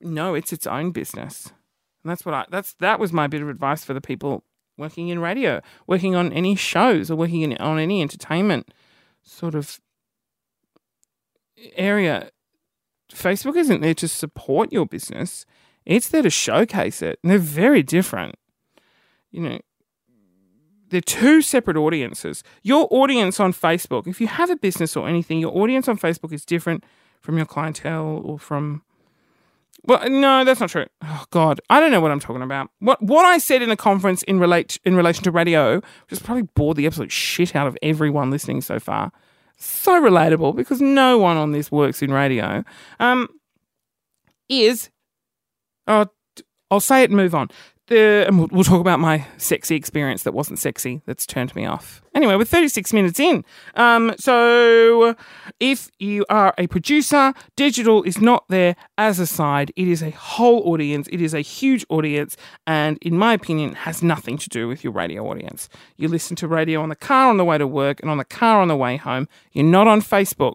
No, 0.00 0.34
it's 0.34 0.52
its 0.52 0.66
own 0.66 0.92
business, 0.92 1.52
and 2.02 2.10
that's 2.10 2.24
what 2.24 2.34
I 2.34 2.44
that's 2.50 2.74
that 2.74 2.98
was 2.98 3.12
my 3.12 3.26
bit 3.26 3.42
of 3.42 3.48
advice 3.48 3.84
for 3.84 3.94
the 3.94 4.00
people 4.00 4.44
working 4.76 5.08
in 5.08 5.18
radio, 5.18 5.60
working 5.86 6.14
on 6.14 6.32
any 6.32 6.56
shows, 6.56 7.10
or 7.10 7.16
working 7.16 7.42
in, 7.42 7.56
on 7.58 7.78
any 7.78 8.00
entertainment 8.00 8.72
sort 9.22 9.54
of 9.54 9.80
area. 11.76 12.30
Facebook 13.12 13.56
isn't 13.56 13.80
there 13.80 13.94
to 13.94 14.08
support 14.08 14.72
your 14.72 14.86
business, 14.86 15.44
it's 15.84 16.08
there 16.08 16.22
to 16.22 16.30
showcase 16.30 17.02
it. 17.02 17.18
And 17.22 17.30
they're 17.30 17.38
very 17.38 17.82
different. 17.82 18.36
You 19.30 19.42
know, 19.42 19.58
they're 20.90 21.00
two 21.00 21.40
separate 21.42 21.76
audiences. 21.76 22.42
Your 22.62 22.86
audience 22.90 23.40
on 23.40 23.52
Facebook, 23.52 24.06
if 24.06 24.20
you 24.20 24.26
have 24.26 24.50
a 24.50 24.56
business 24.56 24.96
or 24.96 25.08
anything, 25.08 25.38
your 25.38 25.56
audience 25.56 25.88
on 25.88 25.98
Facebook 25.98 26.32
is 26.32 26.44
different 26.44 26.84
from 27.20 27.36
your 27.36 27.46
clientele 27.46 28.22
or 28.24 28.38
from 28.38 28.82
well, 29.84 30.10
no, 30.10 30.44
that's 30.44 30.60
not 30.60 30.68
true. 30.68 30.86
Oh 31.02 31.24
God, 31.30 31.60
I 31.70 31.80
don't 31.80 31.90
know 31.90 32.02
what 32.02 32.10
I'm 32.10 32.20
talking 32.20 32.42
about. 32.42 32.70
What 32.80 33.02
what 33.02 33.24
I 33.24 33.38
said 33.38 33.62
in 33.62 33.70
a 33.70 33.76
conference 33.76 34.22
in 34.24 34.38
relate 34.38 34.78
in 34.84 34.94
relation 34.94 35.24
to 35.24 35.30
radio, 35.30 35.76
which 35.76 36.10
has 36.10 36.18
probably 36.18 36.42
bored 36.42 36.76
the 36.76 36.86
absolute 36.86 37.10
shit 37.10 37.56
out 37.56 37.66
of 37.66 37.78
everyone 37.82 38.30
listening 38.30 38.60
so 38.60 38.78
far. 38.78 39.10
So 39.56 40.00
relatable 40.00 40.54
because 40.54 40.80
no 40.80 41.18
one 41.18 41.36
on 41.36 41.52
this 41.52 41.70
works 41.72 42.02
in 42.02 42.12
radio. 42.12 42.62
Um, 42.98 43.28
is 44.48 44.90
oh, 45.86 46.06
I'll 46.70 46.80
say 46.80 47.02
it 47.02 47.10
and 47.10 47.16
move 47.16 47.34
on 47.34 47.48
the 47.90 48.24
and 48.26 48.38
we'll, 48.38 48.48
we'll, 48.50 48.64
talk 48.64 48.80
about 48.80 49.00
my 49.00 49.26
sexy 49.36 49.74
experience 49.74 50.22
that 50.22 50.32
wasn't 50.32 50.58
sexy 50.58 51.02
that's 51.06 51.26
turned 51.26 51.54
me 51.54 51.66
off. 51.66 52.02
Anyway 52.14 52.36
we're 52.36 52.44
36 52.44 52.92
minutes 52.92 53.20
in. 53.20 53.44
Um, 53.74 54.14
so 54.18 55.14
if 55.58 55.90
you 55.98 56.24
are 56.30 56.54
a 56.56 56.66
producer 56.68 57.34
digital 57.56 58.02
is 58.04 58.20
not 58.20 58.44
there 58.48 58.76
as 58.96 59.18
a 59.18 59.26
side. 59.26 59.72
It 59.76 59.88
is 59.88 60.02
a 60.02 60.10
whole 60.10 60.62
audience. 60.62 61.08
It 61.12 61.20
is 61.20 61.34
a 61.34 61.40
huge 61.40 61.84
audience 61.90 62.36
and 62.66 62.96
in 63.02 63.18
my 63.18 63.34
opinion 63.34 63.74
has 63.74 64.02
nothing 64.02 64.38
to 64.38 64.48
do 64.48 64.66
with 64.68 64.82
your 64.82 64.92
radio 64.92 65.28
audience. 65.28 65.68
You 65.96 66.08
listen 66.08 66.36
to 66.36 66.48
radio 66.48 66.80
on 66.82 66.88
the 66.88 66.96
car 66.96 67.28
on 67.28 67.36
the 67.36 67.44
way 67.44 67.58
to 67.58 67.66
work 67.66 68.00
and 68.00 68.10
on 68.10 68.18
the 68.18 68.24
car 68.24 68.62
on 68.62 68.68
the 68.68 68.76
way 68.76 68.96
home. 68.96 69.28
You're 69.52 69.64
not 69.64 69.86
on 69.86 70.00
facebook 70.00 70.54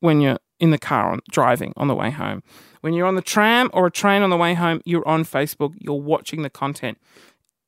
when 0.00 0.20
you're 0.20 0.38
in 0.58 0.70
the 0.70 0.78
car 0.78 1.12
on, 1.12 1.20
driving 1.30 1.72
on 1.76 1.88
the 1.88 1.94
way 1.94 2.10
home 2.10 2.42
when 2.82 2.92
you're 2.92 3.06
on 3.06 3.14
the 3.14 3.22
tram 3.22 3.70
or 3.72 3.86
a 3.86 3.90
train 3.90 4.22
on 4.22 4.30
the 4.30 4.36
way 4.36 4.54
home, 4.54 4.82
you're 4.84 5.06
on 5.08 5.24
Facebook, 5.24 5.74
you're 5.78 6.00
watching 6.00 6.42
the 6.42 6.50
content. 6.50 6.98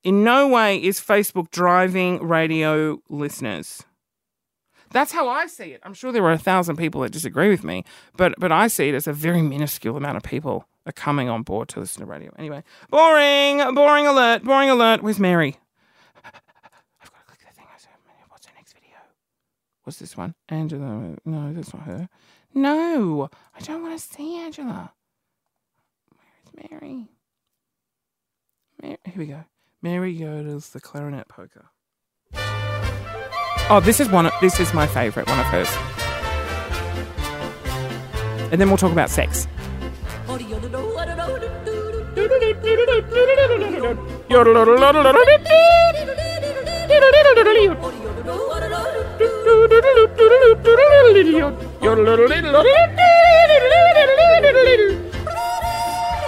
In 0.03 0.23
no 0.23 0.47
way 0.49 0.77
is 0.77 1.01
Facebook 1.01 1.51
driving 1.51 2.23
radio 2.23 3.01
listeners. 3.09 3.83
That's 4.91 5.13
how 5.13 5.29
I 5.29 5.47
see 5.47 5.73
it. 5.73 5.81
I'm 5.83 5.95
sure 5.95 6.13
there 6.13 6.25
are 6.25 6.33
a 6.33 6.39
thousand 6.39 6.77
people 6.77 7.01
that 7.01 7.11
disagree 7.13 7.49
with 7.49 7.65
me, 7.65 7.85
but 8.17 8.35
but 8.39 8.53
I 8.53 8.69
see 8.69 8.89
it 8.91 8.95
as 8.95 9.07
a 9.07 9.13
very 9.13 9.41
minuscule 9.41 9.97
amount 9.97 10.17
of 10.17 10.23
people 10.23 10.67
are 10.87 10.93
coming 10.93 11.29
on 11.29 11.43
board 11.43 11.69
to 11.71 11.81
listen 11.81 12.01
to 12.01 12.07
radio. 12.07 12.33
Anyway, 12.39 12.63
boring, 12.91 13.59
boring 13.75 14.07
alert, 14.07 14.45
boring 14.45 14.71
alert. 14.71 15.03
Where's 15.03 15.19
Mary? 15.19 15.57
I've 16.25 17.11
got 17.11 17.21
to 17.21 17.27
click 17.27 17.41
the 17.41 17.55
thing. 17.57 17.67
I 17.75 17.79
said 17.79 17.91
what's 18.29 18.47
the 18.47 18.53
next 18.55 18.75
video? 18.75 18.97
What's 19.85 19.99
this 19.99 20.17
one? 20.17 20.35
Angela. 20.49 21.17
No, 21.25 21.53
that's 21.53 21.73
not 21.73 21.85
her. 21.85 22.09
No, 22.53 23.31
I 23.57 23.61
don't 23.61 23.83
want 23.83 23.99
to 23.99 24.07
see 24.07 24.39
Angela. 24.39 24.93
Mary? 26.55 27.09
Mary? 28.81 28.99
Here 29.05 29.15
we 29.17 29.27
go. 29.27 29.45
Mary 29.83 30.17
Yoda's 30.17 30.71
the 30.71 30.81
Clarinet 30.81 31.29
Polka. 31.29 31.71
Oh, 33.71 33.81
this 33.83 34.01
is 34.01 34.09
one. 34.09 34.27
Of, 34.27 34.33
this 34.41 34.61
is 34.61 34.73
my 34.75 34.87
favourite 34.87 35.29
one 35.29 35.41
of 35.41 35.47
hers. 35.47 35.69
And 38.53 38.61
then 38.61 38.69
we'll 38.69 38.77
talk 38.77 38.93
about 38.93 39.11
sex. 39.11 39.47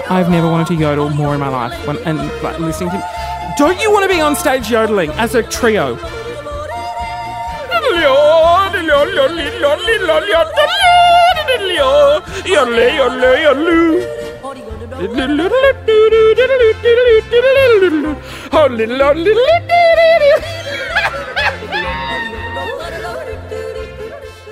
I've 0.08 0.30
never 0.30 0.48
wanted 0.48 0.68
to 0.68 0.74
yodel 0.74 1.10
more 1.10 1.34
in 1.34 1.40
my 1.40 1.48
life. 1.48 1.86
When, 1.86 1.98
and 1.98 2.18
like, 2.42 2.60
listening 2.60 2.90
to. 2.90 3.54
Don't 3.58 3.80
you 3.80 3.90
want 3.90 4.08
to 4.08 4.08
be 4.08 4.20
on 4.20 4.36
stage 4.36 4.70
yodeling 4.70 5.10
as 5.12 5.34
a 5.34 5.42
trio? 5.42 5.96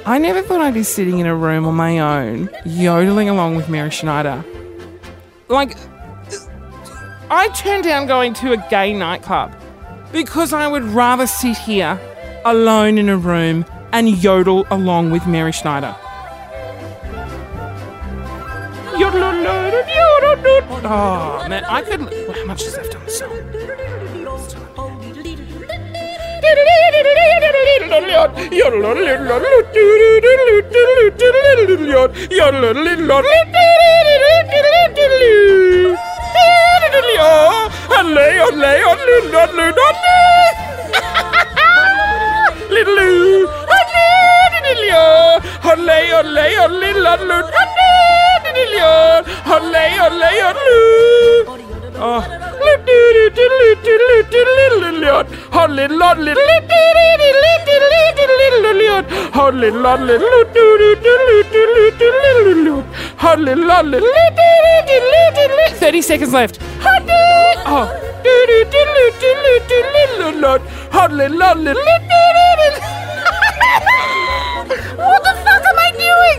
I 0.06 0.18
never 0.18 0.42
thought 0.42 0.60
I'd 0.60 0.74
be 0.74 0.82
sitting 0.82 1.20
in 1.20 1.26
a 1.26 1.34
room 1.34 1.64
on 1.64 1.74
my 1.76 1.98
own, 1.98 2.50
yodeling 2.64 3.28
along 3.28 3.54
with 3.56 3.68
Mary 3.68 3.90
Schneider 3.90 4.44
like 5.48 5.76
I 7.30 7.48
turned 7.48 7.84
down 7.84 8.06
going 8.06 8.34
to 8.34 8.52
a 8.52 8.56
gay 8.68 8.92
nightclub 8.92 9.54
because 10.12 10.52
I 10.52 10.68
would 10.68 10.84
rather 10.84 11.26
sit 11.26 11.56
here 11.56 12.00
alone 12.44 12.98
in 12.98 13.08
a 13.08 13.16
room 13.16 13.64
and 13.92 14.08
yodel 14.22 14.66
along 14.70 15.10
with 15.10 15.26
Mary 15.26 15.52
Schneider. 15.52 15.96
Oh 20.86 21.46
man, 21.48 21.64
I 21.64 21.82
could. 21.82 22.00
How 22.00 22.44
much 22.44 22.62
is 22.62 22.76
left 22.76 22.94
on 22.94 23.04
the 23.04 23.10
song? 23.10 23.54
Only, 37.96 38.38
only, 38.38 38.82
only, 38.90 39.14
only, 39.36 39.64
only. 39.64 40.14
Little, 42.70 42.98
only, 45.64 46.12
only, 46.12 46.56
only, 46.56 46.92
little, 46.92 47.04
little, 47.04 47.26
little. 47.26 47.64
Little 48.54 48.78
only. 50.48 50.70
Oh, 51.96 52.20
little, 52.64 52.98
little, 53.14 53.54
little, 53.60 53.94
little, 53.94 54.08
little, 54.10 54.54
little, 54.54 54.92
little. 55.00 55.26
little, 55.76 56.18
little, 56.18 56.44
little, 56.44 56.60
little, 63.44 63.94
little, 63.94 64.33
Thirty 65.94 66.02
seconds 66.02 66.32
left. 66.32 66.58
Oh. 67.66 67.86
What 74.96 75.22
the 75.22 75.34
fuck 75.44 75.62
am 75.70 75.78
I 75.78 75.92
doing? 75.94 76.38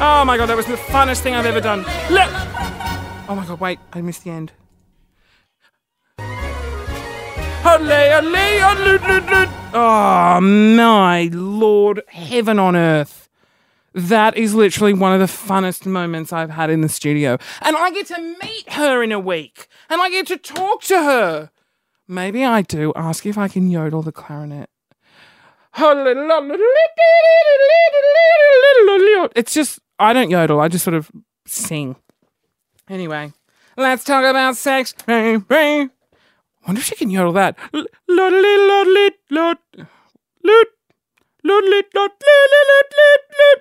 Oh 0.00 0.24
my 0.24 0.38
god, 0.38 0.46
that 0.46 0.56
was 0.56 0.64
the 0.64 0.76
funnest 0.76 1.20
thing 1.20 1.34
I've 1.34 1.44
ever 1.44 1.60
done. 1.60 1.80
Look. 2.08 2.30
Oh 3.28 3.34
my 3.36 3.44
god, 3.46 3.60
wait, 3.60 3.80
I 3.92 4.00
missed 4.00 4.24
the 4.24 4.30
end. 4.30 4.52
Oh 9.74 10.40
my 10.40 11.28
lord, 11.32 12.02
heaven 12.08 12.58
on 12.58 12.74
earth. 12.74 13.28
That 13.92 14.38
is 14.38 14.54
literally 14.54 14.94
one 14.94 15.12
of 15.12 15.20
the 15.20 15.26
funnest 15.26 15.84
moments 15.84 16.32
I've 16.32 16.48
had 16.48 16.70
in 16.70 16.80
the 16.80 16.88
studio. 16.88 17.36
And 17.60 17.76
I 17.76 17.90
get 17.90 18.06
to 18.06 18.36
meet 18.42 18.72
her 18.72 19.02
in 19.02 19.12
a 19.12 19.20
week 19.20 19.68
and 19.90 20.00
I 20.00 20.08
get 20.08 20.26
to 20.28 20.38
talk 20.38 20.82
to 20.84 20.96
her. 21.02 21.50
Maybe 22.06 22.42
I 22.42 22.62
do 22.62 22.94
ask 22.96 23.26
if 23.26 23.36
I 23.36 23.48
can 23.48 23.70
yodel 23.70 24.00
the 24.00 24.12
clarinet. 24.12 24.70
It's 29.36 29.52
just, 29.52 29.78
I 29.98 30.14
don't 30.14 30.30
yodel, 30.30 30.58
I 30.60 30.68
just 30.68 30.84
sort 30.84 30.94
of 30.94 31.10
sing. 31.46 31.96
Anyway, 32.88 33.34
let's 33.76 34.04
talk 34.04 34.24
about 34.24 34.56
sex. 34.56 34.94
Wonder 36.68 36.80
if 36.80 36.84
she 36.84 36.96
can 36.96 37.08
yodel 37.08 37.32
that. 37.32 37.56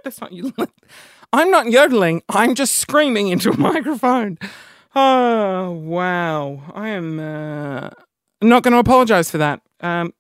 That's 0.03 0.19
not 0.19 0.33
you. 0.33 0.53
I'm 1.33 1.49
not 1.49 1.71
yodeling. 1.71 2.21
I'm 2.27 2.53
just 2.53 2.75
screaming 2.75 3.29
into 3.29 3.51
a 3.51 3.57
microphone. 3.57 4.37
Oh, 4.93 5.71
wow. 5.71 6.61
I 6.73 6.89
am 6.89 7.19
uh, 7.21 7.91
not 8.41 8.63
going 8.63 8.73
to 8.73 8.79
apologize 8.79 9.31
for 9.31 9.37
that. 9.37 9.61
Um, 9.79 10.13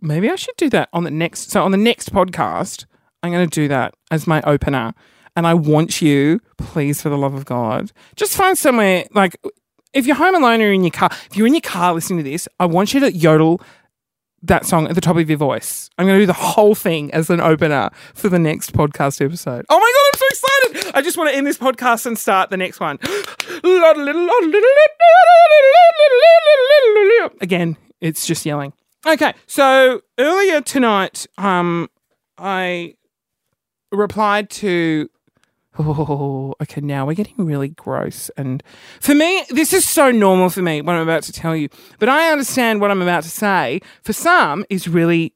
maybe 0.00 0.30
I 0.30 0.36
should 0.36 0.56
do 0.56 0.70
that 0.70 0.88
on 0.94 1.04
the 1.04 1.10
next. 1.10 1.50
So, 1.50 1.62
on 1.62 1.70
the 1.70 1.76
next 1.76 2.14
podcast, 2.14 2.86
I'm 3.22 3.30
going 3.30 3.46
to 3.46 3.54
do 3.54 3.68
that 3.68 3.92
as 4.10 4.26
my 4.26 4.40
opener. 4.46 4.94
And 5.36 5.46
I 5.46 5.52
want 5.52 6.00
you, 6.00 6.40
please, 6.56 7.02
for 7.02 7.10
the 7.10 7.18
love 7.18 7.34
of 7.34 7.44
God, 7.44 7.92
just 8.16 8.34
find 8.34 8.56
somewhere 8.56 9.04
like 9.12 9.36
if 9.92 10.06
you're 10.06 10.16
home 10.16 10.34
alone 10.34 10.60
or 10.60 10.72
in 10.72 10.82
your 10.82 10.90
car, 10.90 11.10
if 11.30 11.36
you're 11.36 11.46
in 11.46 11.54
your 11.54 11.60
car 11.60 11.94
listening 11.94 12.18
to 12.18 12.30
this, 12.30 12.48
I 12.58 12.66
want 12.66 12.94
you 12.94 13.00
to 13.00 13.12
yodel 13.12 13.60
that 14.42 14.64
song 14.64 14.86
at 14.88 14.94
the 14.94 15.00
top 15.00 15.16
of 15.16 15.28
your 15.28 15.38
voice. 15.38 15.90
I'm 15.98 16.06
going 16.06 16.16
to 16.18 16.22
do 16.22 16.26
the 16.26 16.32
whole 16.32 16.74
thing 16.74 17.12
as 17.12 17.28
an 17.28 17.40
opener 17.40 17.90
for 18.14 18.28
the 18.28 18.38
next 18.38 18.72
podcast 18.72 19.22
episode. 19.24 19.66
Oh 19.68 19.78
my 19.78 19.92
God, 19.94 20.04
I'm 20.12 20.18
so 20.18 20.26
excited. 20.30 20.96
I 20.96 21.02
just 21.02 21.18
want 21.18 21.30
to 21.30 21.36
end 21.36 21.46
this 21.46 21.58
podcast 21.58 22.06
and 22.06 22.18
start 22.18 22.50
the 22.50 22.56
next 22.56 22.80
one. 22.80 22.98
Again, 27.40 27.76
it's 28.00 28.26
just 28.26 28.46
yelling. 28.46 28.72
Okay, 29.06 29.34
so 29.46 30.00
earlier 30.18 30.60
tonight, 30.60 31.26
um, 31.38 31.88
I 32.38 32.94
replied 33.92 34.50
to 34.50 35.08
Oh, 35.78 36.54
okay, 36.60 36.80
now 36.80 37.06
we're 37.06 37.14
getting 37.14 37.46
really 37.46 37.68
gross. 37.68 38.28
And 38.36 38.62
for 39.00 39.14
me, 39.14 39.44
this 39.50 39.72
is 39.72 39.88
so 39.88 40.10
normal 40.10 40.50
for 40.50 40.62
me, 40.62 40.82
what 40.82 40.96
I'm 40.96 41.02
about 41.02 41.22
to 41.24 41.32
tell 41.32 41.54
you. 41.54 41.68
But 41.98 42.08
I 42.08 42.30
understand 42.30 42.80
what 42.80 42.90
I'm 42.90 43.02
about 43.02 43.22
to 43.22 43.30
say. 43.30 43.80
For 44.02 44.12
some, 44.12 44.64
is 44.68 44.88
really, 44.88 45.32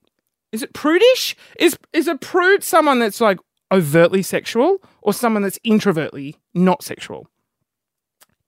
is 0.50 0.62
it 0.62 0.72
prudish? 0.72 1.36
Is, 1.58 1.78
is 1.92 2.08
a 2.08 2.16
prude 2.16 2.64
someone 2.64 2.98
that's 2.98 3.20
like 3.20 3.38
overtly 3.72 4.22
sexual 4.22 4.78
or 5.02 5.12
someone 5.14 5.42
that's 5.42 5.58
introvertly 5.62 6.36
not 6.52 6.82
sexual? 6.82 7.28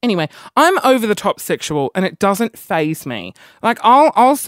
Anyway, 0.03 0.29
I'm 0.57 0.79
over 0.85 1.07
the 1.07 1.15
top 1.15 1.41
sexual 1.41 1.93
and 1.95 2.05
it 2.05 2.19
doesn't 2.19 2.59
phase 2.59 3.07
me. 3.07 3.33
Like, 3.63 3.79
I'll, 3.83 4.13
I'll, 4.17 4.39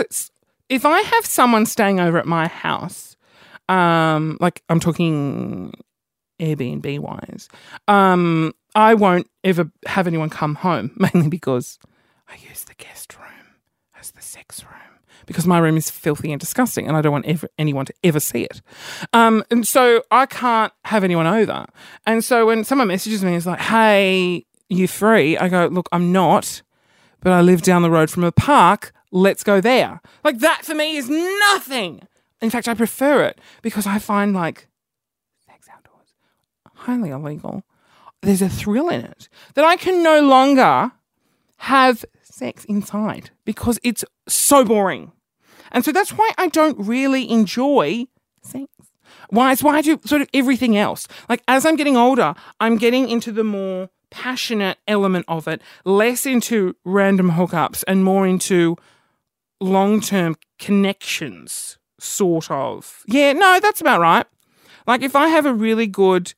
if 0.69 0.85
I 0.85 1.01
have 1.01 1.25
someone 1.25 1.67
staying 1.67 2.01
over 2.01 2.19
at 2.19 2.27
my 2.27 2.49
house, 2.49 3.17
um, 3.69 4.39
like 4.41 4.63
I'm 4.69 4.81
talking 4.81 5.73
Airbnb 6.41 6.99
wise, 7.01 7.49
um, 7.87 8.55
I 8.75 8.95
won't 8.95 9.29
ever 9.45 9.71
have 9.87 10.07
anyone 10.07 10.31
come 10.31 10.57
home, 10.57 10.93
mainly 11.15 11.29
because 11.29 11.79
I 12.29 12.37
use 12.49 12.65
the 12.65 12.75
guest 12.75 13.17
room 13.19 13.57
as 13.99 14.13
the 14.13 14.23
sex 14.23 14.65
room 14.65 14.89
because 15.27 15.47
my 15.47 15.59
room 15.59 15.77
is 15.77 15.91
filthy 15.91 16.33
and 16.33 16.41
disgusting 16.41 16.89
and 16.89 16.97
I 16.97 17.03
don't 17.03 17.13
want 17.13 17.27
ever, 17.27 17.49
anyone 17.59 17.85
to 17.87 17.95
ever 18.03 18.19
see 18.19 18.45
it. 18.45 18.63
Um, 19.13 19.45
and 19.51 19.67
so 19.67 20.03
I 20.11 20.27
can't 20.27 20.73
have 20.85 21.05
anyone 21.05 21.27
over. 21.27 21.67
And 22.07 22.25
so 22.25 22.47
when 22.47 22.65
someone 22.65 22.89
messages 22.89 23.23
me, 23.23 23.35
it's 23.37 23.47
like, 23.47 23.61
hey, 23.61 24.47
you 24.69 24.89
free? 24.89 25.37
I 25.37 25.49
go, 25.49 25.67
look, 25.67 25.89
I'm 25.93 26.13
not, 26.13 26.63
but 27.21 27.33
I 27.33 27.43
live 27.43 27.63
down 27.63 27.83
the 27.83 27.91
road 27.91 28.11
from 28.11 28.25
a 28.25 28.33
park. 28.33 28.93
Let's 29.13 29.45
go 29.45 29.61
there. 29.61 30.01
Like 30.25 30.39
that 30.39 30.65
for 30.65 30.75
me 30.75 30.97
is 30.97 31.09
nothing. 31.11 32.07
In 32.41 32.51
fact, 32.51 32.69
I 32.69 32.75
prefer 32.75 33.25
it 33.25 33.41
because 33.63 33.87
I 33.87 33.99
find 33.99 34.35
like 34.35 34.69
highly 36.79 37.11
illegal. 37.11 37.65
There's 38.23 38.43
a 38.43 38.49
thrill 38.49 38.89
in 38.89 39.03
it 39.05 39.29
that 39.55 39.65
I 39.65 39.77
can 39.77 40.03
no 40.03 40.21
longer 40.21 40.93
have 41.59 42.05
sex 42.23 42.65
inside 42.65 43.31
because 43.45 43.79
it's 43.83 44.05
so 44.27 44.65
boring. 44.65 45.13
And 45.71 45.85
so 45.85 45.93
that's 45.93 46.13
why 46.13 46.31
I 46.39 46.49
don't 46.49 46.79
really 46.79 47.31
enjoy 47.31 48.07
sex. 48.43 48.67
Why? 49.31 49.53
It's 49.53 49.63
why 49.63 49.77
I 49.77 49.83
do 49.83 50.01
sort 50.05 50.23
of 50.23 50.29
everything 50.33 50.77
else. 50.77 51.07
Like 51.29 51.43
as 51.47 51.67
I'm 51.67 51.77
getting 51.77 51.97
older, 51.97 52.35
I'm 52.61 52.77
getting 52.77 53.09
into 53.09 53.33
the 53.33 53.45
more 53.45 53.91
passionate 54.11 54.79
element 54.87 55.27
of 55.29 55.47
it, 55.47 55.61
less 55.85 56.25
into 56.25 56.77
random 56.85 57.33
hookups 57.33 57.85
and 57.87 58.05
more 58.05 58.27
into 58.27 58.77
long 59.61 60.01
term 60.01 60.37
connections, 60.59 61.79
sort 61.99 62.51
of. 62.51 63.03
Yeah, 63.07 63.33
no, 63.35 63.61
that's 63.61 63.81
about 63.81 64.01
right. 64.01 64.27
Like 64.87 65.03
if 65.03 65.15
I 65.15 65.29
have 65.29 65.45
a 65.45 65.53
really 65.53 65.87
good 65.87 66.33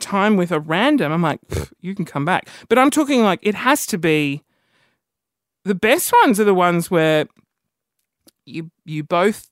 time 0.00 0.36
with 0.36 0.52
a 0.52 0.60
random, 0.60 1.12
I'm 1.12 1.22
like, 1.22 1.40
you 1.80 1.94
can 1.94 2.04
come 2.04 2.24
back. 2.24 2.48
But 2.68 2.78
I'm 2.78 2.90
talking 2.90 3.22
like 3.22 3.40
it 3.42 3.54
has 3.54 3.86
to 3.86 3.98
be 3.98 4.42
the 5.64 5.74
best 5.74 6.12
ones 6.22 6.40
are 6.40 6.44
the 6.44 6.54
ones 6.54 6.90
where 6.90 7.26
you 8.44 8.70
you 8.84 9.04
both 9.04 9.48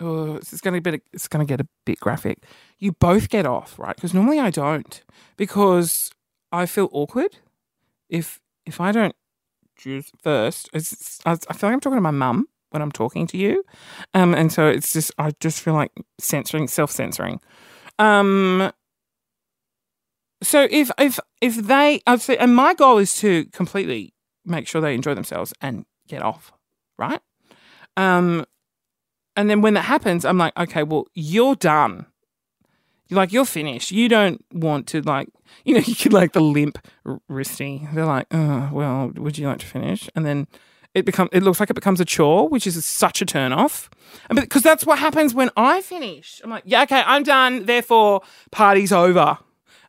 oh, 0.00 0.36
it's 0.36 0.60
going 0.60 0.80
to 0.80 0.90
be 0.90 1.00
it's 1.12 1.28
going 1.28 1.46
to 1.46 1.50
get 1.50 1.60
a 1.60 1.68
bit 1.84 2.00
graphic. 2.00 2.44
You 2.78 2.92
both 2.92 3.28
get 3.28 3.46
off, 3.46 3.78
right? 3.78 3.94
Because 3.94 4.14
normally 4.14 4.40
I 4.40 4.50
don't 4.50 5.02
because 5.36 6.10
I 6.52 6.66
feel 6.66 6.88
awkward 6.92 7.38
if 8.08 8.40
if 8.66 8.80
I 8.80 8.92
don't 8.92 9.14
choose 9.76 10.10
first. 10.22 10.68
It's, 10.72 11.20
I 11.24 11.36
feel 11.36 11.68
like 11.68 11.74
I'm 11.74 11.80
talking 11.80 11.96
to 11.96 12.02
my 12.02 12.10
mum 12.10 12.48
when 12.70 12.82
I'm 12.82 12.92
talking 12.92 13.26
to 13.28 13.36
you, 13.36 13.64
um, 14.14 14.34
and 14.34 14.52
so 14.52 14.68
it's 14.68 14.92
just 14.92 15.12
I 15.18 15.32
just 15.40 15.60
feel 15.60 15.74
like 15.74 15.92
censoring, 16.18 16.68
self 16.68 16.90
censoring. 16.90 17.40
Um, 17.98 18.72
so 20.42 20.66
if 20.70 20.90
if 20.98 21.18
if 21.40 21.56
they, 21.56 22.00
and 22.06 22.54
my 22.54 22.74
goal 22.74 22.98
is 22.98 23.16
to 23.18 23.44
completely 23.46 24.14
make 24.44 24.66
sure 24.66 24.80
they 24.80 24.94
enjoy 24.94 25.14
themselves 25.14 25.52
and 25.60 25.84
get 26.08 26.22
off, 26.22 26.52
right? 26.98 27.20
Um, 27.96 28.46
and 29.36 29.48
then 29.48 29.60
when 29.60 29.74
that 29.74 29.84
happens, 29.84 30.24
I'm 30.24 30.38
like, 30.38 30.56
okay, 30.58 30.82
well, 30.82 31.06
you're 31.14 31.54
done. 31.54 32.06
You're 33.08 33.16
like, 33.16 33.32
you're 33.32 33.44
finished. 33.44 33.90
You 33.90 34.08
don't 34.08 34.44
want 34.52 34.86
to 34.88 35.02
like, 35.02 35.28
you 35.64 35.74
know, 35.74 35.80
you 35.80 35.94
could 35.94 36.12
like 36.12 36.32
the 36.32 36.40
limp 36.40 36.78
wristy. 37.28 37.92
They're 37.94 38.06
like, 38.06 38.26
oh, 38.30 38.70
well, 38.72 39.12
would 39.16 39.38
you 39.38 39.46
like 39.46 39.58
to 39.58 39.66
finish? 39.66 40.08
And 40.14 40.24
then 40.24 40.46
it 40.94 41.04
becomes, 41.04 41.30
it 41.32 41.42
looks 41.42 41.60
like 41.60 41.70
it 41.70 41.74
becomes 41.74 42.00
a 42.00 42.04
chore, 42.04 42.48
which 42.48 42.66
is 42.66 42.82
such 42.84 43.22
a 43.22 43.26
turn 43.26 43.52
off. 43.52 43.90
Because 44.28 44.62
that's 44.62 44.86
what 44.86 44.98
happens 44.98 45.34
when 45.34 45.50
I 45.56 45.82
finish. 45.82 46.40
I'm 46.42 46.50
like, 46.50 46.64
yeah, 46.66 46.82
okay, 46.82 47.02
I'm 47.04 47.22
done. 47.22 47.66
Therefore, 47.66 48.22
party's 48.50 48.92
over. 48.92 49.38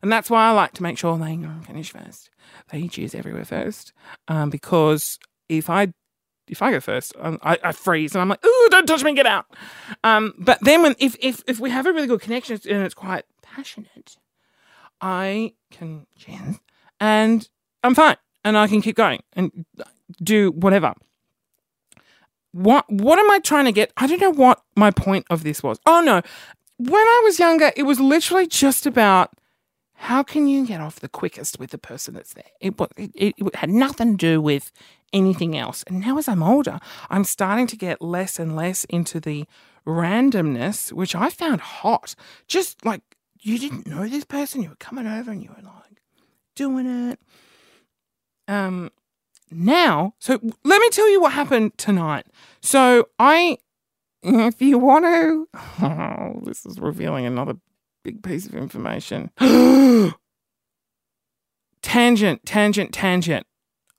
And 0.02 0.10
that's 0.10 0.28
why 0.28 0.48
I 0.48 0.50
like 0.50 0.72
to 0.74 0.82
make 0.82 0.98
sure 0.98 1.16
they 1.16 1.38
finish 1.64 1.92
first. 1.92 2.30
They 2.70 2.88
choose 2.88 3.14
everywhere 3.14 3.44
first. 3.44 3.92
Um, 4.28 4.50
because 4.50 5.18
if 5.48 5.70
I 5.70 5.92
if 6.48 6.60
I 6.60 6.72
go 6.72 6.80
first, 6.80 7.14
um, 7.20 7.38
I, 7.42 7.56
I, 7.62 7.72
freeze 7.72 8.14
and 8.14 8.20
I'm 8.20 8.28
like, 8.28 8.44
"Ooh, 8.44 8.68
don't 8.70 8.86
touch 8.86 9.04
me, 9.04 9.14
get 9.14 9.26
out." 9.26 9.46
Um, 10.02 10.34
but 10.38 10.58
then 10.60 10.82
when 10.82 10.96
if 10.98 11.16
if 11.20 11.42
if 11.46 11.60
we 11.60 11.70
have 11.70 11.86
a 11.86 11.92
really 11.92 12.08
good 12.08 12.20
connection 12.20 12.58
and 12.68 12.82
it's 12.82 12.94
quite 12.94 13.24
passionate, 13.42 14.16
I 15.00 15.54
can 15.70 16.06
chance 16.16 16.58
and 17.00 17.48
I'm 17.84 17.94
fine 17.94 18.16
and 18.44 18.58
I 18.58 18.66
can 18.66 18.82
keep 18.82 18.96
going 18.96 19.22
and 19.34 19.64
do 20.22 20.50
whatever. 20.50 20.94
What 22.50 22.90
what 22.90 23.18
am 23.18 23.30
I 23.30 23.38
trying 23.38 23.66
to 23.66 23.72
get? 23.72 23.92
I 23.96 24.06
don't 24.06 24.20
know 24.20 24.32
what 24.32 24.62
my 24.76 24.90
point 24.90 25.26
of 25.30 25.44
this 25.44 25.62
was. 25.62 25.78
Oh 25.86 26.00
no. 26.00 26.22
When 26.78 26.94
I 26.94 27.20
was 27.24 27.38
younger, 27.38 27.70
it 27.76 27.84
was 27.84 28.00
literally 28.00 28.46
just 28.48 28.86
about 28.86 29.30
how 30.02 30.24
can 30.24 30.48
you 30.48 30.66
get 30.66 30.80
off 30.80 30.98
the 30.98 31.08
quickest 31.08 31.60
with 31.60 31.70
the 31.70 31.78
person 31.78 32.14
that's 32.14 32.34
there? 32.34 32.50
It, 32.60 32.74
it, 32.96 33.34
it 33.38 33.54
had 33.54 33.70
nothing 33.70 34.16
to 34.16 34.16
do 34.16 34.40
with 34.40 34.72
anything 35.12 35.56
else. 35.56 35.84
And 35.86 36.00
now, 36.00 36.18
as 36.18 36.26
I'm 36.26 36.42
older, 36.42 36.80
I'm 37.08 37.22
starting 37.22 37.68
to 37.68 37.76
get 37.76 38.02
less 38.02 38.40
and 38.40 38.56
less 38.56 38.82
into 38.86 39.20
the 39.20 39.46
randomness, 39.86 40.92
which 40.92 41.14
I 41.14 41.30
found 41.30 41.60
hot. 41.60 42.16
Just 42.48 42.84
like 42.84 43.02
you 43.42 43.60
didn't 43.60 43.86
know 43.86 44.08
this 44.08 44.24
person, 44.24 44.60
you 44.60 44.70
were 44.70 44.76
coming 44.76 45.06
over 45.06 45.30
and 45.30 45.40
you 45.40 45.50
were 45.50 45.62
like 45.62 46.02
doing 46.56 47.10
it. 47.10 47.20
Um, 48.48 48.90
now, 49.52 50.14
so 50.18 50.32
let 50.64 50.80
me 50.80 50.90
tell 50.90 51.08
you 51.08 51.20
what 51.20 51.32
happened 51.32 51.78
tonight. 51.78 52.26
So 52.60 53.08
I, 53.20 53.58
if 54.24 54.60
you 54.60 54.78
want 54.78 55.04
to, 55.04 55.48
oh, 55.80 56.40
this 56.44 56.66
is 56.66 56.80
revealing 56.80 57.24
another 57.24 57.54
big 58.02 58.22
piece 58.22 58.46
of 58.46 58.54
information. 58.54 59.30
tangent, 61.82 62.44
tangent, 62.44 62.92
tangent. 62.92 63.46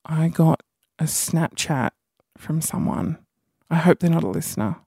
I 0.06 0.28
got 0.30 0.62
a 1.00 1.06
Snapchat 1.06 1.92
from 2.38 2.62
someone. 2.62 3.18
I 3.70 3.76
hope 3.76 4.00
they're 4.00 4.10
not 4.10 4.24
a 4.24 4.30
listener. 4.30 4.78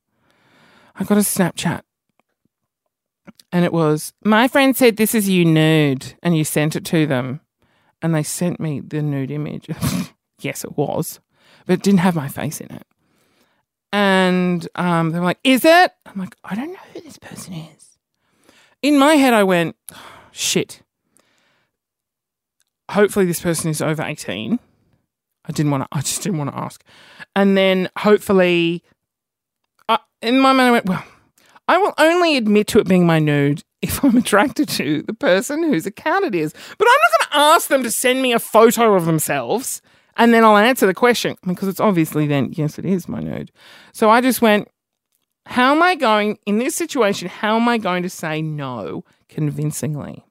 I 0.95 1.05
got 1.05 1.19
a 1.19 1.23
Snapchat 1.23 1.83
and 3.53 3.64
it 3.64 3.73
was, 3.73 4.12
My 4.25 4.49
friend 4.49 4.77
said 4.77 4.97
this 4.97 5.14
is 5.14 5.29
you 5.29 5.45
nude, 5.45 6.14
and 6.23 6.37
you 6.37 6.45
sent 6.45 6.77
it 6.77 6.85
to 6.87 7.07
them. 7.07 7.41
And 8.03 8.14
they 8.14 8.23
sent 8.23 8.61
me 8.61 8.81
the 8.81 9.01
nude 9.01 9.31
image. 9.31 9.69
yes, 10.41 10.64
it 10.64 10.77
was, 10.77 11.21
but 11.64 11.75
it 11.75 11.83
didn't 11.83 12.01
have 12.01 12.14
my 12.14 12.29
face 12.29 12.61
in 12.61 12.71
it. 12.71 12.87
And 13.93 14.69
um, 14.75 15.11
they 15.11 15.19
were 15.19 15.25
like, 15.25 15.41
Is 15.43 15.64
it? 15.64 15.93
I'm 16.05 16.21
like, 16.21 16.37
I 16.45 16.55
don't 16.55 16.73
know 16.73 16.79
who 16.93 17.01
this 17.01 17.19
person 17.19 17.55
is. 17.55 17.95
In 18.87 19.01
my 19.01 19.16
head, 19.16 19.34
I 19.34 19.43
went, 19.43 19.74
Shit. 20.30 20.80
Hopefully, 22.89 23.26
this 23.26 23.41
person 23.41 23.68
is 23.68 23.82
over 23.82 24.01
18. 24.01 24.61
I 25.45 25.53
didn't 25.53 25.72
want 25.72 25.82
to, 25.82 25.89
I 25.91 26.03
just 26.03 26.22
didn't 26.22 26.39
want 26.39 26.53
to 26.53 26.57
ask. 26.57 26.84
And 27.34 27.57
then 27.57 27.89
hopefully, 27.99 28.84
in 30.22 30.39
my 30.39 30.53
mind, 30.53 30.68
I 30.68 30.70
went, 30.70 30.87
Well, 30.87 31.05
I 31.66 31.78
will 31.78 31.95
only 31.99 32.37
admit 32.37 32.68
to 32.68 32.78
it 32.78 32.87
being 32.87 33.05
my 33.07 33.18
nude 33.18 33.64
if 33.82 34.05
I'm 34.05 34.16
attracted 34.16 34.68
to 34.68 35.03
the 35.03 35.14
person 35.14 35.64
whose 35.64 35.84
account 35.87 36.24
it 36.24 36.37
is. 36.37 36.55
But 36.78 36.87
I'm 36.87 37.01
not 37.11 37.18
going 37.18 37.32
to 37.32 37.55
ask 37.55 37.66
them 37.66 37.82
to 37.82 37.91
send 37.91 38.22
me 38.22 38.34
a 38.34 38.39
photo 38.39 38.95
of 38.95 39.05
themselves 39.05 39.82
and 40.16 40.32
then 40.32 40.45
I'll 40.45 40.57
answer 40.57 40.87
the 40.87 40.95
question 40.95 41.37
because 41.45 41.68
it's 41.68 41.80
obviously 41.80 42.26
then, 42.26 42.53
yes, 42.53 42.78
it 42.78 42.84
is 42.84 43.09
my 43.09 43.20
nude. 43.20 43.51
So 43.93 44.11
I 44.11 44.20
just 44.20 44.41
went, 44.41 44.68
how 45.47 45.72
am 45.72 45.82
I 45.82 45.94
going, 45.94 46.38
in 46.44 46.59
this 46.59 46.74
situation, 46.74 47.28
how 47.28 47.57
am 47.57 47.68
I 47.68 47.78
going 47.78 48.03
to 48.03 48.11
say 48.11 48.42
no 48.42 49.05
convincingly? 49.28 50.24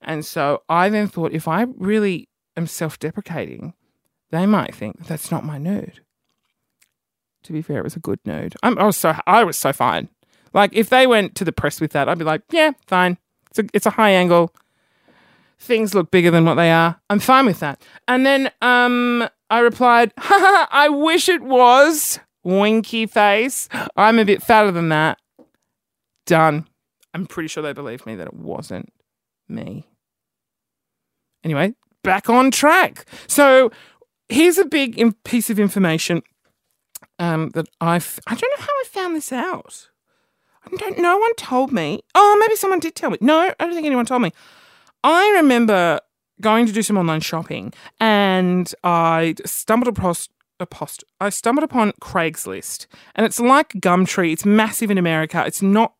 And 0.00 0.24
so 0.24 0.62
I 0.68 0.88
then 0.88 1.06
thought, 1.06 1.32
if 1.32 1.46
I 1.46 1.66
really 1.76 2.28
am 2.56 2.66
self 2.66 2.98
deprecating, 2.98 3.74
they 4.30 4.46
might 4.46 4.74
think 4.74 5.06
that's 5.06 5.30
not 5.30 5.44
my 5.44 5.58
nude. 5.58 6.00
To 7.44 7.52
be 7.52 7.60
fair, 7.60 7.78
it 7.78 7.84
was 7.84 7.96
a 7.96 8.00
good 8.00 8.20
nude. 8.24 8.54
I'm, 8.62 8.78
I 8.78 8.84
was 8.84 8.96
so 8.96 9.14
I 9.26 9.44
was 9.44 9.56
so 9.56 9.72
fine. 9.72 10.08
Like 10.54 10.70
if 10.72 10.88
they 10.88 11.06
went 11.06 11.34
to 11.36 11.44
the 11.44 11.52
press 11.52 11.80
with 11.80 11.92
that, 11.92 12.08
I'd 12.08 12.18
be 12.18 12.24
like, 12.24 12.42
yeah, 12.50 12.72
fine. 12.86 13.18
It's 13.50 13.58
a 13.58 13.64
it's 13.74 13.86
a 13.86 13.90
high 13.90 14.10
angle. 14.10 14.54
Things 15.58 15.94
look 15.94 16.10
bigger 16.10 16.30
than 16.30 16.46
what 16.46 16.54
they 16.54 16.70
are. 16.70 17.00
I'm 17.10 17.20
fine 17.20 17.46
with 17.46 17.60
that. 17.60 17.82
And 18.08 18.24
then 18.24 18.50
um, 18.60 19.28
I 19.50 19.60
replied, 19.60 20.12
I 20.18 20.88
wish 20.90 21.28
it 21.28 21.42
was. 21.42 22.18
Winky 22.44 23.06
face. 23.06 23.68
I'm 23.96 24.18
a 24.18 24.24
bit 24.24 24.42
fatter 24.42 24.70
than 24.70 24.90
that. 24.90 25.18
Done. 26.26 26.66
I'm 27.12 27.26
pretty 27.26 27.48
sure 27.48 27.62
they 27.62 27.72
believed 27.72 28.06
me 28.06 28.14
that 28.16 28.26
it 28.26 28.34
wasn't 28.34 28.92
me. 29.48 29.86
Anyway, 31.42 31.74
back 32.02 32.30
on 32.30 32.50
track. 32.50 33.06
So 33.26 33.70
here's 34.28 34.58
a 34.58 34.64
big 34.64 35.14
piece 35.24 35.50
of 35.50 35.58
information 35.58 36.22
um, 37.18 37.50
that 37.50 37.68
I've. 37.80 38.18
I 38.26 38.34
don't 38.34 38.58
know 38.58 38.64
how 38.64 38.72
I 38.72 38.84
found 38.90 39.16
this 39.16 39.32
out. 39.32 39.90
I 40.64 40.76
don't. 40.76 40.98
No 40.98 41.18
one 41.18 41.34
told 41.36 41.72
me. 41.72 42.00
Oh, 42.14 42.36
maybe 42.40 42.56
someone 42.56 42.80
did 42.80 42.94
tell 42.94 43.10
me. 43.10 43.18
No, 43.20 43.38
I 43.40 43.54
don't 43.58 43.74
think 43.74 43.86
anyone 43.86 44.06
told 44.06 44.22
me. 44.22 44.32
I 45.02 45.30
remember 45.36 46.00
going 46.40 46.66
to 46.66 46.72
do 46.72 46.82
some 46.82 46.96
online 46.96 47.20
shopping, 47.20 47.72
and 48.00 48.74
I 48.82 49.34
stumbled 49.44 49.96
across 49.96 50.28
a 50.60 50.66
post. 50.66 51.04
I 51.20 51.30
stumbled 51.30 51.64
upon 51.64 51.92
Craigslist, 52.00 52.86
and 53.14 53.26
it's 53.26 53.40
like 53.40 53.70
Gumtree. 53.74 54.32
It's 54.32 54.44
massive 54.44 54.90
in 54.90 54.98
America. 54.98 55.44
It's 55.46 55.62
not. 55.62 55.94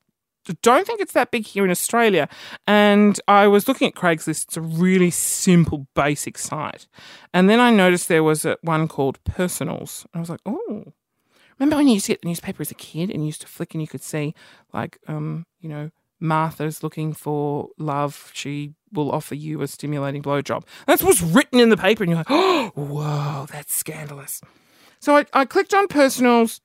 Don't 0.61 0.87
think 0.87 1.01
it's 1.01 1.15
that 1.15 1.31
big 1.31 1.47
here 1.47 1.65
in 1.65 1.71
Australia. 1.71 2.29
And 2.67 3.19
I 3.27 3.47
was 3.47 3.67
looking 3.67 3.89
at 3.89 3.95
Craigslist. 3.95 4.45
It's 4.45 4.57
a 4.59 4.61
really 4.61 5.11
simple, 5.11 5.87
basic 5.95 6.37
site. 6.37 6.87
And 7.33 7.49
then 7.49 7.61
I 7.61 7.71
noticed 7.71 8.09
there 8.09 8.23
was 8.23 8.45
a, 8.45 8.59
one 8.61 8.87
called 8.87 9.25
Personals. 9.25 10.05
And 10.13 10.19
I 10.19 10.21
was 10.21 10.29
like, 10.29 10.43
oh, 10.45 10.93
Remember 11.59 11.77
when 11.77 11.87
you 11.87 11.95
used 11.95 12.07
to 12.07 12.13
get 12.13 12.23
the 12.23 12.29
newspaper 12.29 12.63
as 12.63 12.71
a 12.71 12.75
kid 12.75 13.11
and 13.11 13.23
you 13.23 13.27
used 13.27 13.41
to 13.43 13.47
flick 13.47 13.75
and 13.75 13.81
you 13.81 13.87
could 13.87 14.03
see, 14.03 14.35
like, 14.73 14.99
um, 15.07 15.47
you 15.61 15.69
know, 15.69 15.91
Martha's 16.21 16.83
looking 16.83 17.13
for 17.13 17.69
love. 17.79 18.31
She 18.35 18.75
will 18.95 19.13
offer 19.13 19.35
you 19.35 19.63
a 19.63 19.69
stimulating 19.69 20.23
blowjob. 20.23 20.65
That's 20.87 21.03
what's 21.03 21.23
written 21.23 21.61
in 21.61 21.69
the 21.69 21.77
paper, 21.77 22.03
and 22.03 22.11
you're 22.11 22.19
like, 22.19 22.31
oh, 22.31 22.73
whoa, 22.75 23.47
that's 23.51 23.75
scandalous. 23.75 24.41
So 25.01 25.17
I, 25.17 25.27
I 25.33 25.45
clicked 25.45 25.75
on 25.75 25.89
personals, 25.89 26.61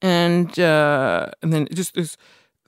and 0.00 0.58
uh, 0.58 1.30
and 1.42 1.52
then 1.52 1.68
just 1.72 1.94
this 1.94 2.16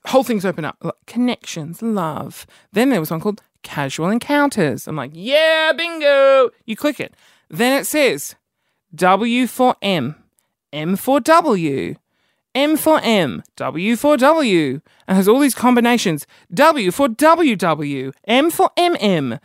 whole 0.06 0.24
thing's 0.24 0.44
open 0.44 0.64
up 0.64 0.76
like, 0.82 0.94
connections, 1.06 1.82
love. 1.82 2.46
Then 2.72 2.90
there 2.90 3.00
was 3.00 3.10
one 3.10 3.20
called 3.20 3.42
casual 3.62 4.08
encounters. 4.08 4.88
I'm 4.88 4.96
like, 4.96 5.12
yeah, 5.14 5.72
bingo. 5.76 6.50
You 6.64 6.76
click 6.76 7.00
it. 7.00 7.14
Then 7.48 7.78
it 7.78 7.86
says 7.86 8.34
W 8.94 9.46
for 9.46 9.76
M 9.82 10.16
M 10.72 10.96
for 10.96 11.20
W, 11.20 11.94
M 12.58 12.76
for 12.76 12.98
M, 13.04 13.44
W 13.54 13.94
for 13.94 14.16
W, 14.16 14.80
and 15.06 15.16
has 15.16 15.28
all 15.28 15.38
these 15.38 15.54
combinations. 15.54 16.26
W 16.52 16.90
for 16.90 17.06
WW, 17.08 18.12
M 18.26 18.50
for 18.50 18.70
MM, 18.76 19.38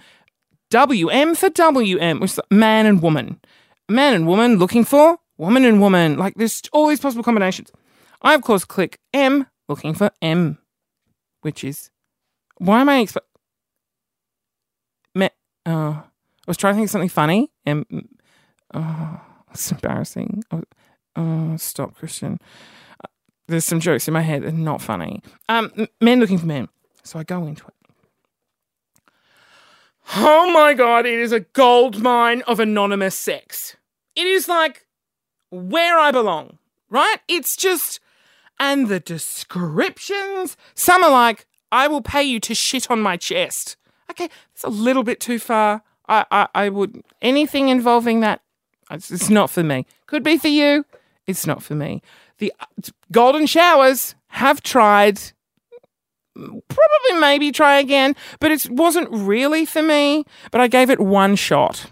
WM 0.71 1.35
for 1.35 1.49
WM, 1.51 2.19
which 2.19 2.31
is 2.31 2.39
man 2.49 2.87
and 2.87 3.03
woman. 3.03 3.39
Man 3.87 4.15
and 4.15 4.25
woman 4.25 4.57
looking 4.57 4.83
for 4.83 5.19
woman 5.37 5.63
and 5.63 5.79
woman. 5.79 6.17
Like 6.17 6.33
there's 6.35 6.63
all 6.71 6.87
these 6.87 6.99
possible 6.99 7.23
combinations. 7.23 7.71
I, 8.23 8.33
of 8.33 8.41
course, 8.41 8.65
click 8.65 8.99
M 9.13 9.45
looking 9.69 9.93
for 9.93 10.09
M, 10.19 10.57
which 11.41 11.63
is. 11.63 11.91
Why 12.57 12.81
am 12.81 12.89
I. 12.89 13.05
Exp- 13.05 13.17
Me- 15.13 15.29
oh, 15.67 16.01
I 16.01 16.47
was 16.47 16.57
trying 16.57 16.73
to 16.73 16.77
think 16.77 16.87
of 16.87 16.91
something 16.91 17.09
funny. 17.09 17.51
M. 17.67 17.85
Oh, 18.73 19.21
it's 19.51 19.71
embarrassing. 19.71 20.43
Oh, 21.15 21.55
stop, 21.57 21.93
Christian. 21.93 22.39
There's 23.47 23.65
some 23.65 23.79
jokes 23.79 24.07
in 24.07 24.13
my 24.13 24.21
head 24.21 24.43
that 24.43 24.49
are 24.49 24.57
not 24.57 24.81
funny. 24.81 25.21
Um, 25.49 25.87
men 25.99 26.19
looking 26.19 26.37
for 26.37 26.45
men. 26.45 26.69
So 27.03 27.19
I 27.19 27.23
go 27.23 27.45
into 27.45 27.65
it. 27.67 27.73
Oh 30.15 30.51
my 30.51 30.73
god, 30.73 31.05
it 31.05 31.19
is 31.19 31.31
a 31.31 31.41
gold 31.41 32.01
mine 32.01 32.41
of 32.43 32.59
anonymous 32.59 33.15
sex. 33.15 33.77
It 34.15 34.27
is 34.27 34.47
like 34.47 34.85
where 35.49 35.97
I 35.97 36.11
belong, 36.11 36.57
right? 36.89 37.17
It's 37.27 37.55
just, 37.55 37.99
and 38.59 38.87
the 38.87 38.99
descriptions. 38.99 40.57
Some 40.75 41.03
are 41.03 41.11
like, 41.11 41.45
I 41.71 41.87
will 41.87 42.01
pay 42.01 42.23
you 42.23 42.39
to 42.41 42.53
shit 42.53 42.91
on 42.91 43.01
my 43.01 43.17
chest. 43.17 43.77
Okay, 44.11 44.29
it's 44.53 44.63
a 44.63 44.69
little 44.69 45.03
bit 45.03 45.19
too 45.19 45.39
far. 45.39 45.81
I, 46.07 46.25
I, 46.31 46.47
I 46.53 46.69
would, 46.69 47.01
anything 47.21 47.69
involving 47.69 48.19
that, 48.19 48.41
it's, 48.91 49.09
it's 49.09 49.29
not 49.29 49.49
for 49.49 49.63
me. 49.63 49.85
Could 50.05 50.23
be 50.23 50.37
for 50.37 50.49
you. 50.49 50.85
It's 51.25 51.47
not 51.47 51.63
for 51.63 51.75
me. 51.75 52.01
The 52.39 52.53
golden 53.13 53.45
showers 53.45 54.15
have 54.27 54.61
tried. 54.61 55.21
Probably 56.35 57.19
maybe 57.19 57.51
try 57.51 57.79
again, 57.79 58.15
but 58.39 58.51
it 58.51 58.67
wasn't 58.69 59.07
really 59.11 59.65
for 59.65 59.81
me. 59.81 60.25
But 60.51 60.61
I 60.61 60.67
gave 60.67 60.89
it 60.89 60.99
one 60.99 61.35
shot. 61.35 61.85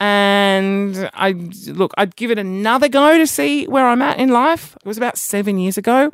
And 0.00 1.08
I 1.14 1.32
look, 1.68 1.92
I'd 1.96 2.16
give 2.16 2.32
it 2.32 2.38
another 2.38 2.88
go 2.88 3.16
to 3.16 3.26
see 3.26 3.66
where 3.66 3.86
I'm 3.86 4.02
at 4.02 4.18
in 4.18 4.30
life. 4.30 4.76
It 4.84 4.88
was 4.88 4.96
about 4.96 5.16
seven 5.16 5.56
years 5.56 5.78
ago, 5.78 6.10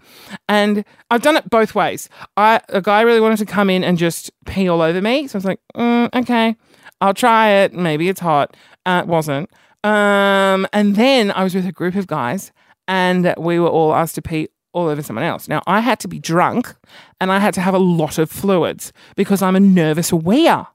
and 0.48 0.84
I've 1.10 1.22
done 1.22 1.36
it 1.36 1.48
both 1.48 1.74
ways. 1.74 2.10
I 2.36 2.60
a 2.68 2.82
guy 2.82 3.00
really 3.00 3.20
wanted 3.20 3.38
to 3.38 3.46
come 3.46 3.70
in 3.70 3.82
and 3.82 3.96
just 3.96 4.30
pee 4.44 4.68
all 4.68 4.82
over 4.82 5.00
me, 5.00 5.26
so 5.26 5.36
I 5.36 5.38
was 5.38 5.44
like, 5.46 5.60
mm, 5.74 6.14
okay, 6.14 6.56
I'll 7.00 7.14
try 7.14 7.50
it. 7.50 7.72
Maybe 7.72 8.10
it's 8.10 8.20
hot. 8.20 8.54
Uh, 8.84 9.00
it 9.02 9.08
wasn't. 9.08 9.50
Um, 9.82 10.66
and 10.74 10.94
then 10.94 11.30
I 11.30 11.42
was 11.42 11.54
with 11.54 11.66
a 11.66 11.72
group 11.72 11.94
of 11.94 12.06
guys, 12.06 12.52
and 12.88 13.34
we 13.38 13.58
were 13.58 13.68
all 13.68 13.94
asked 13.94 14.16
to 14.16 14.22
pee 14.22 14.48
all 14.72 14.88
over 14.88 15.02
someone 15.02 15.24
else. 15.24 15.48
Now, 15.48 15.62
I 15.66 15.80
had 15.80 15.98
to 16.00 16.08
be 16.08 16.18
drunk 16.18 16.74
and 17.20 17.32
I 17.32 17.38
had 17.38 17.54
to 17.54 17.60
have 17.60 17.74
a 17.74 17.78
lot 17.78 18.18
of 18.18 18.30
fluids 18.30 18.92
because 19.16 19.42
I'm 19.42 19.56
a 19.56 19.60
nervous 19.60 20.12
weir. 20.12 20.66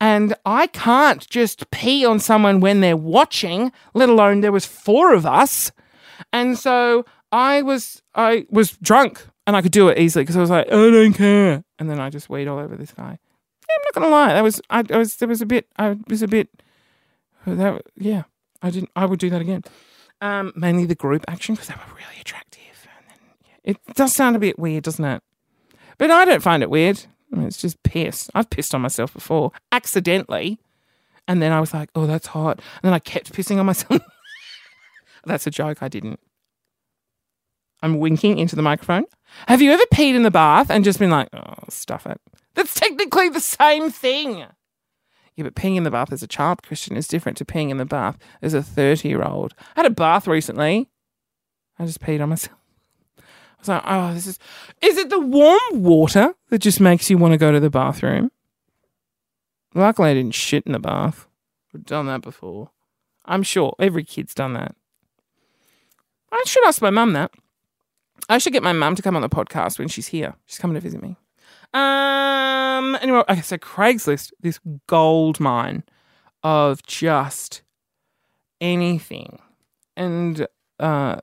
And 0.00 0.34
I 0.46 0.66
can't 0.68 1.28
just 1.28 1.70
pee 1.70 2.06
on 2.06 2.20
someone 2.20 2.60
when 2.60 2.80
they're 2.80 2.96
watching, 2.96 3.70
let 3.94 4.08
alone 4.08 4.40
there 4.40 4.52
was 4.52 4.64
four 4.64 5.12
of 5.14 5.26
us. 5.26 5.70
And 6.32 6.58
so 6.58 7.04
I 7.32 7.62
was 7.62 8.02
I 8.14 8.46
was 8.50 8.72
drunk 8.78 9.26
and 9.46 9.56
I 9.56 9.62
could 9.62 9.72
do 9.72 9.88
it 9.88 9.98
easily 9.98 10.24
because 10.24 10.36
I 10.36 10.40
was 10.40 10.50
like, 10.50 10.66
I 10.68 10.70
don't 10.70 11.12
care. 11.12 11.62
And 11.78 11.90
then 11.90 12.00
I 12.00 12.08
just 12.10 12.30
weed 12.30 12.48
all 12.48 12.58
over 12.58 12.76
this 12.76 12.92
guy. 12.92 13.18
Yeah, 13.68 13.74
I'm 13.76 13.82
not 13.84 13.94
gonna 13.94 14.08
lie, 14.08 14.32
that 14.32 14.42
was 14.42 14.60
I, 14.70 14.84
I 14.90 14.96
was 14.96 15.16
there 15.16 15.28
was 15.28 15.42
a 15.42 15.46
bit 15.46 15.66
I 15.78 15.96
was 16.08 16.22
a 16.22 16.28
bit 16.28 16.48
that 17.46 17.82
yeah 17.96 18.24
I 18.62 18.70
didn't 18.70 18.90
I 18.96 19.06
would 19.06 19.18
do 19.20 19.30
that 19.30 19.40
again. 19.40 19.64
Um, 20.20 20.52
mainly 20.54 20.84
the 20.84 20.94
group 20.94 21.24
action 21.28 21.54
because 21.54 21.68
they 21.68 21.74
were 21.74 21.94
really 21.94 22.20
attractive. 22.20 22.86
And 22.98 23.06
then, 23.08 23.18
yeah, 23.46 23.70
it 23.72 23.94
does 23.94 24.14
sound 24.14 24.36
a 24.36 24.38
bit 24.38 24.58
weird, 24.58 24.84
doesn't 24.84 25.04
it? 25.04 25.22
But 25.98 26.10
I 26.10 26.24
don't 26.24 26.42
find 26.42 26.62
it 26.62 26.70
weird. 26.70 27.06
I 27.32 27.36
mean, 27.36 27.46
it's 27.46 27.60
just 27.60 27.82
piss. 27.82 28.30
I've 28.34 28.50
pissed 28.50 28.74
on 28.74 28.80
myself 28.80 29.12
before, 29.14 29.52
accidentally. 29.72 30.58
And 31.28 31.40
then 31.40 31.52
I 31.52 31.60
was 31.60 31.72
like, 31.72 31.90
oh, 31.94 32.06
that's 32.06 32.28
hot. 32.28 32.58
And 32.58 32.88
then 32.88 32.92
I 32.92 32.98
kept 32.98 33.32
pissing 33.32 33.58
on 33.58 33.66
myself. 33.66 34.02
that's 35.24 35.46
a 35.46 35.50
joke. 35.50 35.82
I 35.82 35.88
didn't. 35.88 36.18
I'm 37.82 37.98
winking 37.98 38.38
into 38.38 38.56
the 38.56 38.62
microphone. 38.62 39.04
Have 39.46 39.62
you 39.62 39.72
ever 39.72 39.82
peed 39.92 40.14
in 40.14 40.22
the 40.22 40.30
bath 40.30 40.70
and 40.70 40.84
just 40.84 40.98
been 40.98 41.10
like, 41.10 41.28
oh, 41.32 41.54
stuff 41.68 42.06
it? 42.06 42.20
That's 42.54 42.74
technically 42.74 43.28
the 43.28 43.40
same 43.40 43.90
thing. 43.90 44.44
Yeah, 45.40 45.44
but 45.44 45.54
peeing 45.54 45.76
in 45.76 45.84
the 45.84 45.90
bath 45.90 46.12
as 46.12 46.22
a 46.22 46.26
child, 46.26 46.62
Christian, 46.62 46.98
is 46.98 47.08
different 47.08 47.38
to 47.38 47.46
peeing 47.46 47.70
in 47.70 47.78
the 47.78 47.86
bath 47.86 48.18
as 48.42 48.52
a 48.52 48.62
30 48.62 49.08
year 49.08 49.22
old. 49.22 49.54
I 49.74 49.80
had 49.80 49.86
a 49.86 49.90
bath 49.90 50.26
recently. 50.26 50.90
I 51.78 51.86
just 51.86 52.02
peed 52.02 52.20
on 52.20 52.28
myself. 52.28 52.58
I 53.18 53.22
was 53.58 53.68
like, 53.68 53.82
oh, 53.86 54.12
this 54.12 54.26
is. 54.26 54.38
Is 54.82 54.98
it 54.98 55.08
the 55.08 55.18
warm 55.18 55.82
water 55.82 56.34
that 56.50 56.58
just 56.58 56.78
makes 56.78 57.08
you 57.08 57.16
want 57.16 57.32
to 57.32 57.38
go 57.38 57.52
to 57.52 57.58
the 57.58 57.70
bathroom? 57.70 58.30
Luckily, 59.74 60.10
I 60.10 60.14
didn't 60.14 60.34
shit 60.34 60.66
in 60.66 60.72
the 60.72 60.78
bath. 60.78 61.26
I've 61.74 61.86
done 61.86 62.04
that 62.06 62.20
before. 62.20 62.70
I'm 63.24 63.42
sure 63.42 63.74
every 63.78 64.04
kid's 64.04 64.34
done 64.34 64.52
that. 64.52 64.74
I 66.30 66.42
should 66.46 66.66
ask 66.66 66.82
my 66.82 66.90
mum 66.90 67.14
that. 67.14 67.30
I 68.28 68.36
should 68.36 68.52
get 68.52 68.62
my 68.62 68.74
mum 68.74 68.94
to 68.94 69.02
come 69.02 69.16
on 69.16 69.22
the 69.22 69.30
podcast 69.30 69.78
when 69.78 69.88
she's 69.88 70.08
here. 70.08 70.34
She's 70.44 70.58
coming 70.58 70.74
to 70.74 70.80
visit 70.80 71.00
me. 71.00 71.16
Um. 71.72 72.96
Anyway, 73.00 73.22
okay. 73.28 73.42
So 73.42 73.56
Craigslist, 73.58 74.32
this 74.40 74.58
gold 74.86 75.40
mine 75.40 75.84
of 76.42 76.82
just 76.84 77.62
anything, 78.60 79.38
and 79.96 80.46
uh, 80.78 81.20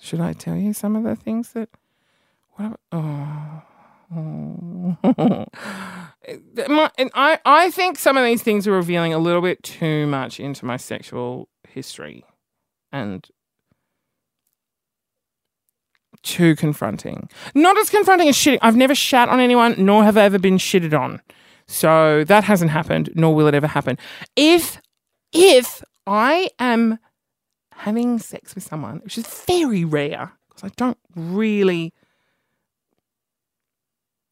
should 0.00 0.20
I 0.20 0.32
tell 0.32 0.56
you 0.56 0.72
some 0.72 0.96
of 0.96 1.04
the 1.04 1.16
things 1.16 1.52
that? 1.52 1.68
What? 2.56 2.78
Oh. 2.92 3.62
oh. 4.14 5.46
and 6.98 7.10
I, 7.14 7.38
I 7.44 7.70
think 7.70 7.98
some 7.98 8.16
of 8.16 8.24
these 8.24 8.42
things 8.42 8.68
are 8.68 8.72
revealing 8.72 9.12
a 9.12 9.18
little 9.18 9.40
bit 9.40 9.62
too 9.62 10.06
much 10.06 10.38
into 10.38 10.64
my 10.64 10.76
sexual 10.76 11.48
history 11.68 12.24
and 12.92 13.28
too 16.24 16.56
confronting. 16.56 17.28
Not 17.54 17.78
as 17.78 17.90
confronting 17.90 18.28
as 18.28 18.36
shitting. 18.36 18.58
I've 18.62 18.76
never 18.76 18.94
shat 18.94 19.28
on 19.28 19.38
anyone, 19.38 19.74
nor 19.78 20.02
have 20.04 20.16
I 20.16 20.22
ever 20.22 20.38
been 20.38 20.58
shitted 20.58 20.98
on. 20.98 21.20
So 21.66 22.24
that 22.24 22.44
hasn't 22.44 22.70
happened, 22.72 23.10
nor 23.14 23.34
will 23.34 23.46
it 23.46 23.54
ever 23.54 23.66
happen. 23.66 23.96
If 24.34 24.80
if 25.32 25.82
I 26.06 26.50
am 26.58 26.98
having 27.72 28.18
sex 28.18 28.54
with 28.54 28.64
someone, 28.64 29.00
which 29.04 29.18
is 29.18 29.26
very 29.46 29.84
rare, 29.84 30.32
because 30.48 30.64
I 30.64 30.72
don't 30.76 30.98
really 31.14 31.92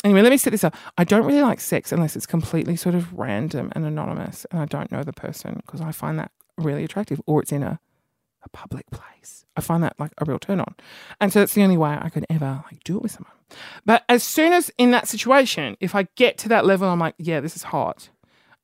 Anyway, 0.04 0.20
let 0.22 0.30
me 0.30 0.36
set 0.36 0.50
this 0.50 0.64
up. 0.64 0.74
I 0.98 1.04
don't 1.04 1.24
really 1.24 1.42
like 1.42 1.60
sex 1.60 1.92
unless 1.92 2.16
it's 2.16 2.26
completely 2.26 2.74
sort 2.74 2.96
of 2.96 3.12
random 3.12 3.70
and 3.76 3.84
anonymous 3.84 4.44
and 4.50 4.60
I 4.60 4.64
don't 4.64 4.90
know 4.90 5.04
the 5.04 5.12
person 5.12 5.62
because 5.64 5.80
I 5.80 5.92
find 5.92 6.18
that 6.18 6.32
really 6.58 6.82
attractive 6.82 7.20
or 7.24 7.40
it's 7.40 7.52
in 7.52 7.62
a, 7.62 7.78
a 8.44 8.48
public 8.48 8.90
place. 8.90 9.44
I 9.56 9.60
find 9.60 9.82
that 9.82 9.98
like 9.98 10.12
a 10.18 10.24
real 10.24 10.38
turn 10.38 10.60
on. 10.60 10.74
And 11.20 11.32
so 11.32 11.40
that's 11.40 11.54
the 11.54 11.62
only 11.62 11.76
way 11.76 11.96
I 12.00 12.08
could 12.08 12.26
ever 12.30 12.62
like 12.70 12.82
do 12.84 12.96
it 12.96 13.02
with 13.02 13.12
someone. 13.12 13.32
But 13.84 14.04
as 14.08 14.22
soon 14.22 14.52
as 14.52 14.70
in 14.78 14.90
that 14.92 15.08
situation, 15.08 15.76
if 15.80 15.94
I 15.94 16.08
get 16.16 16.38
to 16.38 16.48
that 16.48 16.64
level, 16.64 16.88
I'm 16.88 16.98
like, 16.98 17.14
yeah, 17.18 17.40
this 17.40 17.56
is 17.56 17.64
hot. 17.64 18.08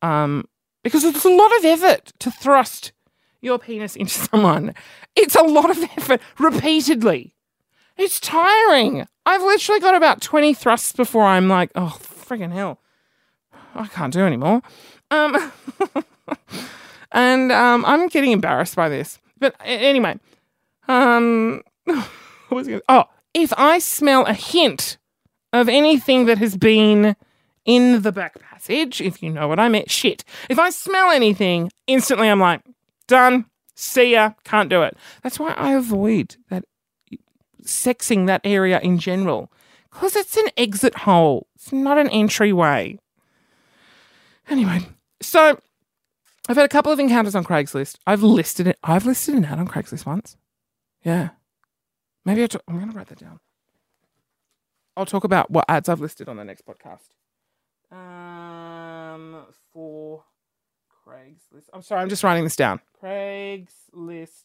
Um, 0.01 0.49
because 0.83 1.05
it's 1.05 1.25
a 1.25 1.31
lot 1.31 1.57
of 1.59 1.65
effort 1.65 2.13
to 2.21 2.31
thrust 2.31 2.93
your 3.41 3.59
penis 3.59 3.97
into 3.97 4.13
someone. 4.31 4.75
It's 5.15 5.35
a 5.35 5.43
lot 5.43 5.71
of 5.71 5.83
effort 5.97 6.21
repeatedly. 6.39 7.35
It's 7.97 8.21
tiring. 8.21 9.07
I've 9.27 9.43
literally 9.43 9.81
got 9.81 9.95
about 9.95 10.23
20 10.23 10.55
thrusts 10.55 10.93
before 10.93 11.25
I'm 11.25 11.49
like, 11.49 11.71
oh, 11.75 11.99
friggin' 12.01 12.53
hell. 12.53 12.81
I 13.75 13.87
can't 13.89 14.13
do 14.13 14.21
anymore. 14.21 14.63
Um, 15.11 15.53
and 17.13 17.53
um, 17.53 17.85
I'm 17.85 18.09
getting 18.09 18.33
embarrassed 18.33 18.77
by 18.77 18.89
this. 18.89 19.19
But 19.39 19.55
anyway, 19.65 20.19
um, 20.89 21.63
it? 21.87 22.83
Oh, 22.89 23.05
if 23.35 23.53
I 23.57 23.79
smell 23.79 24.25
a 24.25 24.35
hint 24.35 24.99
of 25.53 25.69
anything 25.69 26.27
that 26.27 26.39
has 26.39 26.57
been 26.57 27.17
in 27.65 28.03
the 28.03 28.13
back 28.13 28.41
passage, 28.41 29.01
if 29.01 29.23
you 29.23 29.31
know 29.31 29.49
what 29.49 29.61
I 29.61 29.69
mean, 29.69 29.85
shit. 29.87 30.25
If 30.49 30.59
I 30.59 30.71
smell 30.71 31.11
anything, 31.11 31.71
instantly 31.87 32.29
I'm 32.29 32.41
like, 32.41 32.63
done. 33.07 33.47
See 33.75 34.13
ya. 34.13 34.33
Can't 34.45 34.69
do 34.69 34.83
it. 34.83 34.97
That's 35.23 35.39
why 35.39 35.53
I 35.53 35.73
avoid 35.73 36.37
that 36.51 36.65
sexing 37.63 38.27
that 38.27 38.41
area 38.45 38.81
in 38.81 38.99
general 38.99 39.53
because 39.91 40.17
it's 40.17 40.37
an 40.37 40.49
exit 40.57 40.95
hole. 40.95 41.47
It's 41.55 41.73
not 41.73 41.99
an 41.99 42.09
entryway. 42.09 42.99
Anyway, 44.49 44.81
so 45.21 45.61
I've 46.49 46.57
had 46.57 46.65
a 46.65 46.69
couple 46.69 46.91
of 46.91 46.99
encounters 46.99 47.35
on 47.35 47.45
Craigslist. 47.45 47.99
I've 48.07 48.23
listed 48.23 48.67
it. 48.67 48.79
I've 48.83 49.05
listed 49.05 49.35
an 49.35 49.45
ad 49.45 49.59
on 49.59 49.69
Craigslist 49.69 50.07
once. 50.07 50.37
Yeah. 51.05 51.31
Maybe 52.25 52.43
I'm 52.43 52.77
going 52.77 52.91
to 52.91 52.97
write 52.97 53.09
that 53.09 53.19
down. 53.19 53.41
I'll 54.97 55.07
talk 55.07 55.25
about 55.25 55.51
what 55.51 55.65
ads 55.69 55.89
I've 55.89 56.01
listed 56.01 56.29
on 56.29 56.37
the 56.37 56.45
next 56.45 56.65
podcast. 56.67 57.09
Um, 57.95 59.45
for 59.73 60.25
Craigslist. 61.07 61.69
I'm 61.73 61.83
sorry, 61.83 62.03
I'm 62.03 62.09
just 62.09 62.25
writing 62.25 62.45
this 62.45 62.57
down. 62.57 62.81
Craigslist 63.03 64.45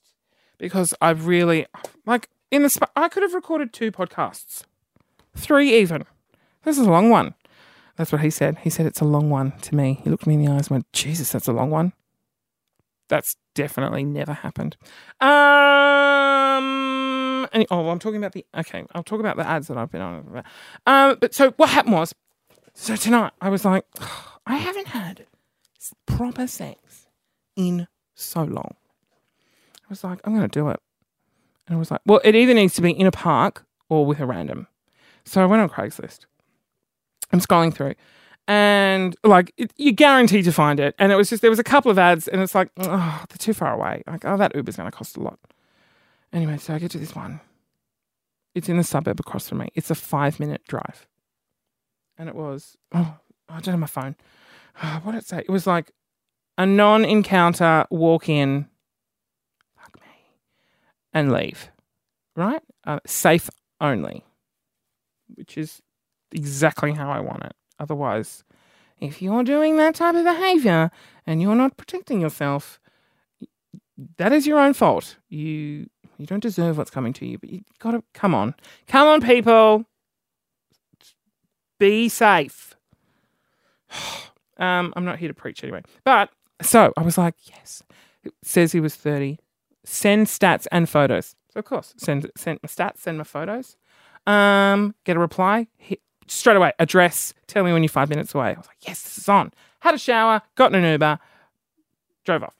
because 0.57 0.93
I've 1.01 1.27
really 1.27 1.65
like 2.05 2.29
in 2.51 2.63
the 2.63 2.69
sp- 2.71 2.93
I 2.95 3.09
could 3.09 3.23
have 3.23 3.33
recorded 3.33 3.73
two 3.73 3.91
podcasts, 3.91 4.63
three 5.35 5.73
even. 5.75 6.05
This 6.63 6.77
is 6.77 6.85
a 6.87 6.91
long 6.91 7.09
one. 7.09 7.33
That's 7.95 8.11
what 8.11 8.21
he 8.21 8.29
said. 8.29 8.57
He 8.59 8.69
said 8.69 8.85
it's 8.85 9.01
a 9.01 9.05
long 9.05 9.29
one 9.29 9.51
to 9.61 9.75
me. 9.75 9.99
He 10.03 10.09
looked 10.09 10.25
me 10.25 10.33
in 10.33 10.43
the 10.43 10.51
eyes 10.51 10.67
and 10.67 10.71
went, 10.71 10.91
Jesus, 10.93 11.31
that's 11.31 11.47
a 11.47 11.53
long 11.53 11.69
one. 11.69 11.93
That's 13.07 13.35
definitely 13.53 14.03
never 14.03 14.33
happened. 14.33 14.75
Um, 15.21 15.29
and, 17.53 17.67
oh, 17.69 17.81
well, 17.81 17.91
I'm 17.91 17.99
talking 17.99 18.17
about 18.17 18.31
the, 18.31 18.45
okay, 18.57 18.85
I'll 18.95 19.03
talk 19.03 19.19
about 19.19 19.37
the 19.37 19.45
ads 19.45 19.67
that 19.67 19.77
I've 19.77 19.91
been 19.91 20.01
on. 20.01 20.43
Um, 20.87 21.17
but 21.19 21.35
so 21.35 21.51
what 21.51 21.69
happened 21.69 21.93
was, 21.93 22.15
so 22.73 22.95
tonight 22.95 23.33
I 23.41 23.49
was 23.49 23.63
like, 23.65 23.85
I 24.47 24.55
haven't 24.55 24.87
had 24.87 25.27
proper 26.05 26.47
sex 26.47 27.07
in 27.55 27.87
so 28.15 28.43
long. 28.43 28.75
I 29.83 29.87
was 29.89 30.03
like, 30.03 30.19
I'm 30.23 30.33
going 30.35 30.49
to 30.49 30.59
do 30.59 30.69
it. 30.69 30.79
And 31.67 31.75
I 31.75 31.79
was 31.79 31.91
like, 31.91 32.01
well, 32.05 32.21
it 32.23 32.35
either 32.35 32.53
needs 32.53 32.73
to 32.75 32.81
be 32.81 32.91
in 32.91 33.05
a 33.05 33.11
park 33.11 33.65
or 33.89 34.05
with 34.05 34.19
a 34.19 34.25
random. 34.25 34.67
So 35.25 35.41
I 35.41 35.45
went 35.45 35.61
on 35.61 35.69
Craigslist. 35.69 36.25
I'm 37.33 37.39
scrolling 37.39 37.73
through 37.73 37.95
and 38.47 39.15
like 39.23 39.53
it, 39.57 39.71
you're 39.77 39.93
guaranteed 39.93 40.45
to 40.45 40.51
find 40.51 40.79
it. 40.79 40.95
And 40.99 41.11
it 41.11 41.15
was 41.15 41.29
just, 41.29 41.41
there 41.41 41.49
was 41.49 41.59
a 41.59 41.63
couple 41.63 41.91
of 41.91 41.97
ads 41.97 42.27
and 42.27 42.41
it's 42.41 42.55
like, 42.55 42.69
oh, 42.77 43.23
they're 43.29 43.37
too 43.37 43.53
far 43.53 43.73
away. 43.73 44.03
Like, 44.05 44.25
oh, 44.25 44.37
that 44.37 44.55
Uber's 44.55 44.75
going 44.75 44.89
to 44.89 44.95
cost 44.95 45.17
a 45.17 45.21
lot. 45.21 45.39
Anyway, 46.31 46.57
so 46.57 46.73
I 46.73 46.79
get 46.79 46.91
to 46.91 46.97
this 46.97 47.15
one. 47.15 47.39
It's 48.55 48.69
in 48.69 48.77
the 48.77 48.83
suburb 48.83 49.19
across 49.19 49.49
from 49.49 49.59
me. 49.59 49.69
It's 49.75 49.89
a 49.89 49.95
five 49.95 50.39
minute 50.39 50.61
drive. 50.67 51.07
And 52.17 52.29
it 52.29 52.35
was, 52.35 52.77
oh, 52.93 53.17
I 53.49 53.59
don't 53.59 53.73
have 53.73 53.79
my 53.79 53.87
phone. 53.87 54.15
Oh, 54.81 54.99
what 55.03 55.13
did 55.13 55.19
it 55.19 55.27
say? 55.27 55.39
It 55.39 55.49
was 55.49 55.65
like 55.65 55.91
a 56.57 56.65
non 56.65 57.05
encounter 57.05 57.85
walk 57.89 58.29
in 58.29 58.67
Fuck 59.77 59.95
me, 60.01 60.07
and 61.13 61.31
leave, 61.31 61.69
right? 62.35 62.61
Uh, 62.85 62.99
safe 63.07 63.49
only, 63.81 64.23
which 65.33 65.57
is 65.57 65.81
exactly 66.33 66.93
how 66.93 67.09
I 67.09 67.19
want 67.19 67.43
it. 67.43 67.53
Otherwise, 67.79 68.43
if 68.99 69.21
you're 69.21 69.43
doing 69.43 69.77
that 69.77 69.95
type 69.95 70.15
of 70.15 70.23
behavior 70.23 70.91
and 71.25 71.41
you're 71.41 71.55
not 71.55 71.77
protecting 71.77 72.21
yourself, 72.21 72.79
that 74.17 74.31
is 74.31 74.47
your 74.47 74.59
own 74.59 74.73
fault. 74.73 75.17
You 75.29 75.89
you 76.17 76.25
don't 76.25 76.43
deserve 76.43 76.77
what's 76.77 76.91
coming 76.91 77.13
to 77.13 77.25
you, 77.25 77.37
but 77.37 77.49
you 77.49 77.61
gotta 77.79 78.03
come 78.13 78.35
on. 78.35 78.55
Come 78.87 79.07
on, 79.07 79.21
people. 79.21 79.85
Be 81.79 82.09
safe. 82.09 82.75
um, 84.57 84.93
I'm 84.95 85.05
not 85.05 85.19
here 85.19 85.27
to 85.27 85.33
preach 85.33 85.63
anyway. 85.63 85.81
But 86.03 86.29
so 86.61 86.93
I 86.97 87.01
was 87.01 87.17
like, 87.17 87.35
yes. 87.43 87.83
It 88.23 88.33
says 88.41 88.71
he 88.71 88.79
was 88.79 88.95
30 88.95 89.37
send 89.85 90.27
stats 90.27 90.67
and 90.71 90.89
photos. 90.89 91.35
So 91.49 91.59
of 91.59 91.65
course, 91.65 91.93
send 91.97 92.29
send 92.35 92.59
my 92.63 92.67
stats, 92.67 92.99
send 92.99 93.17
my 93.17 93.23
photos. 93.23 93.77
Um, 94.25 94.95
get 95.03 95.17
a 95.17 95.19
reply 95.19 95.67
hit, 95.77 95.99
straight 96.33 96.57
away. 96.57 96.73
Address. 96.79 97.33
Tell 97.47 97.63
me 97.63 97.73
when 97.73 97.83
you're 97.83 97.89
five 97.89 98.09
minutes 98.09 98.33
away. 98.33 98.49
I 98.49 98.53
was 98.53 98.67
like, 98.67 98.77
yes, 98.81 99.01
this 99.01 99.17
is 99.17 99.29
on. 99.29 99.51
Had 99.79 99.95
a 99.95 99.97
shower, 99.97 100.41
got 100.55 100.73
an 100.73 100.83
Uber, 100.83 101.19
drove 102.23 102.43
off. 102.43 102.55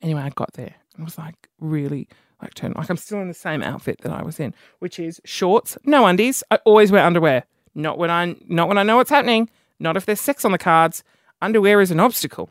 Anyway, 0.00 0.22
I 0.22 0.30
got 0.30 0.52
there 0.54 0.74
and 0.96 1.04
was 1.04 1.18
like 1.18 1.48
really 1.60 2.08
like 2.40 2.54
turn 2.54 2.72
like 2.76 2.88
I'm 2.88 2.96
still 2.96 3.20
in 3.20 3.28
the 3.28 3.34
same 3.34 3.62
outfit 3.62 4.00
that 4.02 4.12
I 4.12 4.22
was 4.22 4.38
in, 4.38 4.54
which 4.78 4.98
is 4.98 5.20
shorts, 5.24 5.76
no 5.84 6.06
undies. 6.06 6.42
I 6.50 6.56
always 6.64 6.92
wear 6.92 7.04
underwear. 7.04 7.44
Not 7.74 7.98
when 7.98 8.10
I 8.10 8.36
not 8.46 8.68
when 8.68 8.78
I 8.78 8.82
know 8.82 8.96
what's 8.96 9.10
happening. 9.10 9.50
Not 9.78 9.96
if 9.96 10.06
there's 10.06 10.20
sex 10.20 10.44
on 10.44 10.52
the 10.52 10.58
cards. 10.58 11.04
Underwear 11.40 11.80
is 11.80 11.90
an 11.90 12.00
obstacle. 12.00 12.50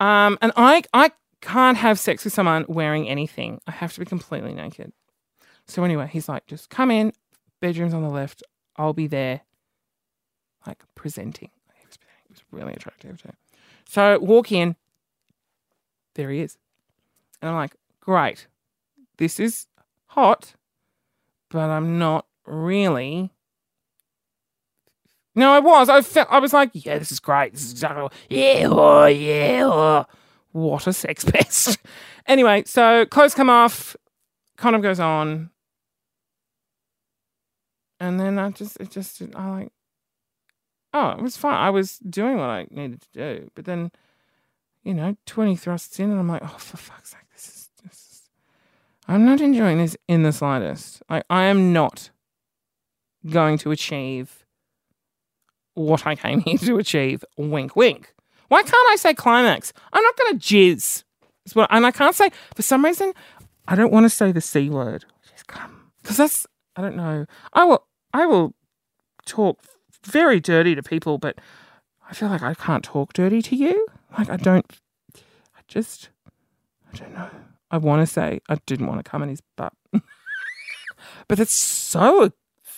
Um, 0.00 0.38
and 0.40 0.52
I 0.56 0.82
I 0.92 1.12
can't 1.40 1.78
have 1.78 1.98
sex 1.98 2.24
with 2.24 2.32
someone 2.32 2.64
wearing 2.68 3.08
anything. 3.08 3.60
I 3.66 3.72
have 3.72 3.92
to 3.94 4.00
be 4.00 4.06
completely 4.06 4.54
naked. 4.54 4.92
So 5.66 5.84
anyway, 5.84 6.08
he's 6.10 6.28
like, 6.28 6.46
just 6.46 6.70
come 6.70 6.90
in, 6.90 7.12
bedroom's 7.60 7.94
on 7.94 8.02
the 8.02 8.08
left. 8.08 8.42
I'll 8.78 8.92
be 8.94 9.06
there, 9.08 9.42
like 10.66 10.82
presenting. 10.94 11.50
He 11.74 11.86
was, 11.86 11.98
he 12.28 12.32
was 12.32 12.42
really 12.52 12.72
attractive 12.72 13.20
too. 13.20 13.30
So 13.88 14.18
walk 14.20 14.52
in, 14.52 14.76
there 16.14 16.30
he 16.30 16.40
is. 16.40 16.56
And 17.42 17.50
I'm 17.50 17.56
like, 17.56 17.74
great, 18.00 18.46
this 19.18 19.38
is 19.40 19.66
hot, 20.06 20.54
but 21.50 21.70
I'm 21.70 21.98
not 21.98 22.26
really 22.46 23.30
No, 25.34 25.52
I 25.52 25.60
was. 25.60 25.88
I 25.88 26.02
felt. 26.02 26.28
I 26.30 26.40
was 26.40 26.52
like, 26.52 26.70
yeah, 26.72 26.98
this 26.98 27.12
is 27.12 27.20
great. 27.20 27.52
This 27.52 27.64
is 27.64 27.72
exactly. 27.72 28.08
Yeah, 28.28 28.68
oh, 28.70 29.06
yeah. 29.06 29.62
Oh. 29.64 30.06
What 30.52 30.86
a 30.88 30.92
sex 30.92 31.24
pest. 31.30 31.78
anyway, 32.26 32.64
so 32.66 33.06
clothes 33.06 33.34
come 33.34 33.50
off. 33.50 33.94
Condom 34.56 34.82
goes 34.82 34.98
on. 34.98 35.50
And 38.00 38.18
then 38.20 38.38
I 38.38 38.50
just, 38.50 38.76
it 38.78 38.90
just, 38.90 39.22
I 39.34 39.50
like, 39.50 39.72
oh, 40.94 41.10
it 41.10 41.22
was 41.22 41.36
fine. 41.36 41.54
I 41.54 41.70
was 41.70 41.98
doing 41.98 42.38
what 42.38 42.48
I 42.48 42.66
needed 42.70 43.00
to 43.02 43.08
do. 43.12 43.50
But 43.54 43.64
then, 43.64 43.90
you 44.84 44.94
know, 44.94 45.16
20 45.26 45.56
thrusts 45.56 45.98
in, 45.98 46.10
and 46.10 46.18
I'm 46.20 46.28
like, 46.28 46.42
oh, 46.44 46.58
for 46.58 46.76
fuck's 46.76 47.10
sake, 47.10 47.20
this 47.32 47.48
is, 47.48 47.68
I'm 49.10 49.24
not 49.24 49.40
enjoying 49.40 49.78
this 49.78 49.96
in 50.06 50.22
the 50.22 50.32
slightest. 50.32 51.02
Like, 51.08 51.24
I 51.30 51.44
am 51.44 51.72
not 51.72 52.10
going 53.26 53.56
to 53.58 53.70
achieve 53.70 54.44
what 55.72 56.06
I 56.06 56.14
came 56.14 56.40
here 56.40 56.58
to 56.58 56.76
achieve. 56.76 57.24
Wink, 57.38 57.74
wink. 57.74 58.12
Why 58.48 58.62
can't 58.62 58.88
I 58.90 58.96
say 58.96 59.14
climax? 59.14 59.72
I'm 59.92 60.02
not 60.02 60.16
going 60.16 60.38
to 60.38 60.44
jizz. 60.44 61.04
What, 61.54 61.68
and 61.70 61.86
I 61.86 61.90
can't 61.90 62.14
say, 62.14 62.30
for 62.54 62.60
some 62.60 62.84
reason, 62.84 63.14
I 63.66 63.74
don't 63.74 63.92
want 63.92 64.04
to 64.04 64.10
say 64.10 64.30
the 64.30 64.42
C 64.42 64.68
word. 64.68 65.06
Just 65.30 65.46
come. 65.46 65.90
Because 66.02 66.18
that's, 66.18 66.46
I 66.76 66.82
don't 66.82 66.96
know. 66.96 67.24
I 67.54 67.64
will, 67.64 67.86
I 68.18 68.26
will 68.26 68.54
talk 69.26 69.60
very 70.04 70.40
dirty 70.40 70.74
to 70.74 70.82
people, 70.82 71.18
but 71.18 71.38
I 72.10 72.14
feel 72.14 72.28
like 72.28 72.42
I 72.42 72.54
can't 72.54 72.82
talk 72.82 73.12
dirty 73.12 73.40
to 73.42 73.56
you. 73.56 73.86
Like, 74.18 74.28
I 74.28 74.36
don't, 74.36 74.66
I 75.14 75.60
just, 75.68 76.08
I 76.92 76.96
don't 76.96 77.14
know. 77.14 77.30
I 77.70 77.78
want 77.78 78.02
to 78.02 78.06
say 78.06 78.40
I 78.48 78.56
didn't 78.66 78.86
want 78.86 79.04
to 79.04 79.08
come 79.08 79.22
in 79.22 79.28
his 79.28 79.42
butt. 79.56 79.72
but 81.28 81.38
it's 81.38 81.52
so, 81.52 82.32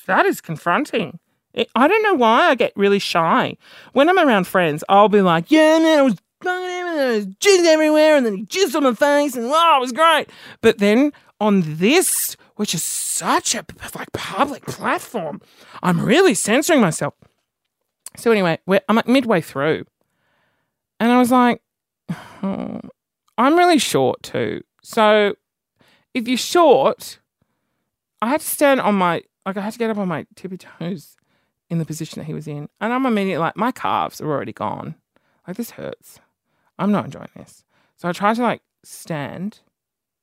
that 0.07 0.27
is 0.27 0.41
confronting. 0.41 1.19
It, 1.55 1.71
I 1.75 1.89
don't 1.89 2.03
know 2.03 2.15
why 2.15 2.49
I 2.49 2.55
get 2.55 2.73
really 2.77 2.99
shy. 2.99 3.57
When 3.93 4.09
I'm 4.09 4.19
around 4.19 4.47
friends, 4.47 4.85
I'll 4.89 5.09
be 5.09 5.23
like, 5.23 5.51
yeah, 5.51 5.79
man, 5.79 5.99
I 6.01 6.03
was 6.03 6.17
fucking 6.43 6.63
him 6.63 6.87
and 6.87 6.99
there 6.99 7.15
was 7.15 7.27
jizz 7.27 7.65
everywhere 7.67 8.17
and 8.17 8.27
then 8.27 8.37
he 8.37 8.45
jizzed 8.45 8.75
on 8.75 8.85
my 8.85 8.95
face 8.95 9.37
and 9.37 9.49
wow, 9.49 9.77
it 9.79 9.81
was 9.81 9.93
great. 9.93 10.29
But 10.61 10.79
then 10.79 11.13
on 11.41 11.63
this, 11.65 12.37
which 12.61 12.75
is 12.75 12.85
such 12.85 13.55
a 13.55 13.65
like 13.95 14.13
public 14.13 14.67
platform, 14.67 15.41
I'm 15.83 16.05
really 16.05 16.35
censoring 16.35 16.83
myself. 16.83 17.15
So 18.19 18.31
anyway, 18.31 18.59
I'm 18.87 18.97
like 18.97 19.09
midway 19.09 19.41
through, 19.41 19.87
and 21.01 21.11
I 21.11 21.19
was 21.19 21.31
like, 21.31 21.63
oh, 22.43 22.83
I'm 23.39 23.57
really 23.57 23.79
short 23.79 24.23
too. 24.23 24.61
So 24.83 25.37
if 26.13 26.29
you're 26.29 26.37
short, 26.37 27.19
I 28.21 28.29
had 28.29 28.43
to 28.43 28.47
stand 28.47 28.83
on 28.83 28.95
my 28.97 29.23
like 29.47 29.57
I 29.57 29.63
had 29.63 29.73
to 29.73 29.79
get 29.79 29.89
up 29.89 29.97
on 29.97 30.09
my 30.09 30.27
tippy 30.37 30.59
toes 30.59 31.17
in 31.71 31.79
the 31.79 31.87
position 31.87 32.21
that 32.21 32.27
he 32.27 32.35
was 32.35 32.47
in, 32.47 32.69
and 32.79 32.93
I'm 32.93 33.07
immediately 33.07 33.41
like 33.41 33.57
my 33.57 33.73
calves 33.73 34.21
are 34.21 34.31
already 34.31 34.53
gone. 34.53 34.97
Like 35.49 35.57
this 35.57 35.71
hurts. 35.71 36.21
I'm 36.79 36.93
not 36.93 37.07
enjoying 37.07 37.31
this. 37.35 37.65
So 37.97 38.07
I 38.07 38.13
tried 38.13 38.37
to 38.37 38.43
like 38.43 38.61
stand, 38.85 39.61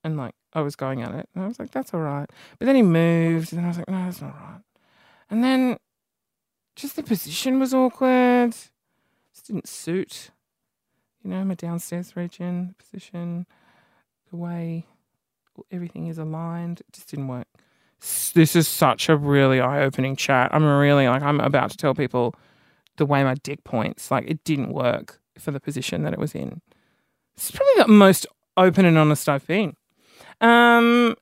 and 0.03 0.17
like 0.17 0.35
I 0.53 0.61
was 0.61 0.75
going 0.75 1.01
at 1.01 1.13
it, 1.13 1.29
and 1.33 1.43
I 1.43 1.47
was 1.47 1.59
like, 1.59 1.71
that's 1.71 1.93
all 1.93 1.99
right. 1.99 2.29
But 2.57 2.65
then 2.65 2.75
he 2.75 2.81
moved, 2.81 3.53
and 3.53 3.65
I 3.65 3.67
was 3.67 3.77
like, 3.77 3.89
no, 3.89 4.05
that's 4.05 4.21
not 4.21 4.33
right. 4.33 4.61
And 5.29 5.43
then 5.43 5.77
just 6.75 6.95
the 6.95 7.03
position 7.03 7.59
was 7.59 7.73
awkward. 7.73 8.51
Just 8.51 9.47
didn't 9.47 9.67
suit. 9.67 10.31
You 11.23 11.31
know, 11.31 11.43
my 11.43 11.55
downstairs 11.55 12.15
region, 12.15 12.75
position, 12.77 13.45
the 14.31 14.37
way 14.37 14.85
everything 15.71 16.07
is 16.07 16.17
aligned, 16.17 16.79
it 16.81 16.93
just 16.93 17.09
didn't 17.09 17.27
work. 17.27 17.47
This 18.33 18.55
is 18.55 18.67
such 18.67 19.09
a 19.09 19.17
really 19.17 19.59
eye 19.59 19.83
opening 19.83 20.15
chat. 20.15 20.51
I'm 20.53 20.63
really 20.63 21.07
like, 21.07 21.23
I'm 21.23 21.39
about 21.39 21.71
to 21.71 21.77
tell 21.77 21.95
people 21.95 22.35
the 22.97 23.05
way 23.05 23.23
my 23.23 23.33
dick 23.35 23.63
points. 23.63 24.11
Like, 24.11 24.25
it 24.27 24.43
didn't 24.43 24.71
work 24.71 25.19
for 25.37 25.51
the 25.51 25.59
position 25.59 26.03
that 26.03 26.13
it 26.13 26.19
was 26.19 26.35
in. 26.35 26.61
It's 27.35 27.51
probably 27.51 27.83
the 27.83 27.87
most 27.87 28.27
open 28.55 28.85
and 28.85 28.97
honest 28.97 29.27
I've 29.27 29.45
been. 29.47 29.75
Um, 30.41 31.15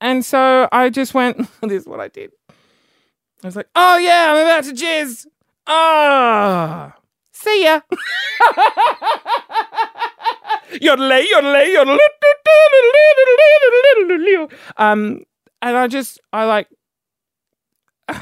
and 0.00 0.24
so 0.24 0.68
I 0.70 0.90
just 0.90 1.14
went, 1.14 1.38
this 1.62 1.82
is 1.82 1.86
what 1.88 2.00
I 2.00 2.08
did. 2.08 2.32
I 2.50 3.46
was 3.46 3.56
like, 3.56 3.68
oh 3.74 3.98
yeah, 3.98 4.32
I'm 4.32 4.40
about 4.44 4.64
to 4.64 4.72
jizz. 4.72 5.26
Ah, 5.66 6.94
oh, 6.94 7.00
see 7.32 7.64
ya. 7.64 7.80
yodelay, 10.72 11.24
yodelay, 11.32 11.74
yodelay. 11.74 11.98
Um, 14.76 15.24
and 15.62 15.76
I 15.76 15.88
just, 15.88 16.20
I 16.32 16.44
like, 16.44 16.68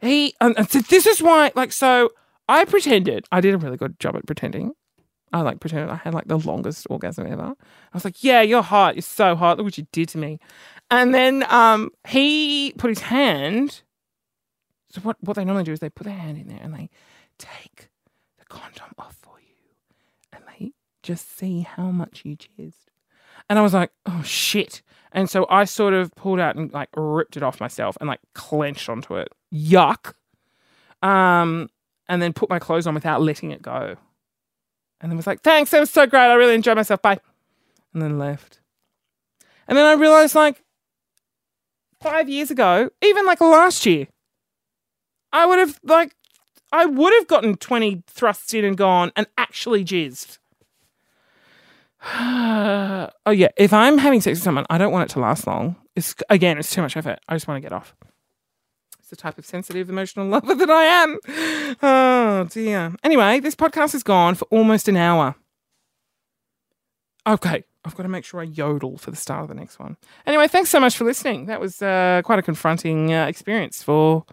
he, 0.00 0.34
and 0.40 0.56
this 0.56 1.06
is 1.06 1.22
why, 1.22 1.52
like, 1.54 1.72
so 1.72 2.10
I 2.48 2.64
pretended, 2.64 3.26
I 3.32 3.40
did 3.40 3.54
a 3.54 3.58
really 3.58 3.76
good 3.76 3.98
job 3.98 4.16
at 4.16 4.26
pretending. 4.26 4.72
I 5.34 5.42
like 5.42 5.60
pretended 5.60 5.90
I 5.90 5.96
had 5.96 6.14
like 6.14 6.28
the 6.28 6.38
longest 6.38 6.86
orgasm 6.88 7.26
ever. 7.26 7.42
I 7.42 7.54
was 7.92 8.04
like, 8.04 8.24
yeah, 8.24 8.40
you're 8.40 8.62
hot. 8.62 8.94
You're 8.94 9.02
so 9.02 9.36
hot. 9.36 9.58
Look 9.58 9.64
what 9.64 9.78
you 9.78 9.86
did 9.92 10.08
to 10.10 10.18
me. 10.18 10.38
And 10.90 11.14
then 11.14 11.44
um, 11.50 11.90
he 12.06 12.72
put 12.78 12.88
his 12.88 13.00
hand 13.00 13.82
so 14.94 15.00
what, 15.00 15.16
what 15.20 15.34
they 15.34 15.44
normally 15.44 15.64
do 15.64 15.72
is 15.72 15.80
they 15.80 15.90
put 15.90 16.04
their 16.04 16.14
hand 16.14 16.38
in 16.38 16.46
there 16.46 16.60
and 16.62 16.72
they 16.72 16.88
take 17.36 17.88
the 18.38 18.44
condom 18.44 18.94
off 18.96 19.16
for 19.20 19.40
you 19.40 19.74
and 20.32 20.44
they 20.48 20.70
just 21.02 21.36
see 21.36 21.62
how 21.62 21.90
much 21.90 22.22
you 22.24 22.36
jizzed. 22.36 22.86
And 23.50 23.58
I 23.58 23.62
was 23.62 23.74
like, 23.74 23.90
oh 24.06 24.22
shit. 24.22 24.82
And 25.10 25.28
so 25.28 25.46
I 25.50 25.64
sort 25.64 25.94
of 25.94 26.14
pulled 26.14 26.38
out 26.38 26.54
and 26.54 26.72
like 26.72 26.90
ripped 26.96 27.36
it 27.36 27.42
off 27.42 27.58
myself 27.58 27.96
and 28.00 28.06
like 28.08 28.20
clenched 28.34 28.88
onto 28.88 29.16
it. 29.16 29.28
Yuck. 29.52 30.14
Um, 31.02 31.70
and 32.08 32.22
then 32.22 32.32
put 32.32 32.48
my 32.48 32.60
clothes 32.60 32.86
on 32.86 32.94
without 32.94 33.20
letting 33.20 33.50
it 33.50 33.62
go. 33.62 33.96
And 35.04 35.10
then 35.10 35.18
was 35.18 35.26
like, 35.26 35.42
thanks, 35.42 35.70
that 35.70 35.80
was 35.80 35.90
so 35.90 36.06
great. 36.06 36.22
I 36.22 36.32
really 36.32 36.54
enjoyed 36.54 36.78
myself. 36.78 37.02
Bye. 37.02 37.20
And 37.92 38.00
then 38.00 38.18
left. 38.18 38.60
And 39.68 39.76
then 39.76 39.84
I 39.84 39.92
realized 40.00 40.34
like 40.34 40.64
five 42.00 42.26
years 42.26 42.50
ago, 42.50 42.88
even 43.02 43.26
like 43.26 43.42
last 43.42 43.84
year, 43.84 44.06
I 45.30 45.44
would 45.44 45.58
have 45.58 45.78
like 45.82 46.16
I 46.72 46.86
would 46.86 47.12
have 47.12 47.26
gotten 47.26 47.56
20 47.58 48.02
thrusts 48.06 48.54
in 48.54 48.64
and 48.64 48.78
gone 48.78 49.12
and 49.14 49.26
actually 49.36 49.84
jizzed. 49.84 50.38
oh 52.06 53.10
yeah, 53.30 53.48
if 53.58 53.74
I'm 53.74 53.98
having 53.98 54.22
sex 54.22 54.38
with 54.38 54.44
someone, 54.44 54.64
I 54.70 54.78
don't 54.78 54.90
want 54.90 55.10
it 55.10 55.12
to 55.12 55.20
last 55.20 55.46
long. 55.46 55.76
It's 55.94 56.14
again, 56.30 56.56
it's 56.56 56.72
too 56.72 56.80
much 56.80 56.96
effort. 56.96 57.18
I 57.28 57.34
just 57.34 57.46
want 57.46 57.58
to 57.58 57.68
get 57.68 57.74
off. 57.74 57.94
The 59.14 59.22
type 59.22 59.38
of 59.38 59.46
sensitive, 59.46 59.88
emotional 59.88 60.26
lover 60.28 60.56
that 60.56 60.68
I 60.68 60.82
am. 60.82 61.18
Oh 61.80 62.48
dear. 62.50 62.96
Anyway, 63.04 63.38
this 63.38 63.54
podcast 63.54 63.94
is 63.94 64.02
gone 64.02 64.34
for 64.34 64.44
almost 64.46 64.88
an 64.88 64.96
hour. 64.96 65.36
Okay, 67.24 67.62
I've 67.84 67.94
got 67.94 68.02
to 68.02 68.08
make 68.08 68.24
sure 68.24 68.40
I 68.40 68.42
yodel 68.42 68.98
for 68.98 69.12
the 69.12 69.16
start 69.16 69.42
of 69.42 69.48
the 69.48 69.54
next 69.54 69.78
one. 69.78 69.98
Anyway, 70.26 70.48
thanks 70.48 70.68
so 70.68 70.80
much 70.80 70.96
for 70.96 71.04
listening. 71.04 71.46
That 71.46 71.60
was 71.60 71.80
uh, 71.80 72.22
quite 72.24 72.40
a 72.40 72.42
confronting 72.42 73.14
uh, 73.14 73.26
experience 73.26 73.84
for 73.84 74.24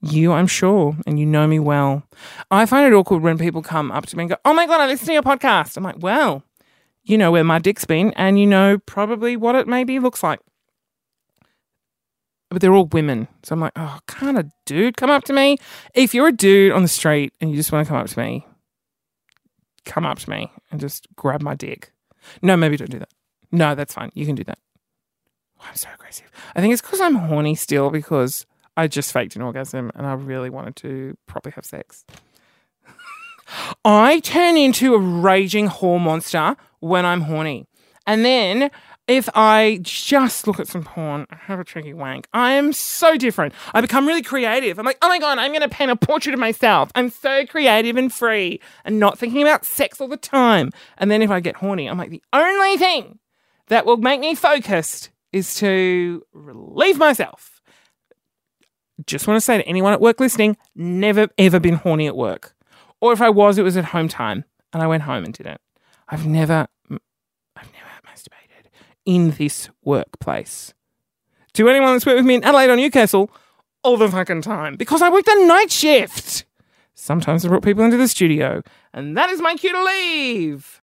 you, 0.00 0.32
I'm 0.32 0.46
sure, 0.46 0.96
and 1.06 1.20
you 1.20 1.26
know 1.26 1.46
me 1.46 1.58
well. 1.58 2.02
I 2.50 2.64
find 2.64 2.90
it 2.90 2.96
awkward 2.96 3.20
when 3.20 3.36
people 3.36 3.60
come 3.60 3.92
up 3.92 4.06
to 4.06 4.16
me 4.16 4.22
and 4.22 4.30
go, 4.30 4.36
Oh 4.46 4.54
my 4.54 4.66
God, 4.66 4.80
I 4.80 4.86
listen 4.86 5.08
to 5.08 5.12
your 5.12 5.22
podcast. 5.22 5.76
I'm 5.76 5.84
like, 5.84 5.96
Well, 5.98 6.44
you 7.04 7.18
know 7.18 7.30
where 7.30 7.44
my 7.44 7.58
dick's 7.58 7.84
been, 7.84 8.14
and 8.16 8.40
you 8.40 8.46
know 8.46 8.78
probably 8.78 9.36
what 9.36 9.54
it 9.54 9.68
maybe 9.68 9.98
looks 9.98 10.22
like. 10.22 10.40
But 12.50 12.60
they're 12.60 12.74
all 12.74 12.86
women. 12.86 13.28
So 13.42 13.54
I'm 13.54 13.60
like, 13.60 13.72
Oh, 13.76 14.00
can't 14.06 14.36
a 14.36 14.50
dude 14.66 14.96
come 14.96 15.10
up 15.10 15.24
to 15.24 15.32
me? 15.32 15.56
If 15.94 16.14
you're 16.14 16.28
a 16.28 16.32
dude 16.32 16.72
on 16.72 16.82
the 16.82 16.88
street 16.88 17.32
and 17.40 17.50
you 17.50 17.56
just 17.56 17.70
want 17.70 17.86
to 17.86 17.88
come 17.88 18.00
up 18.00 18.08
to 18.08 18.18
me, 18.18 18.46
come 19.84 20.04
up 20.04 20.18
to 20.18 20.30
me 20.30 20.50
and 20.70 20.80
just 20.80 21.06
grab 21.16 21.42
my 21.42 21.54
dick. 21.54 21.92
No, 22.42 22.56
maybe 22.56 22.76
don't 22.76 22.90
do 22.90 22.98
that. 22.98 23.10
No, 23.52 23.74
that's 23.74 23.94
fine. 23.94 24.10
You 24.14 24.26
can 24.26 24.34
do 24.34 24.44
that. 24.44 24.58
Oh, 25.60 25.64
I'm 25.68 25.76
so 25.76 25.88
aggressive. 25.94 26.30
I 26.54 26.60
think 26.60 26.72
it's 26.72 26.82
because 26.82 27.00
I'm 27.00 27.14
horny 27.14 27.54
still 27.54 27.90
because 27.90 28.46
I 28.76 28.86
just 28.86 29.12
faked 29.12 29.36
an 29.36 29.42
orgasm 29.42 29.90
and 29.94 30.06
I 30.06 30.12
really 30.14 30.50
wanted 30.50 30.76
to 30.76 31.16
properly 31.26 31.52
have 31.54 31.64
sex. 31.64 32.04
I 33.84 34.20
turn 34.20 34.56
into 34.56 34.94
a 34.94 34.98
raging 34.98 35.68
whore 35.68 36.00
monster 36.00 36.56
when 36.80 37.04
I'm 37.04 37.22
horny. 37.22 37.66
And 38.06 38.24
then 38.24 38.70
if 39.10 39.28
I 39.34 39.80
just 39.82 40.46
look 40.46 40.60
at 40.60 40.68
some 40.68 40.84
porn, 40.84 41.26
I 41.30 41.36
have 41.36 41.60
a 41.60 41.64
tricky 41.64 41.92
wank, 41.92 42.28
I 42.32 42.52
am 42.52 42.72
so 42.72 43.16
different. 43.16 43.54
I 43.74 43.80
become 43.80 44.06
really 44.06 44.22
creative. 44.22 44.78
I'm 44.78 44.86
like, 44.86 44.98
oh 45.02 45.08
my 45.08 45.18
God, 45.18 45.38
I'm 45.38 45.50
going 45.50 45.62
to 45.62 45.68
paint 45.68 45.90
a 45.90 45.96
portrait 45.96 46.32
of 46.32 46.40
myself. 46.40 46.90
I'm 46.94 47.10
so 47.10 47.46
creative 47.46 47.96
and 47.96 48.12
free 48.12 48.60
and 48.84 48.98
not 48.98 49.18
thinking 49.18 49.42
about 49.42 49.64
sex 49.64 50.00
all 50.00 50.08
the 50.08 50.16
time. 50.16 50.70
And 50.98 51.10
then 51.10 51.22
if 51.22 51.30
I 51.30 51.40
get 51.40 51.56
horny, 51.56 51.88
I'm 51.88 51.98
like, 51.98 52.10
the 52.10 52.22
only 52.32 52.76
thing 52.76 53.18
that 53.68 53.86
will 53.86 53.96
make 53.98 54.20
me 54.20 54.34
focused 54.34 55.10
is 55.32 55.54
to 55.56 56.24
relieve 56.32 56.98
myself 56.98 57.60
just 59.06 59.26
want 59.26 59.36
to 59.36 59.40
say 59.40 59.58
to 59.58 59.66
anyone 59.66 59.92
at 59.92 60.00
work 60.00 60.20
listening, 60.20 60.56
never 60.74 61.28
ever 61.38 61.60
been 61.60 61.74
horny 61.74 62.06
at 62.06 62.16
work. 62.16 62.54
Or 63.00 63.12
if 63.12 63.20
I 63.20 63.30
was, 63.30 63.58
it 63.58 63.62
was 63.62 63.76
at 63.76 63.86
home 63.86 64.08
time 64.08 64.44
and 64.72 64.82
I 64.82 64.86
went 64.86 65.04
home 65.04 65.24
and 65.24 65.32
did 65.32 65.46
it. 65.46 65.60
I've 66.08 66.26
never, 66.26 66.68
in 69.10 69.32
this 69.32 69.68
workplace. 69.82 70.72
To 71.54 71.68
anyone 71.68 71.94
that's 71.94 72.06
worked 72.06 72.18
with 72.18 72.26
me 72.26 72.36
in 72.36 72.44
Adelaide 72.44 72.70
or 72.70 72.76
Newcastle, 72.76 73.28
all 73.82 73.96
the 73.96 74.08
fucking 74.08 74.42
time 74.42 74.76
because 74.76 75.02
I 75.02 75.10
worked 75.10 75.26
a 75.26 75.46
night 75.46 75.72
shift. 75.72 76.44
Sometimes 76.94 77.44
I 77.44 77.48
brought 77.48 77.64
people 77.64 77.82
into 77.82 77.96
the 77.96 78.06
studio. 78.06 78.62
And 78.92 79.16
that 79.16 79.30
is 79.30 79.40
my 79.40 79.56
cue 79.56 79.72
to 79.72 79.84
leave. 79.84 80.79